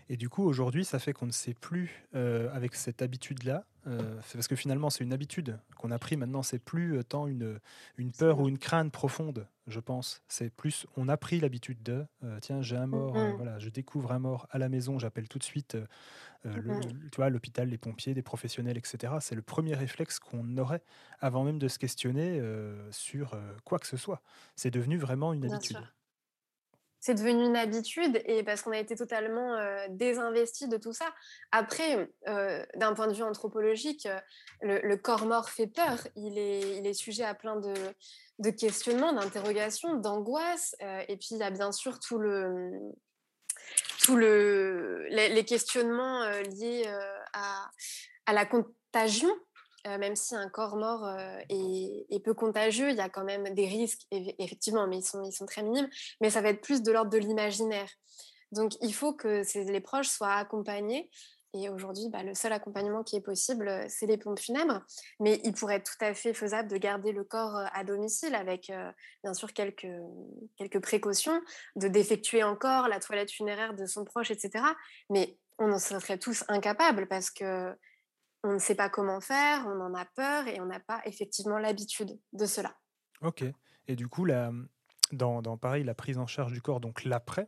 Et 0.08 0.16
du 0.16 0.28
coup, 0.28 0.44
aujourd'hui, 0.44 0.84
ça 0.84 0.98
fait 0.98 1.12
qu'on 1.12 1.26
ne 1.26 1.32
sait 1.32 1.54
plus 1.54 2.06
euh, 2.14 2.50
avec 2.52 2.74
cette 2.74 3.02
habitude-là, 3.02 3.66
euh, 3.86 4.20
parce 4.32 4.46
que 4.46 4.56
finalement, 4.56 4.90
c'est 4.90 5.02
une 5.02 5.12
habitude 5.12 5.58
qu'on 5.76 5.90
a 5.90 5.98
pris 5.98 6.16
maintenant, 6.16 6.42
c'est 6.42 6.58
plus 6.58 6.96
euh, 6.96 7.02
tant 7.02 7.26
une, 7.26 7.58
une 7.96 8.12
peur 8.12 8.38
ou 8.38 8.48
une 8.48 8.58
crainte 8.58 8.92
profonde, 8.92 9.46
je 9.66 9.80
pense. 9.80 10.22
C'est 10.28 10.50
plus, 10.50 10.86
on 10.96 11.08
a 11.08 11.16
pris 11.16 11.40
l'habitude 11.40 11.82
de, 11.82 12.06
tiens, 12.40 12.62
j'ai 12.62 12.76
un 12.76 12.86
mort, 12.86 13.16
mm-hmm. 13.16 13.36
voilà, 13.36 13.58
je 13.58 13.68
découvre 13.68 14.12
un 14.12 14.18
mort 14.18 14.46
à 14.50 14.58
la 14.58 14.68
maison, 14.68 14.98
j'appelle 14.98 15.28
tout 15.28 15.38
de 15.38 15.44
suite 15.44 15.76
l'hôpital, 16.44 17.68
les 17.68 17.78
pompiers, 17.78 18.14
des 18.14 18.22
professionnels, 18.22 18.76
etc. 18.76 19.14
C'est 19.20 19.36
le 19.36 19.42
premier 19.42 19.74
réflexe 19.74 20.18
qu'on 20.18 20.58
aurait 20.58 20.82
avant 21.20 21.44
même 21.44 21.58
de 21.58 21.68
se 21.68 21.78
questionner 21.78 22.40
sur 22.90 23.36
quoi 23.64 23.78
que 23.78 23.86
ce 23.86 23.96
soit. 23.96 24.22
C'est 24.56 24.70
devenu 24.70 24.98
vraiment 24.98 25.32
une 25.32 25.44
habitude 25.44 25.78
c'est 27.02 27.14
devenu 27.14 27.44
une 27.44 27.56
habitude 27.56 28.22
et 28.26 28.44
parce 28.44 28.62
qu'on 28.62 28.70
a 28.70 28.78
été 28.78 28.94
totalement 28.94 29.56
euh, 29.56 29.86
désinvesti 29.90 30.68
de 30.68 30.76
tout 30.76 30.92
ça. 30.92 31.12
Après, 31.50 32.08
euh, 32.28 32.64
d'un 32.76 32.94
point 32.94 33.08
de 33.08 33.12
vue 33.12 33.24
anthropologique, 33.24 34.06
euh, 34.06 34.78
le, 34.84 34.96
corps 34.96 35.26
mort 35.26 35.50
fait 35.50 35.66
peur. 35.66 35.98
Il 36.14 36.38
est, 36.38 36.94
sujet 36.94 37.24
à 37.24 37.34
plein 37.34 37.56
de, 37.56 38.50
questionnements, 38.50 39.12
d'interrogations, 39.12 39.96
d'angoisses. 39.96 40.76
et 41.08 41.16
puis, 41.16 41.30
il 41.32 41.38
y 41.38 41.42
a 41.42 41.50
bien 41.50 41.72
sûr 41.72 41.98
tout 41.98 42.18
le, 42.18 42.70
tout 44.04 44.14
le, 44.14 45.08
les, 45.08 45.44
questionnements 45.44 46.24
liés 46.56 46.86
à, 47.32 47.68
à 48.26 48.32
la 48.32 48.46
contagion 48.46 49.34
euh, 49.86 49.98
même 49.98 50.14
si 50.14 50.34
un 50.36 50.48
corps 50.48 50.76
mort 50.76 51.04
euh, 51.06 51.38
est, 51.48 52.24
peu 52.24 52.34
contagieux, 52.34 52.90
il 52.90 52.96
y 52.96 53.00
a 53.00 53.08
quand 53.08 53.24
même 53.24 53.52
des 53.54 53.66
risques, 53.66 54.06
effectivement, 54.10 54.86
mais 54.86 54.98
ils 54.98 55.32
sont, 55.32 55.46
très 55.46 55.62
minimes. 55.62 55.88
Mais 56.20 56.30
ça 56.30 56.40
va 56.40 56.50
être 56.50 56.60
plus 56.60 56.82
de 56.82 56.92
l'ordre 56.92 57.10
de 57.10 57.18
l'imaginaire. 57.18 57.88
Donc, 58.52 58.72
il 58.80 58.94
faut 58.94 59.12
que 59.12 59.42
les 59.54 59.80
proches 59.80 60.08
soient 60.08 60.34
accompagnés. 60.34 61.10
Et 61.54 61.68
aujourd'hui, 61.68 62.08
bah, 62.08 62.22
le 62.22 62.34
seul 62.34 62.52
accompagnement 62.52 63.02
qui 63.02 63.16
est 63.16 63.20
possible, 63.20 63.68
euh, 63.68 63.84
c'est 63.88 64.06
les 64.06 64.16
pompes 64.16 64.38
funèbres. 64.38 64.82
Mais 65.18 65.40
il 65.44 65.52
pourrait 65.52 65.76
être 65.76 65.90
tout 65.90 66.04
à 66.04 66.14
fait 66.14 66.32
faisable 66.32 66.70
de 66.70 66.76
garder 66.76 67.12
le 67.12 67.24
corps 67.24 67.56
à 67.56 67.84
domicile 67.84 68.34
avec, 68.36 68.72
bien 69.24 69.34
sûr, 69.34 69.52
quelques, 69.52 69.88
quelques 70.56 70.80
précautions, 70.80 71.40
de 71.76 71.88
défectuer 71.88 72.44
encore 72.44 72.88
la 72.88 73.00
toilette 73.00 73.32
funéraire 73.32 73.74
de 73.74 73.84
son 73.86 74.04
proche, 74.04 74.30
etc. 74.30 74.64
Mais 75.10 75.36
on 75.58 75.72
en 75.72 75.78
serait 75.78 76.18
tous 76.18 76.44
incapables 76.48 77.06
parce 77.08 77.30
que 77.30 77.74
on 78.44 78.52
ne 78.52 78.58
sait 78.58 78.74
pas 78.74 78.88
comment 78.88 79.20
faire, 79.20 79.66
on 79.66 79.80
en 79.80 79.94
a 79.94 80.04
peur 80.04 80.46
et 80.48 80.60
on 80.60 80.66
n'a 80.66 80.80
pas 80.80 81.00
effectivement 81.04 81.58
l'habitude 81.58 82.18
de 82.32 82.46
cela. 82.46 82.74
Ok. 83.20 83.44
Et 83.88 83.96
du 83.96 84.08
coup, 84.08 84.24
la, 84.24 84.52
dans, 85.12 85.42
dans, 85.42 85.56
pareil, 85.56 85.84
la 85.84 85.94
prise 85.94 86.18
en 86.18 86.26
charge 86.26 86.52
du 86.52 86.60
corps, 86.60 86.80
donc 86.80 87.04
l'après, 87.04 87.46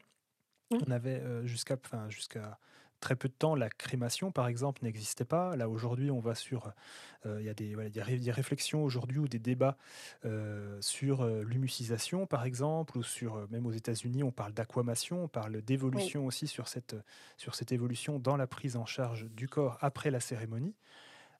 mmh. 0.70 0.78
on 0.87 0.90
avait 0.90 1.20
euh, 1.20 1.46
jusqu'à 1.46 1.76
jusqu'à 2.09 2.59
très 3.05 3.17
peu 3.17 3.29
de 3.29 3.35
temps, 3.35 3.55
la 3.55 3.69
crémation, 3.69 4.33
par 4.33 4.49
exemple, 4.49 4.83
n'existait 4.83 5.27
pas. 5.27 5.57
Là, 5.57 5.69
aujourd'hui, 5.69 6.11
on 6.11 6.21
va 6.21 6.35
sur. 6.35 6.73
Euh, 7.27 7.37
il 7.38 7.45
y 7.45 7.51
a 7.51 7.55
des, 7.55 8.33
réflexions 8.33 8.83
aujourd'hui 8.83 9.19
ou 9.19 9.29
des 9.29 9.38
débats 9.38 9.77
euh, 10.25 10.79
sur 10.81 11.21
euh, 11.21 11.43
l'humucisation, 11.43 12.27
par 12.27 12.47
exemple, 12.47 12.97
ou 12.97 13.03
sur. 13.03 13.47
même 13.51 13.67
aux 13.67 13.73
États-Unis, 13.73 14.23
on 14.23 14.33
parle 14.33 14.55
d'aquamation, 14.55 15.25
on 15.25 15.29
parle 15.29 15.61
d'évolution 15.61 16.25
aussi 16.25 16.47
sur 16.47 16.67
cette, 16.67 16.97
sur 17.37 17.55
cette 17.55 17.73
évolution 17.73 18.19
dans 18.19 18.38
la 18.38 18.47
prise 18.47 18.75
en 18.77 18.87
charge 18.87 19.27
du 19.27 19.49
corps 19.49 19.77
après 19.83 20.11
la 20.11 20.21
cérémonie. 20.21 20.75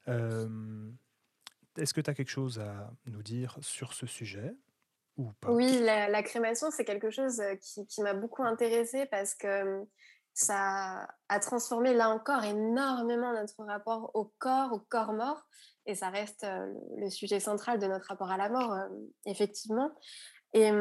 Est-ce 0.07 1.93
que 1.95 2.01
tu 2.01 2.09
as 2.11 2.13
quelque 2.13 2.29
chose 2.29 2.59
à 2.59 2.93
nous 3.07 3.23
dire 3.23 3.57
sur 3.61 3.93
ce 3.93 4.05
sujet 4.05 4.53
ou 5.17 5.31
pas? 5.41 5.49
Oui, 5.51 5.79
la, 5.81 6.21
crémation, 6.21 6.69
c'est 6.69 6.85
quelque 6.85 7.09
chose 7.09 7.41
qui, 7.59 7.87
qui 7.87 8.03
m'a 8.03 8.13
beaucoup 8.13 8.43
intéressée 8.43 9.07
parce 9.07 9.33
que 9.33 9.83
ça 10.35 11.07
a 11.29 11.39
transformé 11.39 11.93
là 11.93 12.09
encore 12.09 12.43
énormément 12.43 13.31
notre 13.31 13.63
rapport 13.63 14.11
au 14.13 14.33
corps, 14.37 14.73
au 14.73 14.79
corps 14.79 15.13
mort, 15.13 15.41
et 15.85 15.95
ça 15.95 16.09
reste 16.09 16.43
euh, 16.43 16.73
le 16.97 17.09
sujet 17.09 17.39
central 17.39 17.79
de 17.79 17.87
notre 17.87 18.07
rapport 18.07 18.29
à 18.29 18.37
la 18.37 18.49
mort, 18.49 18.73
euh, 18.73 18.89
effectivement. 19.25 19.91
Et 20.53 20.71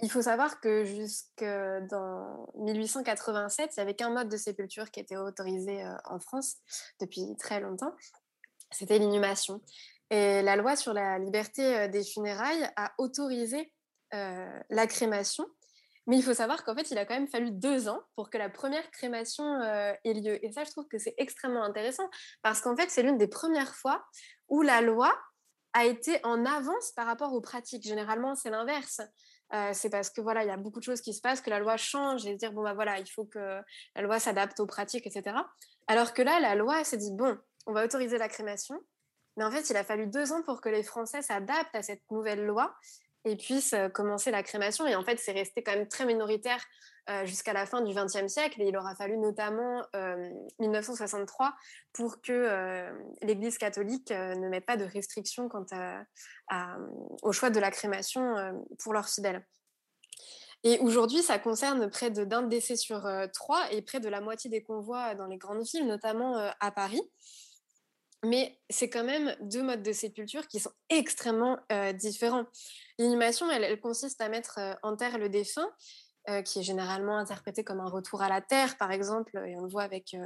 il 0.00 0.10
faut 0.10 0.22
savoir 0.22 0.60
que 0.60 0.84
jusque 0.84 1.44
dans 1.90 2.46
1887, 2.56 3.70
il 3.70 3.78
n'y 3.78 3.82
avait 3.82 3.94
qu'un 3.94 4.10
mode 4.10 4.28
de 4.28 4.36
sépulture 4.36 4.90
qui 4.90 5.00
était 5.00 5.16
autorisé 5.16 5.84
en 6.04 6.20
France 6.20 6.56
depuis 6.98 7.36
très 7.38 7.60
longtemps. 7.60 7.94
C'était 8.70 8.98
l'inhumation. 8.98 9.60
Et 10.08 10.40
la 10.40 10.56
loi 10.56 10.74
sur 10.74 10.94
la 10.94 11.18
liberté 11.18 11.88
des 11.88 12.02
funérailles 12.02 12.66
a 12.76 12.92
autorisé 12.96 13.74
la 14.12 14.86
crémation. 14.86 15.46
Mais 16.06 16.16
il 16.16 16.22
faut 16.22 16.34
savoir 16.34 16.64
qu'en 16.64 16.74
fait, 16.74 16.90
il 16.90 16.98
a 16.98 17.04
quand 17.04 17.14
même 17.14 17.28
fallu 17.28 17.50
deux 17.50 17.88
ans 17.88 18.00
pour 18.14 18.30
que 18.30 18.38
la 18.38 18.48
première 18.48 18.90
crémation 18.90 19.60
ait 19.62 20.14
lieu. 20.14 20.44
Et 20.44 20.52
ça, 20.52 20.64
je 20.64 20.70
trouve 20.70 20.86
que 20.86 20.98
c'est 20.98 21.14
extrêmement 21.18 21.64
intéressant 21.64 22.08
parce 22.42 22.60
qu'en 22.60 22.76
fait, 22.76 22.90
c'est 22.90 23.02
l'une 23.02 23.18
des 23.18 23.26
premières 23.26 23.74
fois 23.74 24.04
où 24.48 24.62
la 24.62 24.80
loi 24.80 25.12
a 25.72 25.84
été 25.84 26.20
en 26.24 26.46
avance 26.46 26.92
par 26.92 27.06
rapport 27.06 27.32
aux 27.32 27.40
pratiques. 27.40 27.82
Généralement, 27.82 28.34
c'est 28.34 28.50
l'inverse. 28.50 29.00
c'est 29.72 29.90
parce 29.90 30.10
que 30.10 30.20
voilà, 30.20 30.44
il 30.44 30.48
y 30.48 30.50
a 30.50 30.56
beaucoup 30.56 30.78
de 30.78 30.84
choses 30.84 31.00
qui 31.00 31.12
se 31.12 31.20
passent, 31.20 31.40
que 31.40 31.50
la 31.50 31.58
loi 31.58 31.76
change 31.76 32.24
et 32.26 32.36
dire 32.36 32.52
bon 32.52 32.62
bah 32.62 32.74
voilà, 32.74 32.98
il 32.98 33.06
faut 33.10 33.24
que 33.24 33.60
la 33.94 34.02
loi 34.02 34.18
s'adapte 34.18 34.60
aux 34.60 34.66
pratiques, 34.66 35.06
etc. 35.06 35.36
Alors 35.86 36.14
que 36.14 36.22
là, 36.22 36.40
la 36.40 36.54
loi 36.54 36.82
s'est 36.84 36.96
dit 36.96 37.12
bon, 37.12 37.36
on 37.66 37.72
va 37.72 37.84
autoriser 37.84 38.16
la 38.16 38.28
crémation, 38.28 38.80
mais 39.36 39.44
en 39.44 39.50
fait, 39.50 39.68
il 39.70 39.76
a 39.76 39.84
fallu 39.84 40.06
deux 40.06 40.32
ans 40.32 40.42
pour 40.42 40.60
que 40.60 40.68
les 40.68 40.82
Français 40.82 41.22
s'adaptent 41.22 41.74
à 41.74 41.82
cette 41.82 42.02
nouvelle 42.10 42.44
loi 42.44 42.74
et 43.26 43.36
puissent 43.36 43.74
commencer 43.92 44.30
la 44.30 44.42
crémation. 44.42 44.86
Et 44.86 44.94
en 44.94 45.04
fait, 45.04 45.18
c'est 45.18 45.32
resté 45.32 45.62
quand 45.62 45.72
même 45.72 45.88
très 45.88 46.06
minoritaire 46.06 46.64
jusqu'à 47.24 47.52
la 47.52 47.66
fin 47.66 47.82
du 47.82 47.92
XXe 47.92 48.28
siècle. 48.28 48.62
Et 48.62 48.68
il 48.68 48.76
aura 48.76 48.94
fallu 48.94 49.18
notamment 49.18 49.82
1963 50.60 51.54
pour 51.92 52.22
que 52.22 52.88
l'Église 53.22 53.58
catholique 53.58 54.10
ne 54.10 54.48
mette 54.48 54.64
pas 54.64 54.76
de 54.76 54.84
restrictions 54.84 55.48
quant 55.48 55.66
au 57.22 57.32
choix 57.32 57.50
de 57.50 57.60
la 57.60 57.70
crémation 57.70 58.64
pour 58.78 58.92
leurs 58.92 59.08
fidèles. 59.08 59.44
Et 60.64 60.78
aujourd'hui, 60.78 61.22
ça 61.22 61.38
concerne 61.38 61.90
près 61.90 62.10
d'un 62.10 62.42
décès 62.42 62.76
sur 62.76 63.08
trois 63.32 63.72
et 63.72 63.82
près 63.82 64.00
de 64.00 64.08
la 64.08 64.20
moitié 64.20 64.48
des 64.50 64.62
convois 64.62 65.14
dans 65.14 65.26
les 65.26 65.36
grandes 65.36 65.62
villes, 65.62 65.86
notamment 65.86 66.50
à 66.60 66.70
Paris. 66.70 67.02
Mais 68.26 68.58
c'est 68.68 68.90
quand 68.90 69.04
même 69.04 69.36
deux 69.40 69.62
modes 69.62 69.84
de 69.84 69.92
sépulture 69.92 70.48
qui 70.48 70.58
sont 70.58 70.72
extrêmement 70.88 71.58
différents. 71.94 72.44
L'inhumation, 72.98 73.48
elle, 73.50 73.78
consiste 73.78 74.20
à 74.20 74.28
mettre 74.28 74.58
en 74.82 74.96
terre 74.96 75.18
le 75.18 75.28
défunt, 75.28 75.70
qui 76.44 76.58
est 76.58 76.62
généralement 76.64 77.18
interprété 77.18 77.62
comme 77.62 77.78
un 77.78 77.88
retour 77.88 78.22
à 78.22 78.28
la 78.28 78.40
terre, 78.40 78.76
par 78.78 78.90
exemple, 78.90 79.40
et 79.46 79.56
on 79.56 79.62
le 79.62 79.70
voit 79.70 79.84
avec 79.84 80.16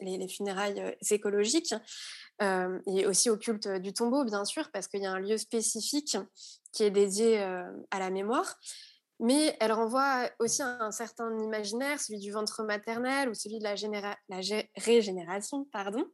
les, 0.00 0.26
funérailles 0.26 0.96
écologiques, 1.10 1.74
et 2.42 3.06
aussi 3.06 3.30
au 3.30 3.36
culte 3.36 3.68
du 3.68 3.92
tombeau, 3.92 4.24
bien 4.24 4.44
sûr, 4.44 4.68
parce 4.72 4.88
qu'il 4.88 5.02
y 5.02 5.06
a 5.06 5.12
un 5.12 5.20
lieu 5.20 5.38
spécifique 5.38 6.16
qui 6.72 6.82
est 6.82 6.90
dédié 6.90 7.38
à 7.38 7.98
la 8.00 8.10
mémoire. 8.10 8.58
Mais 9.20 9.56
elle 9.60 9.70
renvoie 9.70 10.28
aussi 10.40 10.60
à 10.62 10.82
un 10.82 10.90
certain 10.90 11.30
imaginaire, 11.38 12.00
celui 12.00 12.18
du 12.18 12.32
ventre 12.32 12.64
maternel 12.64 13.28
ou 13.28 13.34
celui 13.34 13.60
de 13.60 13.64
la, 13.64 13.76
la 14.28 14.40
régénération, 14.76 15.68
pardon. 15.70 16.04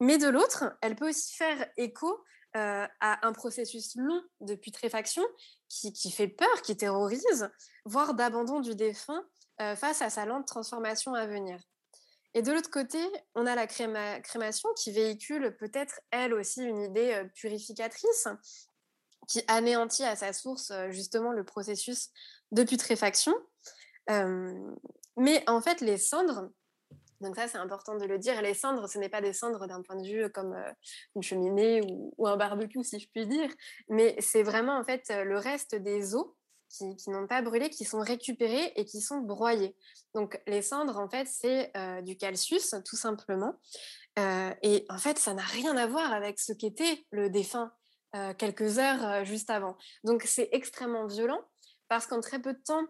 Mais 0.00 0.18
de 0.18 0.28
l'autre, 0.28 0.76
elle 0.82 0.96
peut 0.96 1.08
aussi 1.08 1.34
faire 1.34 1.70
écho 1.76 2.24
à 2.54 3.26
un 3.26 3.32
processus 3.32 3.94
long 3.96 4.22
de 4.40 4.54
putréfaction 4.54 5.22
qui, 5.68 5.92
qui, 5.92 6.10
fait 6.10 6.28
peur, 6.28 6.62
qui 6.62 6.74
terrorise, 6.74 7.50
voire 7.84 8.14
d'abandon 8.14 8.60
du 8.60 8.74
défunt 8.74 9.22
face 9.58 10.00
à 10.00 10.08
sa 10.08 10.24
lente 10.24 10.46
transformation 10.46 11.12
à 11.12 11.26
venir. 11.26 11.60
Et 12.36 12.42
de 12.42 12.52
l'autre 12.52 12.70
côté, 12.70 12.98
on 13.34 13.46
a 13.46 13.54
la 13.54 13.66
crémation 13.66 14.68
qui 14.74 14.92
véhicule 14.92 15.56
peut-être 15.58 16.00
elle 16.10 16.34
aussi 16.34 16.62
une 16.62 16.82
idée 16.82 17.24
purificatrice, 17.34 18.28
qui 19.26 19.42
anéantit 19.48 20.04
à 20.04 20.16
sa 20.16 20.32
source 20.32 20.72
justement 20.90 21.32
le 21.32 21.44
processus 21.44 22.10
de 22.52 22.62
putréfaction. 22.62 23.34
mais 24.08 25.44
en 25.46 25.60
fait, 25.60 25.80
les 25.80 25.98
cendres, 25.98 26.50
donc 27.20 27.36
ça, 27.36 27.48
c'est 27.48 27.58
important 27.58 27.96
de 27.96 28.04
le 28.04 28.18
dire. 28.18 28.40
Les 28.42 28.54
cendres, 28.54 28.88
ce 28.88 28.98
n'est 28.98 29.08
pas 29.08 29.20
des 29.20 29.32
cendres 29.32 29.66
d'un 29.66 29.82
point 29.82 29.96
de 29.96 30.06
vue 30.06 30.30
comme 30.30 30.52
euh, 30.52 30.72
une 31.14 31.22
cheminée 31.22 31.80
ou, 31.90 32.26
un 32.26 32.36
barbecue, 32.36 32.82
si 32.84 32.98
je 32.98 33.08
puis 33.08 33.26
dire, 33.26 33.50
mais 33.88 34.16
c'est 34.20 34.42
vraiment 34.42 34.78
en 34.78 34.84
fait 34.84 35.04
euh, 35.10 35.24
le 35.24 35.38
reste 35.38 35.74
des 35.74 36.14
os 36.14 36.26
qui, 36.68 37.10
n'ont 37.10 37.26
pas 37.26 37.42
brûlé, 37.42 37.70
qui 37.70 37.84
sont 37.84 38.00
récupérés 38.00 38.72
et 38.76 38.84
qui 38.84 39.00
sont 39.00 39.20
broyés. 39.20 39.76
Donc 40.14 40.40
les 40.46 40.62
cendres, 40.62 40.98
en 40.98 41.08
fait, 41.08 41.26
c'est 41.26 41.70
euh, 41.76 42.02
du 42.02 42.16
calcius, 42.16 42.74
tout 42.84 42.96
simplement. 42.96 43.54
et 44.18 44.84
en 44.88 44.98
fait, 44.98 45.18
ça 45.18 45.32
n'a 45.32 45.44
rien 45.44 45.76
à 45.76 45.86
voir 45.86 46.12
avec 46.12 46.40
ce 46.40 46.52
qu'était 46.52 47.06
le 47.10 47.30
défunt 47.30 47.72
quelques 48.38 48.78
heures 48.78 49.24
juste 49.24 49.50
avant. 49.50 49.76
Donc 50.02 50.22
c'est 50.22 50.48
extrêmement 50.52 51.06
violent 51.06 51.40
parce 51.88 52.06
qu'en 52.06 52.20
très 52.20 52.40
peu 52.40 52.54
de 52.54 52.62
temps, 52.64 52.86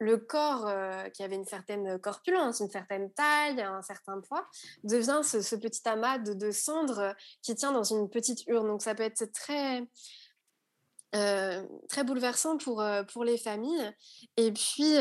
le 0.00 0.16
corps 0.16 0.66
euh, 0.66 1.08
qui 1.10 1.22
avait 1.22 1.36
une 1.36 1.44
certaine 1.44 1.98
corpulence, 2.00 2.60
une 2.60 2.70
certaine 2.70 3.12
taille, 3.12 3.60
un 3.60 3.82
certain 3.82 4.20
poids, 4.20 4.48
devient 4.82 5.20
ce, 5.22 5.54
petit 5.56 5.86
amas 5.86 6.18
de, 6.18 6.50
cendres 6.50 7.14
qui 7.42 7.54
tient 7.54 7.72
dans 7.72 7.84
une 7.84 8.08
petite 8.08 8.46
urne. 8.46 8.66
Donc 8.66 8.82
ça 8.82 8.94
peut 8.94 9.02
être 9.02 9.30
très, 9.32 9.86
euh, 11.14 11.62
très 11.88 12.02
bouleversant 12.02 12.56
pour, 12.56 12.80
euh, 12.80 13.02
pour 13.04 13.24
les 13.24 13.36
familles. 13.36 13.92
Et 14.38 14.50
puis, 14.52 14.94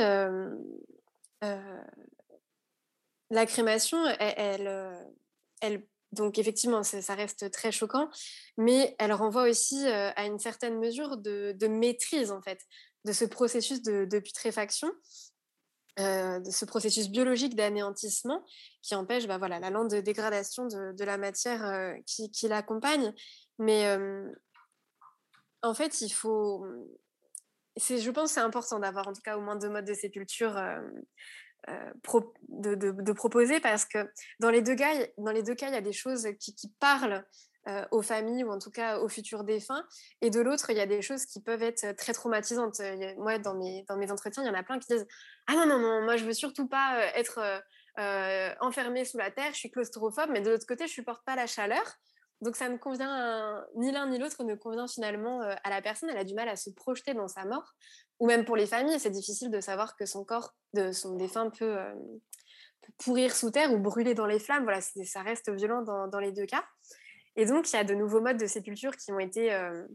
la 3.31 3.45
crémation, 3.45 4.05
elle, 4.19 4.97
elle, 5.61 5.85
donc 6.11 6.37
effectivement, 6.39 6.83
ça 6.83 7.15
reste 7.15 7.51
très 7.51 7.71
choquant, 7.71 8.09
mais 8.57 8.95
elle 8.99 9.13
renvoie 9.13 9.43
aussi 9.47 9.87
à 9.87 10.25
une 10.25 10.39
certaine 10.39 10.77
mesure 10.79 11.15
de, 11.15 11.53
de 11.55 11.67
maîtrise, 11.67 12.31
en 12.31 12.41
fait 12.41 12.59
de 13.05 13.11
ce 13.11 13.25
processus 13.25 13.81
de, 13.81 14.19
putréfaction, 14.19 14.91
euh, 15.99 16.39
de 16.39 16.49
ce 16.49 16.65
processus 16.65 17.09
biologique 17.09 17.55
d'anéantissement 17.55 18.45
qui 18.81 18.95
empêche 18.95 19.27
bah, 19.27 19.37
voilà, 19.37 19.59
la 19.59 19.69
lente 19.69 19.93
dégradation 19.93 20.67
de, 20.67 21.03
la 21.03 21.17
matière 21.17 21.65
euh, 21.65 21.93
qui, 22.05 22.47
l'accompagne. 22.47 23.13
Mais 23.57 23.87
euh, 23.87 24.29
en 25.61 25.73
fait, 25.73 26.01
il 26.01 26.09
faut. 26.09 26.65
Je 27.77 28.09
pense 28.11 28.29
que 28.29 28.35
c'est 28.35 28.41
important 28.41 28.79
d'avoir 28.79 29.07
en 29.07 29.13
tout 29.13 29.21
cas 29.21 29.37
au 29.37 29.41
moins 29.41 29.55
deux 29.55 29.69
modes 29.69 29.85
de 29.85 29.93
sépulture 29.93 30.59
de, 31.67 33.11
proposer 33.13 33.61
parce 33.61 33.85
que 33.85 34.09
dans 34.39 34.49
les 34.49 34.61
deux 34.61 34.75
cas, 34.75 34.93
dans 35.17 35.31
les 35.31 35.43
deux 35.43 35.55
cas 35.55 35.69
il 35.69 35.73
y 35.73 35.77
a 35.77 35.81
des 35.81 35.93
choses 35.93 36.27
qui 36.39 36.73
parlent 36.79 37.25
euh, 37.67 37.85
aux 37.91 38.01
familles 38.01 38.45
ou 38.45 38.51
en 38.51 38.57
tout 38.57 38.71
cas 38.71 38.99
aux 38.99 39.09
futurs 39.09 39.43
défunts. 39.43 39.85
Et 40.21 40.29
de 40.29 40.39
l'autre, 40.39 40.69
il 40.69 40.77
y 40.77 40.79
a 40.79 40.85
des 40.85 41.01
choses 41.01 41.25
qui 41.25 41.41
peuvent 41.41 41.61
être 41.61 41.93
très 41.97 42.13
traumatisantes. 42.13 42.81
Moi, 43.17 43.37
dans 43.37 43.53
mes, 43.53 43.83
dans 43.89 43.97
mes 43.97 44.11
entretiens, 44.11 44.43
il 44.43 44.47
y 44.47 44.49
en 44.49 44.53
a 44.53 44.63
plein 44.63 44.79
qui 44.79 44.87
disent 44.87 45.05
Ah 45.47 45.53
non, 45.53 45.65
non, 45.65 45.77
non, 45.77 46.01
moi, 46.01 46.15
je 46.15 46.23
veux 46.23 46.33
surtout 46.33 46.69
pas 46.69 46.95
euh, 46.97 47.09
être 47.15 47.39
euh, 47.99 48.49
enfermé 48.61 49.03
sous 49.03 49.17
la 49.17 49.29
terre, 49.29 49.51
je 49.51 49.57
suis 49.57 49.71
claustrophobe, 49.71 50.29
mais 50.31 50.39
de 50.39 50.49
l'autre 50.49 50.65
côté, 50.65 50.87
je 50.87 50.93
supporte 50.93 51.23
pas 51.25 51.35
la 51.35 51.47
chaleur. 51.47 51.83
Donc 52.41 52.55
ça 52.55 52.69
ne 52.69 52.77
convient, 52.77 53.61
ni 53.75 53.91
l'un 53.91 54.07
ni 54.07 54.17
l'autre 54.17 54.45
ne 54.45 54.55
convient 54.55 54.87
finalement 54.87 55.41
à 55.41 55.69
la 55.69 55.81
personne. 55.81 56.09
Elle 56.09 56.17
a 56.17 56.23
du 56.23 56.33
mal 56.33 56.47
à 56.47 56.55
se 56.55 56.69
projeter 56.69 57.13
dans 57.13 57.27
sa 57.27 57.43
mort. 57.43 57.73
Ou 58.21 58.27
même 58.27 58.45
pour 58.45 58.55
les 58.55 58.65
familles, 58.65 59.01
c'est 59.01 59.09
difficile 59.09 59.51
de 59.51 59.59
savoir 59.59 59.97
que 59.97 60.05
son 60.05 60.23
corps 60.23 60.53
de 60.73 60.93
son 60.93 61.17
défunt 61.17 61.49
peut, 61.49 61.77
pourrir 62.97 63.35
sous 63.35 63.51
terre 63.51 63.73
ou 63.73 63.79
brûler 63.79 64.13
dans 64.13 64.25
les 64.25 64.39
flammes. 64.39 64.63
Voilà, 64.63 64.79
ça 64.81 65.21
reste 65.21 65.49
violent 65.51 65.81
dans, 65.81 66.07
dans 66.07 66.19
les 66.19 66.31
deux 66.31 66.45
cas. 66.45 66.63
Et 67.39 67.45
donc, 67.45 67.71
il 67.71 67.77
y 67.77 67.79
a 67.79 67.85
de 67.85 67.95
nouveaux 67.95 68.19
modes 68.19 68.37
de 68.37 68.47
sépulture 68.47 68.97
qui 68.97 69.13
ont 69.13 69.19
été, 69.19 69.53
euh, 69.53 69.87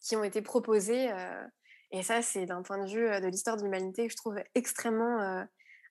qui 0.00 0.16
ont 0.16 0.24
été 0.24 0.42
proposés. 0.42 1.12
Euh, 1.12 1.46
et 1.92 2.02
ça, 2.02 2.22
c'est 2.22 2.44
d'un 2.44 2.62
point 2.62 2.84
de 2.84 2.90
vue 2.90 3.06
euh, 3.06 3.20
de 3.20 3.28
l'histoire 3.28 3.56
de 3.56 3.62
l'humanité 3.62 4.08
que 4.08 4.12
je 4.12 4.16
trouve 4.16 4.34
extrêmement 4.56 5.46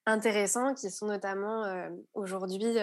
intéressant, 0.06 0.73
qui 0.73 0.91
sont 0.91 1.06
notamment 1.06 1.63
aujourd'hui 2.13 2.75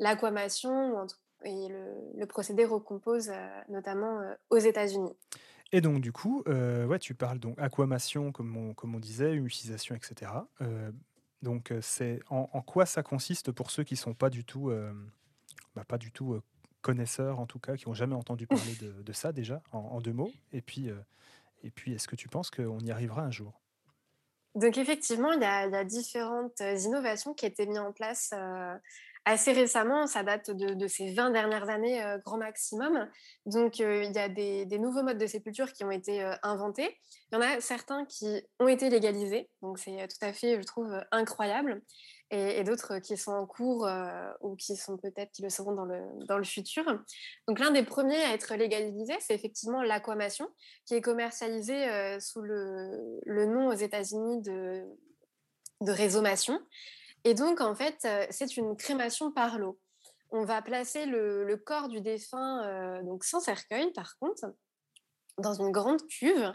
l'aquamation 0.00 1.06
et 1.44 1.68
le, 1.68 2.26
procédé 2.26 2.64
recompose, 2.64 3.30
notamment 3.68 4.22
aux 4.50 4.58
États-Unis. 4.58 5.12
Et 5.70 5.80
donc, 5.80 6.00
du 6.00 6.10
coup, 6.10 6.42
ouais, 6.46 6.98
tu 6.98 7.14
parles 7.14 7.38
donc 7.38 7.54
aquamation, 7.60 8.32
comme 8.32 8.56
on, 8.56 8.74
comme 8.74 8.96
on 8.96 8.98
disait, 8.98 9.34
utilisation, 9.34 9.94
etc. 9.94 10.32
donc, 11.42 11.72
c'est 11.80 12.18
en, 12.28 12.62
quoi 12.62 12.86
ça 12.86 13.04
consiste 13.04 13.52
pour 13.52 13.70
ceux 13.70 13.84
qui 13.84 13.94
ne 13.94 13.98
sont 13.98 14.14
pas 14.14 14.30
du 14.30 14.44
tout, 14.44 14.72
bah, 15.76 15.84
pas 15.86 15.98
du 15.98 16.10
tout 16.10 16.40
connaisseurs, 16.86 17.40
en 17.40 17.46
tout 17.46 17.58
cas, 17.58 17.74
qui 17.76 17.88
n'ont 17.88 17.94
jamais 17.94 18.14
entendu 18.14 18.46
parler 18.46 18.76
de, 18.80 19.12
ça 19.12 19.32
déjà, 19.32 19.60
en, 19.72 20.00
deux 20.00 20.12
mots. 20.12 20.30
Et 20.52 20.62
puis, 20.62 20.88
euh, 20.88 20.94
et 21.64 21.72
puis 21.72 21.92
est-ce 21.92 22.06
que 22.06 22.14
tu 22.14 22.28
penses 22.28 22.48
qu'on 22.48 22.78
y 22.78 22.92
arrivera 22.92 23.22
un 23.22 23.32
jour? 23.32 23.60
Donc 24.54 24.78
effectivement, 24.78 25.32
il 25.32 25.40
y, 25.40 25.44
a, 25.44 25.84
différentes 25.84 26.60
innovations 26.60 27.34
qui 27.34 27.44
été 27.44 27.66
mises 27.66 27.80
en 27.80 27.92
place 27.92 28.30
euh, 28.34 28.76
assez 29.26 29.52
récemment, 29.52 30.06
ça 30.06 30.22
date 30.22 30.50
de, 30.52 30.86
ces 30.86 31.12
20 31.12 31.30
dernières 31.30 31.68
années 31.68 32.00
grand 32.24 32.38
maximum. 32.38 33.10
Donc, 33.44 33.80
il 33.80 34.12
y 34.12 34.18
a 34.18 34.28
des, 34.28 34.78
nouveaux 34.78 35.02
modes 35.02 35.18
de 35.18 35.26
sépulture 35.26 35.72
qui 35.72 35.84
ont 35.84 35.90
été 35.90 36.22
inventés. 36.42 36.96
Il 37.30 37.34
y 37.34 37.38
en 37.38 37.40
a 37.40 37.60
certains 37.60 38.06
qui 38.06 38.40
ont 38.60 38.68
été 38.68 38.88
légalisés. 38.88 39.50
Donc, 39.62 39.80
c'est 39.80 40.06
tout 40.08 40.24
à 40.24 40.32
fait, 40.32 40.56
je 40.60 40.64
trouve, 40.64 41.04
incroyable. 41.10 41.82
Et, 42.30 42.62
d'autres 42.62 42.98
qui 42.98 43.16
sont 43.16 43.32
en 43.32 43.46
cours 43.46 43.88
ou 44.42 44.54
qui 44.54 44.76
sont 44.76 44.96
peut-être 44.96 45.32
qui 45.32 45.42
le 45.42 45.50
seront 45.50 45.72
dans 45.72 45.84
le, 45.84 46.00
dans 46.26 46.38
le 46.38 46.44
futur. 46.44 46.84
Donc, 47.48 47.58
l'un 47.58 47.72
des 47.72 47.82
premiers 47.82 48.22
à 48.22 48.32
être 48.32 48.54
légalisé, 48.54 49.14
c'est 49.18 49.34
effectivement 49.34 49.82
l'aquamation, 49.82 50.48
qui 50.84 50.94
est 50.94 51.00
commercialisé 51.00 52.20
sous 52.20 52.42
le, 52.42 53.20
le, 53.24 53.46
nom 53.46 53.68
aux 53.68 53.76
États-Unis 53.76 54.40
de, 54.42 54.84
de 55.80 55.90
résomation. 55.90 56.60
Et 57.26 57.34
donc, 57.34 57.60
en 57.60 57.74
fait, 57.74 58.04
euh, 58.04 58.24
c'est 58.30 58.56
une 58.56 58.76
crémation 58.76 59.32
par 59.32 59.58
l'eau. 59.58 59.80
On 60.30 60.44
va 60.44 60.62
placer 60.62 61.06
le, 61.06 61.56
corps 61.56 61.88
du 61.88 62.00
défunt, 62.00 62.64
euh, 62.64 63.02
donc 63.02 63.24
sans 63.24 63.40
cercueil 63.40 63.92
par 63.92 64.16
contre, 64.20 64.54
dans 65.36 65.54
une 65.54 65.72
grande 65.72 66.06
cuve 66.06 66.52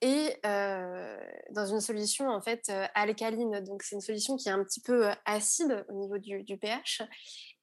et 0.00 0.34
euh, 0.46 1.20
dans 1.50 1.66
une 1.66 1.82
solution 1.82 2.30
en 2.30 2.40
fait 2.40 2.72
alcaline. 2.94 3.60
Donc 3.60 3.82
c'est 3.82 3.96
une 3.96 4.00
solution 4.00 4.36
qui 4.36 4.48
est 4.48 4.52
un 4.52 4.64
petit 4.64 4.80
peu 4.80 5.10
acide 5.26 5.84
au 5.90 5.92
niveau 5.92 6.16
du, 6.16 6.56
pH 6.56 7.02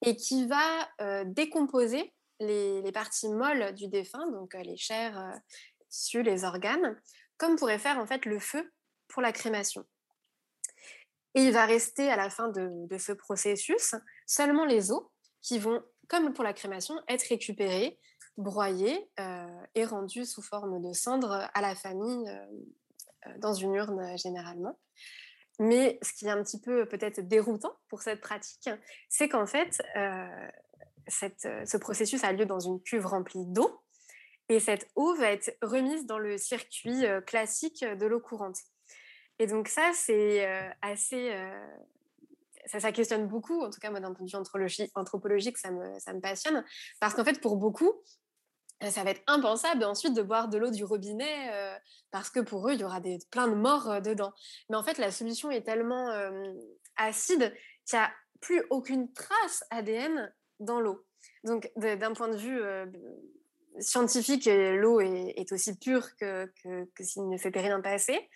et 0.05 0.15
qui 0.15 0.45
va 0.45 1.23
décomposer 1.25 2.13
les, 2.39 2.83
les, 2.83 2.91
parties 2.91 3.29
molles 3.29 3.73
du 3.73 3.87
défunt, 3.87 4.29
donc 4.31 4.53
les 4.53 4.77
chairs, 4.77 5.33
tissus, 5.89 6.21
les 6.21 6.43
organes, 6.43 6.95
comme 7.37 7.55
pourrait 7.55 7.79
faire 7.79 7.97
en 7.97 8.05
fait 8.05 8.25
le 8.25 8.37
feu 8.37 8.71
pour 9.07 9.23
la 9.23 9.31
crémation. 9.31 9.83
Et 11.35 11.41
il 11.41 11.51
va 11.51 11.65
rester 11.65 12.09
à 12.09 12.15
la 12.15 12.29
fin 12.29 12.47
de, 12.47 12.97
ce 12.97 13.11
processus 13.11 13.93
seulement 14.25 14.65
les 14.65 14.91
os 14.91 15.03
qui 15.41 15.59
vont, 15.59 15.83
comme 16.07 16.33
pour 16.33 16.45
la 16.45 16.53
crémation, 16.53 16.95
être 17.09 17.27
récupérés, 17.27 17.99
broyés 18.37 19.09
euh, 19.19 19.61
et 19.75 19.85
rendus 19.85 20.25
sous 20.25 20.41
forme 20.41 20.81
de 20.81 20.93
cendres 20.93 21.49
à 21.53 21.61
la 21.61 21.75
famille 21.75 22.29
euh, 22.29 22.45
euh, 23.27 23.37
dans 23.39 23.53
une 23.53 23.75
urne 23.75 24.17
généralement. 24.17 24.79
Mais 25.59 25.99
ce 26.01 26.13
qui 26.13 26.25
est 26.25 26.31
un 26.31 26.41
petit 26.41 26.59
peu 26.59 26.85
peut-être 26.87 27.19
déroutant 27.21 27.73
pour 27.89 28.01
cette 28.01 28.21
pratique, 28.21 28.69
c'est 29.07 29.29
qu'en 29.29 29.45
fait, 29.45 29.81
ce 31.07 31.77
processus 31.77 32.25
a 32.25 32.33
lieu 32.33 32.45
dans 32.45 32.59
une 32.59 32.81
cuve 32.81 33.05
remplie 33.05 33.45
d'eau 33.45 33.81
et 34.49 34.59
cette 34.59 34.89
eau 34.95 35.15
va 35.15 35.31
être 35.31 35.57
remise 35.61 36.05
dans 36.05 36.19
le 36.19 36.37
circuit 36.37 37.05
classique 37.25 37.85
de 37.85 38.05
l'eau 38.05 38.19
courante. 38.19 38.57
Et 39.39 39.47
donc 39.47 39.67
ça, 39.67 39.91
c'est 39.93 40.45
assez... 40.81 41.31
Ça, 42.67 42.79
ça, 42.79 42.91
questionne 42.91 43.27
beaucoup, 43.27 43.61
en 43.61 43.69
tout 43.69 43.79
cas 43.79 43.91
moi 43.91 43.99
d'un 43.99 44.11
point 44.11 44.25
de 44.25 44.31
vue 44.31 44.89
anthropologique, 44.95 45.57
ça 45.59 45.69
me, 45.69 45.99
ça 45.99 46.13
me 46.13 46.19
passionne, 46.19 46.65
parce 46.99 47.13
qu'en 47.13 47.23
fait 47.23 47.39
pour 47.39 47.57
beaucoup, 47.57 47.93
ça 48.81 49.03
va 49.03 49.11
être 49.11 49.21
impensable 49.27 49.83
ensuite 49.83 50.15
de 50.15 50.23
boire 50.23 50.47
de 50.47 50.57
l'eau 50.57 50.71
du 50.71 50.83
robinet 50.83 51.51
parce 52.09 52.31
que 52.31 52.39
pour 52.39 52.67
eux, 52.67 52.73
il 52.73 52.79
y 52.79 52.83
aura 52.83 52.99
des, 52.99 53.19
plein 53.29 53.47
de 53.47 53.53
morts 53.53 54.01
dedans. 54.01 54.33
Mais 54.69 54.77
en 54.77 54.83
fait, 54.83 54.97
la 54.97 55.11
solution 55.11 55.51
est 55.51 55.61
tellement 55.61 56.09
acide 56.97 57.53
qu'il 57.85 57.99
n'y 57.99 58.05
a 58.05 58.11
plus 58.41 58.63
aucune 58.69 59.11
trace 59.13 59.63
ADN 59.69 60.33
dans 60.59 60.79
l'eau. 60.79 61.05
Donc, 61.43 61.71
d'un 61.75 62.13
point 62.13 62.27
de 62.27 62.37
vue 62.37 62.61
scientifique, 63.79 64.45
l'eau 64.45 64.99
est, 65.01 65.51
aussi 65.51 65.77
pure 65.77 66.15
que, 66.15 66.51
que, 66.63 66.85
que 66.93 67.03
s'il 67.03 67.27
ne 67.29 67.37
s'était 67.37 67.61
rien 67.61 67.81
passé. 67.81 68.29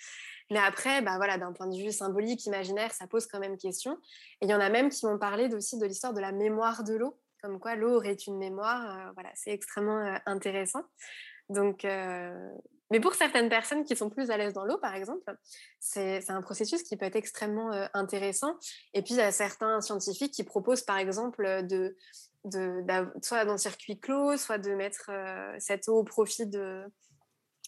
Mais 0.52 0.60
après, 0.60 1.02
bah 1.02 1.18
voilà, 1.18 1.38
d'un 1.38 1.54
point 1.54 1.68
de 1.68 1.78
vue 1.78 1.92
symbolique, 1.92 2.46
imaginaire, 2.46 2.92
ça 2.92 3.06
pose 3.08 3.28
quand 3.28 3.40
même 3.40 3.58
question. 3.58 4.00
Et 4.42 4.46
il 4.46 4.50
y 4.50 4.54
en 4.54 4.60
a 4.60 4.70
même 4.70 4.90
qui 4.90 5.06
m'ont 5.06 5.20
parlé 5.20 5.54
aussi 5.54 5.78
de 5.78 5.86
l'histoire 5.86 6.14
de 6.14 6.22
la 6.22 6.32
mémoire 6.32 6.84
de 6.84 6.96
l'eau, 6.96 7.20
comme 7.42 7.60
quoi 7.60 7.76
l'eau 7.76 7.98
aurait 7.98 8.14
une 8.14 8.38
mémoire. 8.38 8.98
Euh, 8.98 9.12
voilà, 9.14 9.30
c'est 9.36 9.52
extrêmement 9.52 10.00
euh, 10.00 10.18
intéressant. 10.26 10.84
Donc, 11.50 11.86
euh, 11.86 12.50
mais 12.92 13.00
pour 13.00 13.14
certaines 13.14 13.50
personnes 13.50 13.84
qui 13.84 13.96
sont 13.96 14.10
plus 14.10 14.32
à 14.32 14.38
l'aise 14.38 14.54
dans 14.54 14.66
l'eau, 14.66 14.80
par 14.80 14.96
exemple, 14.96 15.36
c'est 15.80 16.28
un 16.30 16.42
processus 16.42 16.82
qui 16.82 16.98
peut 16.98 17.06
être 17.06 17.16
extrêmement 17.16 17.72
intéressant. 17.94 18.56
Et 18.96 19.04
puis, 19.04 19.14
il 19.14 19.18
y 19.18 19.22
a 19.22 19.32
certains 19.32 19.80
scientifiques 19.82 20.34
qui 20.34 20.44
proposent, 20.44 20.82
par 20.82 20.98
exemple, 20.98 21.44
de, 21.68 21.96
de, 22.46 22.84
soit 23.22 23.46
dans 23.46 23.54
le 23.54 23.58
circuit 23.60 24.00
clos, 24.00 24.38
soit 24.38 24.58
de 24.58 24.74
mettre 24.74 25.12
cette 25.60 25.88
eau 25.88 26.00
au 26.00 26.04
profit 26.04 26.48
de, 26.48 26.84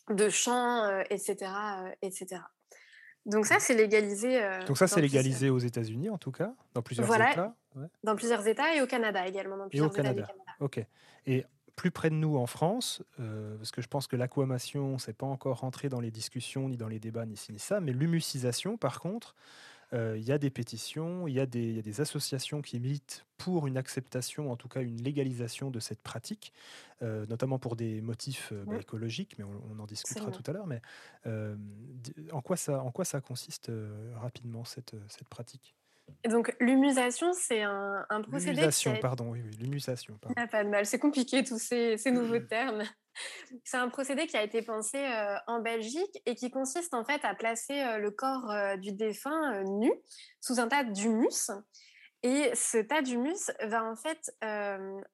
de 0.10 0.30
champs, 0.30 1.02
etc., 1.12 1.52
etc. 2.02 2.42
Donc 3.26 3.46
ça, 3.46 3.60
c'est 3.60 3.76
légalisé. 3.76 4.44
Euh, 4.44 4.66
Donc 4.66 4.78
ça, 4.78 4.88
c'est 4.88 5.02
légalisé 5.02 5.50
aux 5.50 5.60
États-Unis 5.60 6.10
en 6.10 6.18
tout 6.18 6.32
cas, 6.32 6.54
dans 6.74 6.82
plusieurs 6.82 7.14
États. 7.14 7.54
Dans 8.04 8.16
plusieurs 8.16 8.46
États 8.48 8.76
et 8.76 8.82
au 8.82 8.88
Canada 8.88 9.26
également. 9.28 9.58
Dans 9.58 9.68
et 9.72 9.82
au 9.82 9.90
Canada. 9.90 10.28
Ok. 10.60 10.84
Et 11.28 11.46
plus 11.76 11.92
près 11.92 12.10
de 12.10 12.16
nous 12.16 12.38
en 12.38 12.46
France, 12.46 13.02
euh, 13.20 13.58
parce 13.58 13.72
que 13.72 13.82
je 13.82 13.88
pense 13.88 14.08
que 14.08 14.16
l'aquamation, 14.16 14.98
c'est 14.98 15.14
pas 15.14 15.26
encore 15.26 15.60
rentré 15.60 15.90
dans 15.90 16.00
les 16.00 16.12
discussions, 16.12 16.68
ni 16.70 16.78
dans 16.78 16.88
les 16.88 17.00
débats, 17.00 17.26
ni 17.26 17.38
ci, 17.38 17.54
ni 17.54 17.60
ça, 17.60 17.80
mais 17.80 17.94
l'humucisation, 17.94 18.78
par 18.78 19.00
contre, 19.00 19.36
il 19.94 20.24
y 20.24 20.32
a 20.32 20.38
des 20.38 20.50
pétitions, 20.50 21.28
il 21.28 21.34
y, 21.34 21.40
a 21.40 21.46
des 21.46 22.02
associations 22.02 22.62
qui 22.62 22.80
militent 22.80 23.26
pour 23.38 23.68
une 23.68 23.78
acceptation, 23.78 24.52
en 24.52 24.56
tout 24.56 24.68
cas 24.68 24.82
une 24.82 25.02
légalisation 25.02 25.72
de 25.72 25.80
cette 25.80 26.02
pratique, 26.02 26.54
euh, 27.02 27.26
notamment 27.26 27.60
pour 27.60 27.76
des 27.76 28.00
motifs 28.00 28.52
euh, 28.52 28.64
bah, 28.66 28.78
écologiques, 28.80 29.36
mais 29.38 29.44
on, 29.44 29.80
en 29.80 29.86
discutera 29.86 30.32
tout 30.32 30.44
à 30.46 30.54
l'heure. 30.54 30.68
Mais 30.68 30.82
en, 32.32 32.42
quoi 32.42 32.56
ça, 32.56 32.84
en 32.84 32.92
quoi 32.92 33.04
ça 33.04 33.20
consiste 33.20 33.72
rapidement 34.16 34.64
cette, 34.64 34.96
cette 35.10 35.28
pratique? 35.28 35.76
Donc 36.30 36.56
l'humusation, 36.60 37.34
c'est 37.34 37.62
un, 37.62 38.06
procédé. 38.30 38.54
L'humusation, 38.54 38.96
pardon, 39.02 39.30
oui, 39.30 39.42
oui 39.44 39.58
l'humusation. 39.60 40.18
Ah, 40.36 40.48
pas 40.48 40.64
de 40.64 40.70
mal, 40.70 40.86
c'est 40.86 41.00
compliqué 41.00 41.44
tous 41.44 41.60
ces, 41.60 41.98
ces 41.98 42.12
nouveaux 42.12 42.40
termes. 42.50 42.84
C'est 43.64 43.78
un 43.78 43.90
procédé 43.90 44.28
qui 44.28 44.38
a 44.38 44.44
été 44.44 44.62
pensé 44.62 44.98
euh, 44.98 45.36
en 45.48 45.60
Belgique 45.60 46.22
et 46.26 46.36
qui 46.36 46.50
consiste 46.50 46.94
en 46.94 47.04
fait 47.04 47.24
à 47.24 47.36
placer 47.36 47.82
euh, 47.82 47.98
le 47.98 48.12
corps 48.12 48.50
euh, 48.50 48.78
du 48.78 48.94
défunt 48.94 49.64
nu 49.64 49.92
sous 50.40 50.60
un 50.60 50.68
tas 50.68 50.84
d'humus. 50.84 51.52
Et 52.24 52.52
ce 52.54 52.78
tas 52.78 53.02
d'humus 53.02 53.52
va 53.64 53.84
en 53.84 53.96
fait 53.96 54.32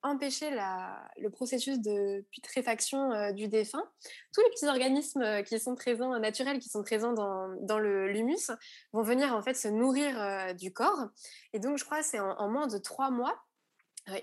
empêcher 0.04 0.50
la, 0.50 1.10
le 1.18 1.30
processus 1.30 1.80
de 1.80 2.26
putréfaction 2.32 3.32
du 3.32 3.48
défunt. 3.48 3.90
Tous 4.34 4.42
les 4.42 4.50
petits 4.50 4.68
organismes 4.68 5.44
qui 5.44 5.58
sont 5.60 5.76
présents, 5.76 6.20
naturels, 6.20 6.60
qui 6.60 6.68
sont 6.68 6.84
présents 6.84 7.14
dans, 7.14 7.48
dans 7.62 7.80
l'humus, 7.80 8.52
vont 8.92 9.04
venir 9.04 9.34
en 9.34 9.42
fait 9.42 9.54
se 9.54 9.70
nourrir 9.70 10.54
du 10.56 10.74
corps. 10.74 11.08
Et 11.54 11.60
donc, 11.60 11.78
je 11.78 11.86
crois, 11.86 12.04
c'est 12.04 12.20
en, 12.20 12.50
moins 12.50 12.68
de 12.68 12.78
trois 12.78 13.10
mois, 13.10 13.42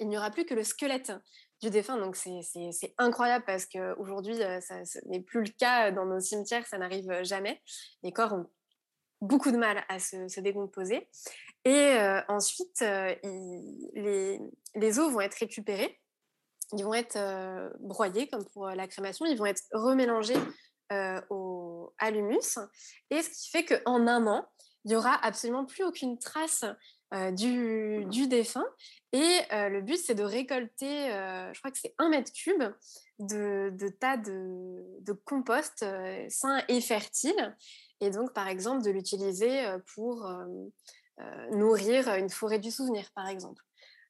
il 0.01 0.09
n'y 0.09 0.17
aura 0.17 0.31
plus 0.31 0.45
que 0.45 0.55
le 0.55 0.65
squelette 0.65 1.13
du 1.61 1.71
défunt. 1.71 1.99
Donc 1.99 2.17
c'est 2.17 2.95
incroyable 2.99 3.45
parce 3.47 3.67
qu'aujourd'hui, 3.67 4.41
euh, 4.43 4.61
ce 4.61 4.99
n'est 5.09 5.21
plus 5.21 5.43
le 5.43 5.51
cas 5.51 5.91
dans 5.91 6.07
nos 6.07 6.21
cimetières, 6.21 6.67
ça 6.67 6.79
n'arrive 6.79 7.11
euh, 7.11 7.25
jamais. 7.25 7.61
Les 8.03 8.13
corps 8.13 8.33
ont 8.33 8.47
beaucoup 9.25 9.51
de 9.51 9.57
mal 9.57 9.85
à 9.89 9.99
se, 9.99 10.41
décomposer. 10.41 11.09
Et 11.65 11.71
euh, 11.71 12.21
ensuite, 12.29 12.81
les, 12.81 14.41
les, 14.75 14.99
os 14.99 15.13
vont 15.13 15.21
être 15.21 15.39
récupérés, 15.39 16.01
ils 16.73 16.85
vont 16.85 16.95
être 16.95 17.19
broyés 17.81 18.29
comme 18.29 18.45
pour 18.47 18.69
la 18.69 18.87
crémation, 18.89 19.27
ils 19.27 19.39
vont 19.39 19.47
être 19.47 19.63
remélangés 19.73 20.39
au, 21.31 21.93
à 21.99 22.11
l'humus. 22.11 22.59
Et 23.11 23.23
ce 23.23 23.31
qui 23.31 23.51
fait 23.51 23.65
qu'en 23.65 24.07
un 24.07 24.27
an, 24.27 24.47
il 24.85 24.89
n'y 24.89 24.97
aura 24.97 25.15
absolument 25.25 25.65
plus 25.65 25.85
aucune 25.85 26.19
trace 26.19 26.65
du, 27.33 28.07
défunt. 28.27 28.67
Et 29.13 29.41
le 29.51 29.81
but, 29.81 29.99
c'est 29.99 30.15
de 30.15 30.25
récolter, 30.25 31.09
je 31.53 31.59
crois 31.59 31.71
que 31.71 31.79
c'est 31.79 31.95
un 31.99 32.09
mètre 32.09 32.33
cube 32.33 32.65
de, 33.19 33.71
de 33.73 33.89
tas 33.89 34.17
de, 34.17 34.85
de 35.01 35.13
compost 35.13 35.85
sain 36.29 36.63
et 36.69 36.81
fertile. 36.81 37.57
Et 38.01 38.11
donc, 38.11 38.33
par 38.33 38.49
exemple, 38.49 38.83
de 38.83 38.91
l'utiliser 38.91 39.65
pour 39.95 40.29
nourrir 41.53 42.09
une 42.15 42.31
forêt 42.31 42.59
du 42.59 42.71
souvenir, 42.71 43.11
par 43.15 43.29
exemple. 43.29 43.63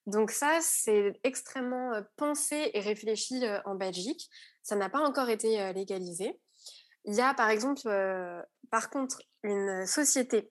Donc 0.06 0.30
ça, 0.30 0.58
c'est 0.60 1.18
extrêmement 1.22 1.92
pensé 2.16 2.70
et 2.74 2.80
réfléchi 2.80 3.42
en 3.64 3.74
Belgique. 3.74 4.28
Ça 4.62 4.76
n'a 4.76 4.88
pas 4.88 5.00
encore 5.00 5.28
été 5.28 5.72
légalisé. 5.72 6.40
Il 7.04 7.14
y 7.14 7.20
a, 7.20 7.34
par 7.34 7.50
exemple, 7.50 7.88
par 8.70 8.90
contre, 8.90 9.22
une 9.42 9.86
société 9.86 10.50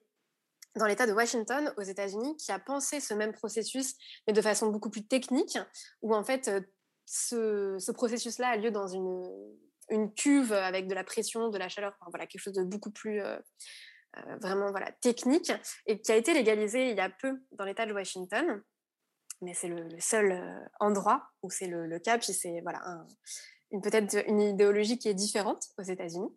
dans 0.76 0.86
l'État 0.86 1.06
de 1.06 1.12
Washington, 1.12 1.72
aux 1.76 1.82
États-Unis, 1.82 2.36
qui 2.36 2.50
a 2.52 2.58
pensé 2.58 3.00
ce 3.00 3.14
même 3.14 3.32
processus, 3.32 3.94
mais 4.26 4.32
de 4.32 4.42
façon 4.42 4.68
beaucoup 4.68 4.90
plus 4.90 5.06
technique, 5.06 5.58
où 6.02 6.14
en 6.14 6.24
fait, 6.24 6.48
euh, 6.48 6.60
ce, 7.06 7.92
processus-là 7.92 8.48
a 8.48 8.56
lieu 8.56 8.70
dans 8.70 8.88
une, 8.88 9.24
une, 9.90 10.12
cuve 10.14 10.52
avec 10.52 10.86
de 10.86 10.94
la 10.94 11.04
pression, 11.04 11.48
de 11.48 11.58
la 11.58 11.68
chaleur, 11.68 11.96
voilà, 12.08 12.26
quelque 12.26 12.40
chose 12.40 12.54
de 12.54 12.64
beaucoup 12.64 12.90
plus 12.90 13.20
euh, 13.20 13.38
euh, 14.16 14.36
vraiment 14.40 14.70
voilà, 14.70 14.92
technique, 15.00 15.52
et 15.86 16.00
qui 16.00 16.12
a 16.12 16.16
été 16.16 16.34
légalisé 16.34 16.90
il 16.90 16.96
y 16.96 17.00
a 17.00 17.10
peu 17.10 17.40
dans 17.52 17.64
l'État 17.64 17.86
de 17.86 17.92
Washington. 17.92 18.62
Mais 19.42 19.54
c'est 19.54 19.68
le, 19.68 19.88
seul 19.98 20.70
endroit 20.80 21.28
où 21.42 21.50
c'est 21.50 21.66
le, 21.66 21.98
cas, 21.98 22.18
puis 22.18 22.32
c'est 22.32 22.60
voilà, 22.62 22.80
une 23.72 23.82
peut-être 23.82 24.26
une 24.28 24.40
idéologie 24.40 24.98
qui 24.98 25.08
est 25.08 25.14
différente 25.14 25.64
aux 25.76 25.82
États-Unis. 25.82 26.30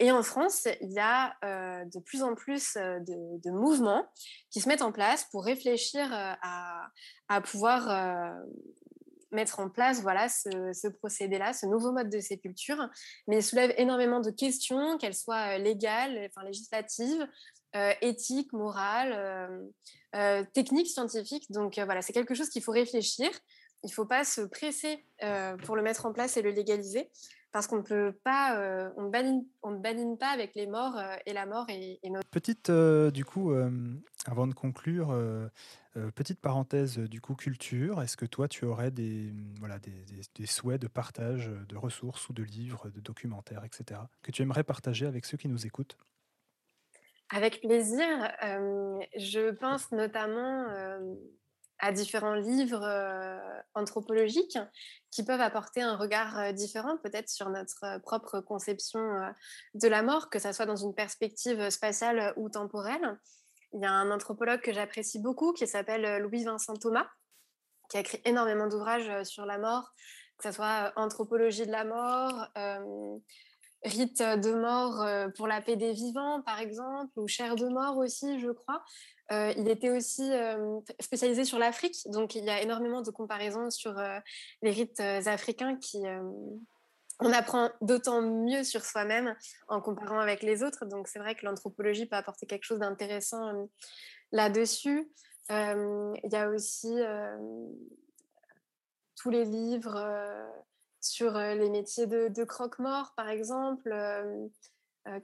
et 0.00 0.10
en 0.10 0.22
France, 0.22 0.66
il 0.80 0.92
y 0.92 0.98
a 0.98 1.36
de 1.42 2.00
plus 2.00 2.22
en 2.22 2.34
plus 2.34 2.74
de, 2.74 3.50
mouvements 3.50 4.04
qui 4.50 4.60
se 4.60 4.68
mettent 4.68 4.82
en 4.82 4.92
place 4.92 5.24
pour 5.30 5.44
réfléchir 5.44 6.08
à, 6.12 7.40
pouvoir 7.42 8.34
mettre 9.30 9.60
en 9.60 9.68
place 9.68 10.02
voilà, 10.02 10.28
ce, 10.28 10.88
procédé-là, 10.88 11.52
ce 11.52 11.66
nouveau 11.66 11.92
mode 11.92 12.10
de 12.10 12.20
sépulture, 12.20 12.88
mais 13.26 13.38
il 13.38 13.42
soulève 13.42 13.74
énormément 13.76 14.20
de 14.20 14.30
questions, 14.30 14.98
qu'elles 14.98 15.14
soient 15.14 15.58
légales, 15.58 16.28
enfin, 16.30 16.46
législatives, 16.46 17.26
éthiques, 18.00 18.52
morales, 18.52 19.70
techniques, 20.54 20.88
scientifiques. 20.88 21.50
Donc 21.50 21.78
voilà, 21.78 22.02
c'est 22.02 22.12
quelque 22.12 22.34
chose 22.34 22.48
qu'il 22.48 22.62
faut 22.62 22.72
réfléchir. 22.72 23.28
Il 23.84 23.88
ne 23.88 23.92
faut 23.92 24.06
pas 24.06 24.24
se 24.24 24.40
presser 24.40 25.04
pour 25.64 25.76
le 25.76 25.82
mettre 25.82 26.06
en 26.06 26.12
place 26.12 26.36
et 26.36 26.42
le 26.42 26.50
légaliser 26.50 27.10
parce 27.52 27.66
qu'on 27.66 27.78
ne 27.78 27.82
peut 27.82 28.12
pas, 28.24 28.58
euh, 28.58 28.90
on 28.96 29.04
ne 29.04 29.78
badine, 29.78 30.18
pas 30.18 30.28
avec 30.28 30.54
les 30.54 30.66
morts 30.66 30.96
euh, 30.96 31.16
et 31.26 31.32
la 31.32 31.46
mort 31.46 31.66
et, 31.68 31.98
notre... 32.04 32.28
Petite, 32.28 32.70
euh, 32.70 33.10
du 33.10 33.24
coup, 33.24 33.52
avant 34.26 34.46
de 34.46 34.54
conclure, 34.54 35.16
petite 36.14 36.40
parenthèse 36.40 36.98
du 36.98 37.20
coup 37.20 37.34
culture. 37.34 38.02
Est-ce 38.02 38.16
que 38.16 38.26
toi, 38.26 38.48
tu 38.48 38.64
aurais 38.64 38.90
des, 38.90 39.32
voilà, 39.58 39.78
des, 39.78 40.46
souhaits 40.46 40.80
de 40.80 40.88
partage 40.88 41.50
de 41.68 41.76
ressources 41.76 42.28
ou 42.28 42.32
de 42.32 42.42
livres, 42.42 42.90
de 42.90 43.00
documentaires, 43.00 43.64
etc., 43.64 44.00
que 44.22 44.30
tu 44.30 44.42
aimerais 44.42 44.64
partager 44.64 45.06
avec 45.06 45.24
ceux 45.24 45.36
qui 45.36 45.48
nous 45.48 45.66
écoutent? 45.66 45.98
Avec 47.30 47.60
plaisir. 47.60 48.06
je 49.16 49.50
pense 49.50 49.92
notamment 49.92 50.66
à 51.78 51.92
différents 51.92 52.34
livres 52.34 52.82
euh, 52.82 53.38
anthropologiques 53.74 54.58
qui 55.10 55.24
peuvent 55.24 55.40
apporter 55.40 55.82
un 55.82 55.96
regard 55.96 56.38
euh, 56.38 56.52
différent 56.52 56.96
peut-être 56.98 57.28
sur 57.28 57.50
notre 57.50 57.84
euh, 57.84 57.98
propre 58.00 58.40
conception 58.40 59.00
de 59.74 59.88
la 59.88 60.02
mort, 60.02 60.28
que 60.30 60.38
ce 60.38 60.52
soit 60.52 60.66
dans 60.66 60.76
une 60.76 60.94
perspective 60.94 61.70
spatiale 61.70 62.32
ou 62.36 62.48
temporelle. 62.48 63.18
Il 63.72 63.80
y 63.80 63.84
a 63.84 63.92
un 63.92 64.10
anthropologue 64.10 64.60
que 64.60 64.72
j'apprécie 64.72 65.18
beaucoup 65.18 65.52
qui 65.52 65.66
s'appelle 65.66 66.22
Louis-Vincent 66.22 66.76
Thomas, 66.76 67.08
qui 67.90 67.96
a 67.96 68.00
écrit 68.00 68.20
énormément 68.24 68.66
d'ouvrages 68.66 69.24
sur 69.24 69.46
la 69.46 69.58
mort, 69.58 69.92
que 70.38 70.48
ce 70.48 70.54
soit 70.54 70.92
Anthropologie 70.96 71.66
de 71.66 71.72
la 71.72 71.84
mort, 71.84 72.48
Rite 73.84 74.20
de 74.20 74.54
mort 74.54 75.06
pour 75.36 75.46
la 75.46 75.60
paix 75.60 75.76
des 75.76 75.92
vivants, 75.92 76.42
par 76.42 76.58
exemple, 76.58 77.12
ou 77.16 77.28
Chair 77.28 77.54
de 77.54 77.68
mort 77.68 77.96
aussi, 77.96 78.40
je 78.40 78.50
crois. 78.50 78.82
Euh, 79.30 79.52
il 79.58 79.68
était 79.68 79.90
aussi 79.90 80.32
euh, 80.32 80.80
spécialisé 81.00 81.44
sur 81.44 81.58
l'Afrique, 81.58 81.96
donc 82.06 82.34
il 82.34 82.44
y 82.44 82.50
a 82.50 82.62
énormément 82.62 83.02
de 83.02 83.10
comparaisons 83.10 83.68
sur 83.68 83.98
euh, 83.98 84.18
les 84.62 84.70
rites 84.70 85.00
africains 85.00 85.76
qui 85.76 86.02
on 87.20 87.32
apprend 87.32 87.70
d'autant 87.80 88.22
mieux 88.22 88.64
sur 88.64 88.84
soi-même 88.84 89.34
en 89.68 89.80
comparant 89.80 90.20
avec 90.20 90.42
les 90.42 90.62
autres. 90.62 90.86
Donc 90.86 91.08
c'est 91.08 91.18
vrai 91.18 91.34
que 91.34 91.44
l'anthropologie 91.44 92.06
peut 92.06 92.16
apporter 92.16 92.46
quelque 92.46 92.64
chose 92.64 92.78
d'intéressant 92.78 93.68
là-dessus. 94.32 95.10
Il 95.50 96.30
y 96.30 96.36
a 96.36 96.48
aussi 96.48 96.94
tous 99.16 99.30
les 99.30 99.44
livres 99.44 99.98
sur 101.00 101.32
les 101.32 101.70
métiers 101.70 102.06
de, 102.06 102.44
croque-mort, 102.44 103.14
par 103.16 103.28
exemple, 103.28 103.92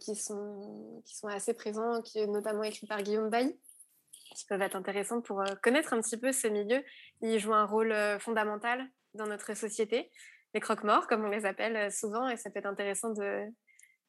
qui, 0.00 0.16
sont, 0.16 1.02
qui 1.04 1.16
sont 1.16 1.28
assez 1.28 1.54
présents, 1.54 2.02
qui 2.02 2.26
notamment 2.26 2.64
écrit 2.64 2.86
par 2.86 3.02
Guillaume 3.02 3.30
Bailly 3.30 3.56
qui 4.34 4.44
peuvent 4.46 4.62
être 4.62 4.76
intéressants 4.76 5.20
pour 5.20 5.40
euh, 5.40 5.54
connaître 5.62 5.92
un 5.92 6.00
petit 6.00 6.16
peu 6.16 6.32
ce 6.32 6.48
milieu. 6.48 6.82
Ils 7.22 7.38
jouent 7.38 7.54
un 7.54 7.66
rôle 7.66 7.92
euh, 7.92 8.18
fondamental 8.18 8.86
dans 9.14 9.26
notre 9.26 9.54
société, 9.54 10.10
les 10.54 10.60
croque-morts, 10.60 11.06
comme 11.06 11.24
on 11.24 11.28
les 11.28 11.44
appelle 11.46 11.76
euh, 11.76 11.90
souvent, 11.90 12.28
et 12.28 12.36
ça 12.36 12.50
peut 12.50 12.60
être 12.60 12.66
intéressant 12.66 13.10
de 13.10 13.44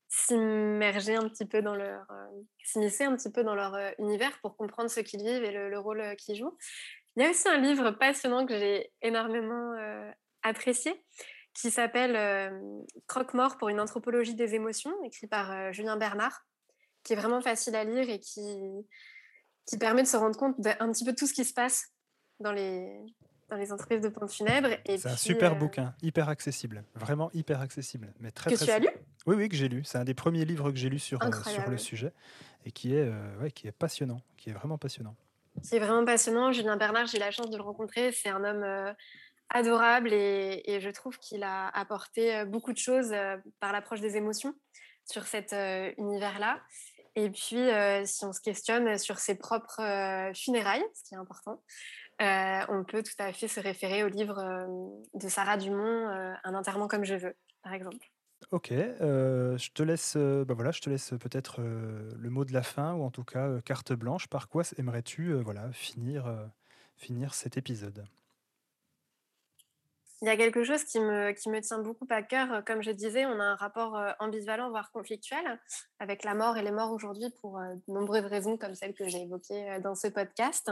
s'immerger 0.07 1.15
un 1.15 1.27
petit 1.27 1.45
peu 1.45 1.61
dans 1.61 1.75
leur, 1.75 2.05
s'immiscer 2.63 3.03
un 3.03 3.15
petit 3.15 3.31
peu 3.31 3.43
dans 3.43 3.55
leur 3.55 3.75
univers 3.97 4.39
pour 4.41 4.55
comprendre 4.55 4.89
ce 4.89 4.99
qu'ils 4.99 5.23
vivent 5.23 5.43
et 5.43 5.51
le, 5.51 5.79
rôle 5.79 6.15
qu'ils 6.15 6.35
jouent. 6.35 6.55
Il 7.15 7.23
y 7.23 7.25
a 7.25 7.31
aussi 7.31 7.49
un 7.49 7.57
livre 7.57 7.89
passionnant 7.89 8.45
que 8.45 8.55
j'ai 8.55 8.93
énormément 9.01 9.75
apprécié 10.43 11.03
qui 11.55 11.71
s'appelle 11.71 12.53
Croque-mort 13.07 13.57
pour 13.57 13.69
une 13.69 13.79
anthropologie 13.79 14.35
des 14.35 14.53
émotions, 14.53 14.93
écrit 15.03 15.25
par 15.25 15.73
Julien 15.73 15.97
Bernard, 15.97 16.45
qui 17.03 17.13
est 17.13 17.17
vraiment 17.17 17.41
facile 17.41 17.75
à 17.75 17.83
lire 17.83 18.07
et 18.07 18.19
qui, 18.19 18.85
qui 19.65 19.77
permet 19.79 20.03
de 20.03 20.07
se 20.07 20.17
rendre 20.17 20.37
compte 20.37 20.59
d'un 20.61 20.91
petit 20.91 21.03
peu 21.03 21.15
tout 21.15 21.25
ce 21.25 21.33
qui 21.33 21.45
se 21.45 21.53
passe 21.53 21.91
dans 22.39 22.51
les, 22.51 23.01
dans 23.49 23.57
les 23.57 23.71
entreprises 23.71 24.01
de 24.01 24.09
pompes 24.09 24.29
funèbres. 24.29 24.69
C'est 24.85 25.05
un 25.05 25.15
super 25.15 25.53
euh, 25.53 25.55
bouquin, 25.55 25.93
hyper 26.01 26.29
accessible, 26.29 26.83
vraiment 26.95 27.29
hyper 27.33 27.61
accessible. 27.61 28.13
Mais 28.19 28.31
très, 28.31 28.51
que 28.51 28.63
tu 28.63 28.69
as 28.69 28.79
lu? 28.79 28.89
Oui, 29.25 29.35
oui, 29.35 29.49
que 29.49 29.55
j'ai 29.55 29.69
lu. 29.69 29.83
C'est 29.83 29.97
un 29.97 30.03
des 30.03 30.13
premiers 30.13 30.45
livres 30.45 30.71
que 30.71 30.77
j'ai 30.77 30.89
lu 30.89 30.99
sur, 30.99 31.21
euh, 31.21 31.31
sur 31.43 31.69
le 31.69 31.77
sujet 31.77 32.11
et 32.65 32.71
qui 32.71 32.95
est, 32.95 33.07
euh, 33.07 33.37
ouais, 33.41 33.51
qui 33.51 33.67
est 33.67 33.71
passionnant, 33.71 34.21
qui 34.37 34.49
est 34.49 34.53
vraiment 34.53 34.77
passionnant. 34.77 35.15
C'est 35.61 35.79
vraiment 35.79 36.05
passionnant. 36.05 36.51
Julien 36.51 36.77
Bernard, 36.77 37.07
j'ai 37.07 37.19
la 37.19 37.31
chance 37.31 37.49
de 37.49 37.57
le 37.57 37.63
rencontrer. 37.63 38.11
C'est 38.11 38.29
un 38.29 38.43
homme 38.43 38.95
adorable 39.49 40.11
et, 40.11 40.63
et, 40.65 40.81
je 40.81 40.89
trouve 40.89 41.17
qu'il 41.19 41.43
a 41.43 41.67
apporté 41.69 42.43
beaucoup 42.45 42.73
de 42.73 42.77
choses 42.77 43.13
par 43.59 43.71
l'approche 43.71 44.01
des 44.01 44.17
émotions 44.17 44.53
sur 45.05 45.25
cet 45.25 45.55
univers-là. 45.97 46.59
Et 47.15 47.29
puis, 47.29 47.57
euh, 47.57 48.05
si 48.05 48.25
on 48.25 48.33
se 48.33 48.41
questionne 48.41 48.97
sur 48.97 49.19
ses 49.19 49.35
propres 49.35 49.81
euh, 49.81 50.33
funérailles, 50.33 50.85
ce 50.93 51.03
qui 51.07 51.15
est 51.15 51.17
important, 51.17 51.61
euh, 52.21 52.65
on 52.69 52.83
peut 52.85 53.03
tout 53.03 53.13
à 53.19 53.33
fait 53.33 53.47
se 53.47 53.59
référer 53.59 54.03
au 54.03 54.07
livre 54.07 54.35
de 55.13 55.27
Sarah 55.29 55.57
Dumont, 55.57 56.07
Un 56.43 56.53
enterrement 56.55 56.87
comme 56.87 57.03
je 57.05 57.15
veux, 57.15 57.35
par 57.61 57.73
exemple. 57.73 58.07
Ok, 58.51 58.69
je 58.71 59.69
te 59.73 59.81
laisse, 59.83 60.15
bah 60.17 60.53
voilà, 60.53 60.71
je 60.71 60.81
te 60.81 60.89
laisse 60.89 61.11
peut-être 61.19 61.61
le 61.61 62.29
mot 62.29 62.45
de 62.45 62.53
la 62.53 62.61
fin 62.63 62.93
ou 62.93 63.03
en 63.03 63.09
tout 63.11 63.23
cas 63.23 63.59
carte 63.61 63.93
blanche. 63.93 64.27
Par 64.27 64.49
quoi 64.49 64.63
aimerais-tu 64.77 65.33
voilà 65.41 65.71
finir 65.71 66.51
finir 66.95 67.33
cet 67.33 67.57
épisode? 67.57 68.05
Il 70.25 70.27
y 70.27 70.31
a 70.31 70.37
quelque 70.37 70.63
chose 70.63 70.83
qui 70.83 70.99
me, 70.99 71.33
qui 71.33 71.49
me 71.49 71.61
tient 71.61 71.77
beaucoup 71.77 72.07
à 72.09 72.23
cœur. 72.23 72.63
Comme 72.65 72.81
je 72.81 72.89
disais, 72.89 73.27
on 73.27 73.39
a 73.39 73.43
un 73.43 73.55
rapport 73.55 73.95
euh, 73.95 74.11
ambivalent, 74.19 74.71
voire 74.71 74.91
conflictuel, 74.91 75.61
avec 75.99 76.23
la 76.23 76.33
mort 76.33 76.57
et 76.57 76.63
les 76.63 76.71
morts 76.71 76.91
aujourd'hui 76.91 77.29
pour 77.41 77.59
euh, 77.59 77.75
de 77.87 77.93
nombreuses 77.93 78.25
raisons, 78.25 78.57
comme 78.57 78.73
celles 78.73 78.95
que 78.95 79.07
j'ai 79.07 79.21
évoquées 79.21 79.69
euh, 79.69 79.79
dans 79.79 79.93
ce 79.93 80.07
podcast. 80.07 80.71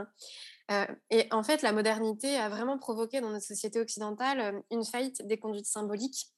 Et 1.12 1.28
en 1.30 1.43
fait, 1.43 1.62
la 1.62 1.72
modernité 1.72 2.38
a 2.38 2.49
vraiment 2.49 2.80
provoqué 2.80 3.22
dans 3.22 3.30
notre 3.30 3.45
société 3.45 3.80
occidentale 3.80 4.64
une 4.72 4.84
faillite 4.84 5.22
des 5.28 5.38
conduites 5.38 5.68
symboliques, 5.68 6.34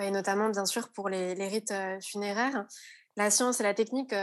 et 0.00 0.10
notamment, 0.10 0.48
bien 0.48 0.64
sûr, 0.64 0.90
pour 0.92 1.10
les 1.10 1.34
rites 1.34 1.74
funéraires. 2.00 2.66
La 3.16 3.30
science 3.30 3.60
et 3.60 3.64
la 3.64 3.74
technique 3.74 4.14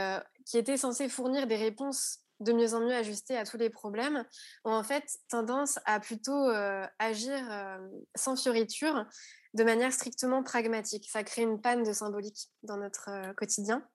qui 0.46 0.58
étaient 0.58 0.78
censées 0.78 1.08
fournir 1.08 1.46
des 1.46 1.56
réponses 1.56 2.24
de 2.40 2.52
mieux 2.52 2.74
en 2.74 2.80
mieux 2.80 2.94
ajustés 2.94 3.36
à 3.36 3.44
tous 3.44 3.56
les 3.56 3.70
problèmes, 3.70 4.24
ont 4.64 4.72
en 4.72 4.84
fait 4.84 5.04
tendance 5.28 5.78
à 5.84 6.00
plutôt 6.00 6.48
euh, 6.48 6.86
agir 6.98 7.36
euh, 7.50 7.78
sans 8.14 8.40
fioriture, 8.40 9.06
de 9.54 9.64
manière 9.64 9.92
strictement 9.92 10.42
pragmatique. 10.42 11.08
Ça 11.10 11.24
crée 11.24 11.42
une 11.42 11.60
panne 11.60 11.82
de 11.82 11.92
symbolique 11.92 12.50
dans 12.62 12.76
notre 12.76 13.10
euh, 13.10 13.32
quotidien. 13.34 13.86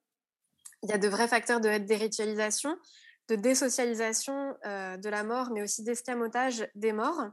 Il 0.81 0.89
y 0.89 0.93
a 0.93 0.97
de 0.97 1.07
vrais 1.07 1.27
facteurs 1.27 1.61
de 1.61 1.77
déritualisation, 1.77 2.77
de 3.29 3.35
désocialisation 3.35 4.53
de 4.65 5.09
la 5.09 5.23
mort, 5.23 5.51
mais 5.51 5.61
aussi 5.61 5.81
d'escamotage 5.81 6.67
des 6.75 6.91
morts. 6.91 7.23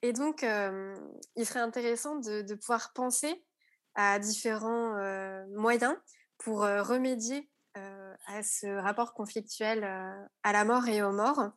Et 0.00 0.14
donc, 0.14 0.40
il 0.40 1.46
serait 1.46 1.60
intéressant 1.60 2.16
de, 2.16 2.54
pouvoir 2.54 2.94
penser 2.94 3.44
à 3.94 4.18
différents 4.18 4.96
moyens 5.50 5.94
pour 6.38 6.60
remédier 6.60 7.50
à 8.26 8.42
ce 8.42 8.66
rapport 8.66 9.14
conflictuel 9.14 9.84
euh, 9.84 10.26
à 10.42 10.52
la 10.52 10.64
mort 10.64 10.86
et 10.88 11.02
aux 11.02 11.12
morts. 11.12 11.50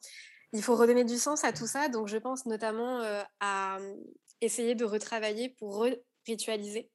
Il 0.53 0.61
faut 0.61 0.75
redonner 0.75 1.03
du 1.03 1.17
sens 1.17 1.43
à 1.43 1.53
tout 1.53 1.67
ça, 1.67 1.89
donc 1.89 2.07
je 2.07 2.17
pense 2.17 2.45
notamment 2.45 3.01
euh, 3.01 3.21
à 3.39 3.77
euh, 3.77 3.95
essayer 4.41 4.75
de 4.75 4.85
retravailler 4.85 5.49
pour 5.49 5.85
ritualiser 6.27 6.89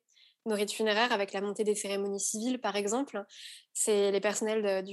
nos 0.44 0.54
rites 0.54 0.72
funéraires 0.72 1.12
avec 1.12 1.32
la 1.32 1.40
montée 1.40 1.64
des 1.64 1.74
cérémonies 1.74 2.20
civiles, 2.20 2.60
par 2.60 2.76
exemple. 2.76 3.24
C'est 3.72 4.12
les 4.12 4.20
personnels 4.20 4.84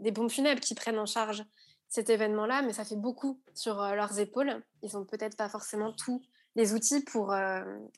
des 0.00 0.12
pompes 0.12 0.30
funèbres 0.30 0.60
qui 0.60 0.74
prennent 0.74 0.98
en 0.98 1.06
charge 1.06 1.44
cet 1.88 2.10
événement-là, 2.10 2.62
mais 2.62 2.72
ça 2.72 2.84
fait 2.84 2.96
beaucoup 2.96 3.40
sur 3.54 3.76
leurs 3.76 4.18
épaules. 4.18 4.64
Ils 4.82 4.94
n'ont 4.94 5.04
peut-être 5.04 5.36
pas 5.36 5.48
forcément 5.48 5.92
tous 5.92 6.20
les 6.54 6.72
outils 6.72 7.02
pour, 7.02 7.34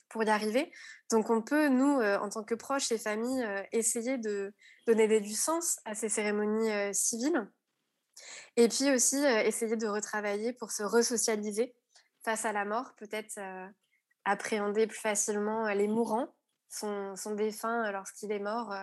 pour 0.09 0.25
y 0.25 0.29
arriver. 0.29 0.73
Donc 1.11 1.31
on 1.31 1.43
peut, 1.43 1.69
nous, 1.69 2.01
en 2.01 2.29
tant 2.29 2.43
que 2.43 2.55
proches 2.55 2.91
et 2.93 2.99
familles, 2.99 3.47
essayer 3.73 4.19
de 4.19 4.55
donner 4.87 5.21
du 5.21 5.35
sens 5.35 5.79
à 5.85 5.95
ces 5.95 6.09
cérémonies 6.09 6.95
civiles. 6.95 7.49
Et 8.57 8.69
puis 8.69 8.91
aussi 8.91 9.17
essayer 9.17 9.77
de 9.77 9.87
retravailler 9.87 10.53
pour 10.53 10.71
se 10.71 10.83
resocialiser 10.83 11.75
face 12.25 12.45
à 12.45 12.53
la 12.53 12.65
mort, 12.65 12.95
peut-être 12.97 13.39
appréhender 14.25 14.87
plus 14.87 14.99
facilement 14.99 15.69
les 15.69 15.87
mourants, 15.87 16.35
son, 16.69 17.15
son 17.15 17.35
défunt 17.35 17.93
lorsqu'il 17.93 18.33
est 18.33 18.41
mort, 18.41 18.75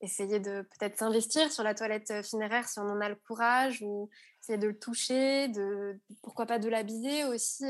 essayer 0.00 0.40
de 0.40 0.62
peut-être 0.62 0.98
s'investir 0.98 1.50
sur 1.50 1.62
la 1.62 1.74
toilette 1.74 2.12
funéraire 2.28 2.68
si 2.68 2.78
on 2.78 2.88
en 2.88 3.00
a 3.00 3.08
le 3.08 3.16
courage, 3.16 3.82
ou 3.82 4.10
essayer 4.42 4.58
de 4.58 4.68
le 4.68 4.78
toucher, 4.78 5.48
de, 5.48 5.98
pourquoi 6.22 6.46
pas 6.46 6.58
de 6.58 6.68
l'habiller 6.68 7.24
aussi. 7.24 7.64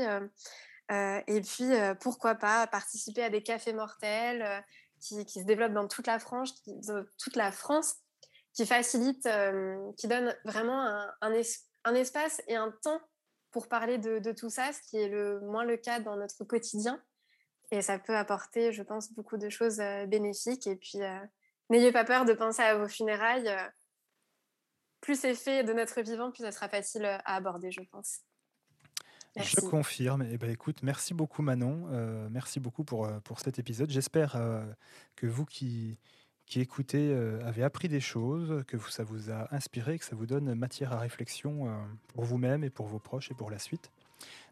Et 0.89 1.41
puis, 1.41 1.69
pourquoi 1.99 2.35
pas 2.35 2.67
participer 2.67 3.23
à 3.23 3.29
des 3.29 3.43
cafés 3.43 3.73
mortels, 3.73 4.63
qui, 4.99 5.25
se 5.25 5.45
développe 5.45 5.73
dans 5.73 5.87
toute 5.87 6.07
la 6.07 6.19
France, 6.19 6.53
qui, 6.61 6.73
France, 7.51 7.95
qui 8.53 8.65
facilite, 8.65 9.27
qui 9.97 10.07
donne 10.07 10.35
vraiment 10.45 10.81
un, 10.81 11.13
un, 11.21 11.93
espace 11.93 12.41
et 12.47 12.55
un 12.55 12.71
temps 12.83 13.01
pour 13.51 13.67
parler 13.67 13.97
de, 13.97 14.19
de, 14.19 14.31
tout 14.31 14.49
ça, 14.49 14.71
ce 14.73 14.81
qui 14.89 14.97
est 14.97 15.09
le 15.09 15.39
moins 15.41 15.63
le 15.63 15.77
cas 15.77 15.99
dans 15.99 16.15
notre 16.15 16.43
quotidien. 16.43 17.01
Et 17.71 17.81
ça 17.81 17.99
peut 17.99 18.15
apporter, 18.15 18.71
je 18.71 18.83
pense, 18.83 19.11
beaucoup 19.13 19.37
de 19.37 19.49
choses 19.49 19.77
bénéfiques. 20.07 20.67
Et 20.67 20.75
puis, 20.75 20.99
n'ayez 21.69 21.91
pas 21.91 22.05
peur 22.05 22.25
de 22.25 22.33
penser 22.33 22.61
à 22.61 22.77
vos 22.77 22.87
funérailles. 22.87 23.53
Plus 25.01 25.19
c'est 25.19 25.35
fait 25.35 25.63
de 25.63 25.73
notre 25.73 26.01
vivant, 26.01 26.31
plus 26.31 26.43
ça 26.43 26.51
sera 26.51 26.69
facile 26.69 27.05
à 27.05 27.35
aborder, 27.35 27.71
je 27.71 27.81
pense. 27.91 28.21
Je 29.37 29.61
confirme. 29.61 30.25
Eh 30.31 30.37
ben, 30.37 30.49
écoute, 30.49 30.83
merci 30.83 31.13
beaucoup 31.13 31.41
Manon. 31.41 31.87
Euh, 31.91 32.27
merci 32.31 32.59
beaucoup 32.59 32.83
pour, 32.83 33.05
euh, 33.05 33.19
pour 33.23 33.39
cet 33.39 33.59
épisode. 33.59 33.89
J'espère 33.89 34.35
euh, 34.35 34.63
que 35.15 35.27
vous 35.27 35.45
qui, 35.45 35.97
qui 36.45 36.59
écoutez 36.59 37.13
avez 37.43 37.63
appris 37.63 37.87
des 37.87 37.99
choses, 37.99 38.63
que 38.67 38.77
vous, 38.77 38.89
ça 38.89 39.03
vous 39.03 39.31
a 39.31 39.53
inspiré, 39.53 39.99
que 39.99 40.05
ça 40.05 40.15
vous 40.15 40.25
donne 40.25 40.53
matière 40.55 40.93
à 40.93 40.99
réflexion 40.99 41.67
pour 42.07 42.23
vous-même 42.23 42.63
et 42.63 42.69
pour 42.69 42.87
vos 42.87 42.99
proches 42.99 43.31
et 43.31 43.33
pour 43.33 43.51
la 43.51 43.59
suite. 43.59 43.91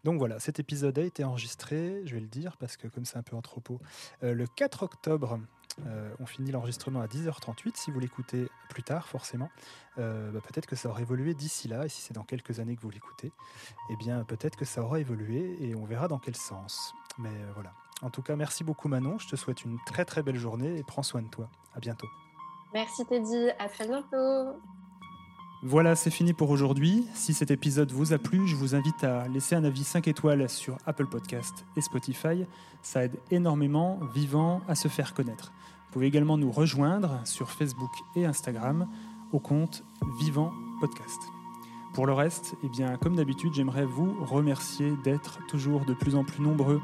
Donc 0.04 0.20
voilà, 0.20 0.40
cet 0.40 0.60
épisode 0.60 1.00
a 1.00 1.04
été 1.04 1.24
enregistré, 1.24 2.02
je 2.06 2.14
vais 2.14 2.22
le 2.22 2.28
dire 2.28 2.58
parce 2.58 2.78
que 2.78 2.88
comme 2.88 3.06
c'est 3.06 3.18
un 3.18 3.24
peu 3.24 3.36
en 3.36 3.42
propos, 3.42 3.80
le 4.22 4.46
4 4.46 4.84
octobre 4.84 5.40
euh, 5.86 6.14
on 6.20 6.26
finit 6.26 6.52
l'enregistrement 6.52 7.02
à 7.02 7.08
10h38. 7.08 7.76
Si 7.76 7.92
vous 7.92 8.00
l'écoutez 8.00 8.50
plus 8.70 8.84
tard, 8.84 9.08
forcément, 9.08 9.50
euh, 9.98 10.32
bah, 10.32 10.40
peut-être 10.42 10.66
que 10.66 10.76
ça 10.76 10.90
aura 10.90 11.02
évolué 11.02 11.34
d'ici 11.34 11.68
là. 11.68 11.86
Et 11.86 11.90
si 11.90 12.02
c'est 12.02 12.14
dans 12.14 12.24
quelques 12.24 12.60
années 12.60 12.76
que 12.76 12.82
vous 12.82 12.90
l'écoutez, 12.90 13.32
eh 13.90 13.96
bien, 13.98 14.24
peut-être 14.24 14.56
que 14.56 14.66
ça 14.66 14.82
aura 14.82 15.00
évolué 15.00 15.58
et 15.62 15.76
on 15.76 15.86
verra 15.86 16.08
dans 16.08 16.20
quel 16.20 16.36
sens. 16.36 16.94
Mais 17.18 17.30
euh, 17.30 17.52
voilà. 17.54 17.74
En 18.02 18.10
tout 18.10 18.22
cas, 18.22 18.36
merci 18.36 18.64
beaucoup 18.64 18.88
Manon. 18.88 19.18
Je 19.20 19.28
te 19.28 19.36
souhaite 19.36 19.64
une 19.64 19.78
très 19.86 20.06
très 20.06 20.24
belle 20.24 20.38
journée 20.38 20.78
et 20.78 20.84
prends 20.84 21.04
soin 21.04 21.22
de 21.22 21.30
toi. 21.30 21.50
À 21.74 21.80
bientôt. 21.80 22.08
Merci 22.74 23.06
Teddy. 23.06 23.50
À 23.60 23.70
très 23.70 23.88
bientôt. 23.88 24.60
Voilà, 25.64 25.96
c'est 25.96 26.12
fini 26.12 26.34
pour 26.34 26.50
aujourd'hui. 26.50 27.06
Si 27.14 27.34
cet 27.34 27.50
épisode 27.50 27.92
vous 27.92 28.14
a 28.14 28.18
plu, 28.18 28.46
je 28.46 28.56
vous 28.56 28.76
invite 28.76 29.04
à 29.04 29.28
laisser 29.28 29.56
un 29.56 29.64
avis 29.64 29.84
5 29.84 30.08
étoiles 30.08 30.50
sur 30.50 30.78
Apple 30.86 31.08
Podcast 31.08 31.66
et 31.76 31.82
Spotify. 31.82 32.46
Ça 32.82 33.06
aide 33.06 33.18
énormément 33.32 34.00
Vivant 34.14 34.62
à 34.68 34.76
se 34.76 34.88
faire 34.88 35.14
connaître. 35.14 35.54
Vous 35.88 35.94
pouvez 35.94 36.08
également 36.08 36.38
nous 36.38 36.52
rejoindre 36.52 37.22
sur 37.24 37.50
Facebook 37.50 37.90
et 38.16 38.26
Instagram 38.26 38.88
au 39.32 39.40
compte 39.40 39.84
Vivant 40.20 40.52
Podcast. 40.82 41.20
Pour 41.94 42.06
le 42.06 42.14
reste, 42.14 42.56
eh 42.64 42.70
bien, 42.70 42.98
comme 42.98 43.16
d'habitude, 43.16 43.54
j'aimerais 43.54 43.86
vous 43.86 44.14
remercier 44.26 44.94
d'être 45.04 45.40
toujours 45.48 45.86
de 45.86 45.94
plus 45.94 46.16
en 46.16 46.26
plus 46.26 46.44
nombreux 46.44 46.82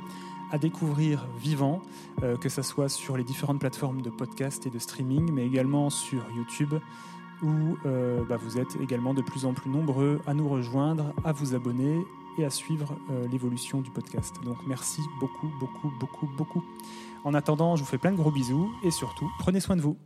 à 0.51 0.57
découvrir 0.57 1.28
Vivant, 1.38 1.82
euh, 2.24 2.38
que 2.38 2.49
ce 2.49 2.61
soit 2.61 2.89
sur 2.89 3.17
les 3.17 3.24
différentes 3.24 3.59
plateformes 3.59 4.01
de 4.01 4.09
podcast 4.09 4.65
et 4.65 4.69
de 4.69 4.80
streaming, 4.80 5.32
mais 5.32 5.45
également 5.45 5.89
sur 5.89 6.24
YouTube 6.36 6.74
où 7.44 7.78
euh, 7.86 8.24
bah, 8.28 8.38
vous 8.38 8.58
êtes 8.58 8.76
également 8.82 9.14
de 9.14 9.22
plus 9.22 9.46
en 9.46 9.54
plus 9.54 9.70
nombreux 9.70 10.22
à 10.28 10.34
nous 10.34 10.48
rejoindre, 10.48 11.14
à 11.24 11.32
vous 11.32 11.56
abonner 11.56 12.00
et 12.38 12.46
à 12.46 12.50
suivre 12.50 12.96
euh, 13.12 13.28
l'évolution 13.28 13.82
du 13.82 13.92
podcast. 13.92 14.36
Donc 14.44 14.58
merci 14.68 15.02
beaucoup, 15.20 15.50
beaucoup, 15.60 15.92
beaucoup, 16.00 16.30
beaucoup. 16.38 16.64
En 17.24 17.34
attendant, 17.34 17.76
je 17.76 17.84
vous 17.84 17.89
fais 17.89 17.98
plein 17.98 18.12
de 18.12 18.18
gros 18.18 18.32
bisous 18.32 18.72
et 18.84 18.92
surtout, 18.92 19.30
prenez 19.39 19.60
soin 19.60 19.76
de 19.76 19.82
vous. 19.82 19.98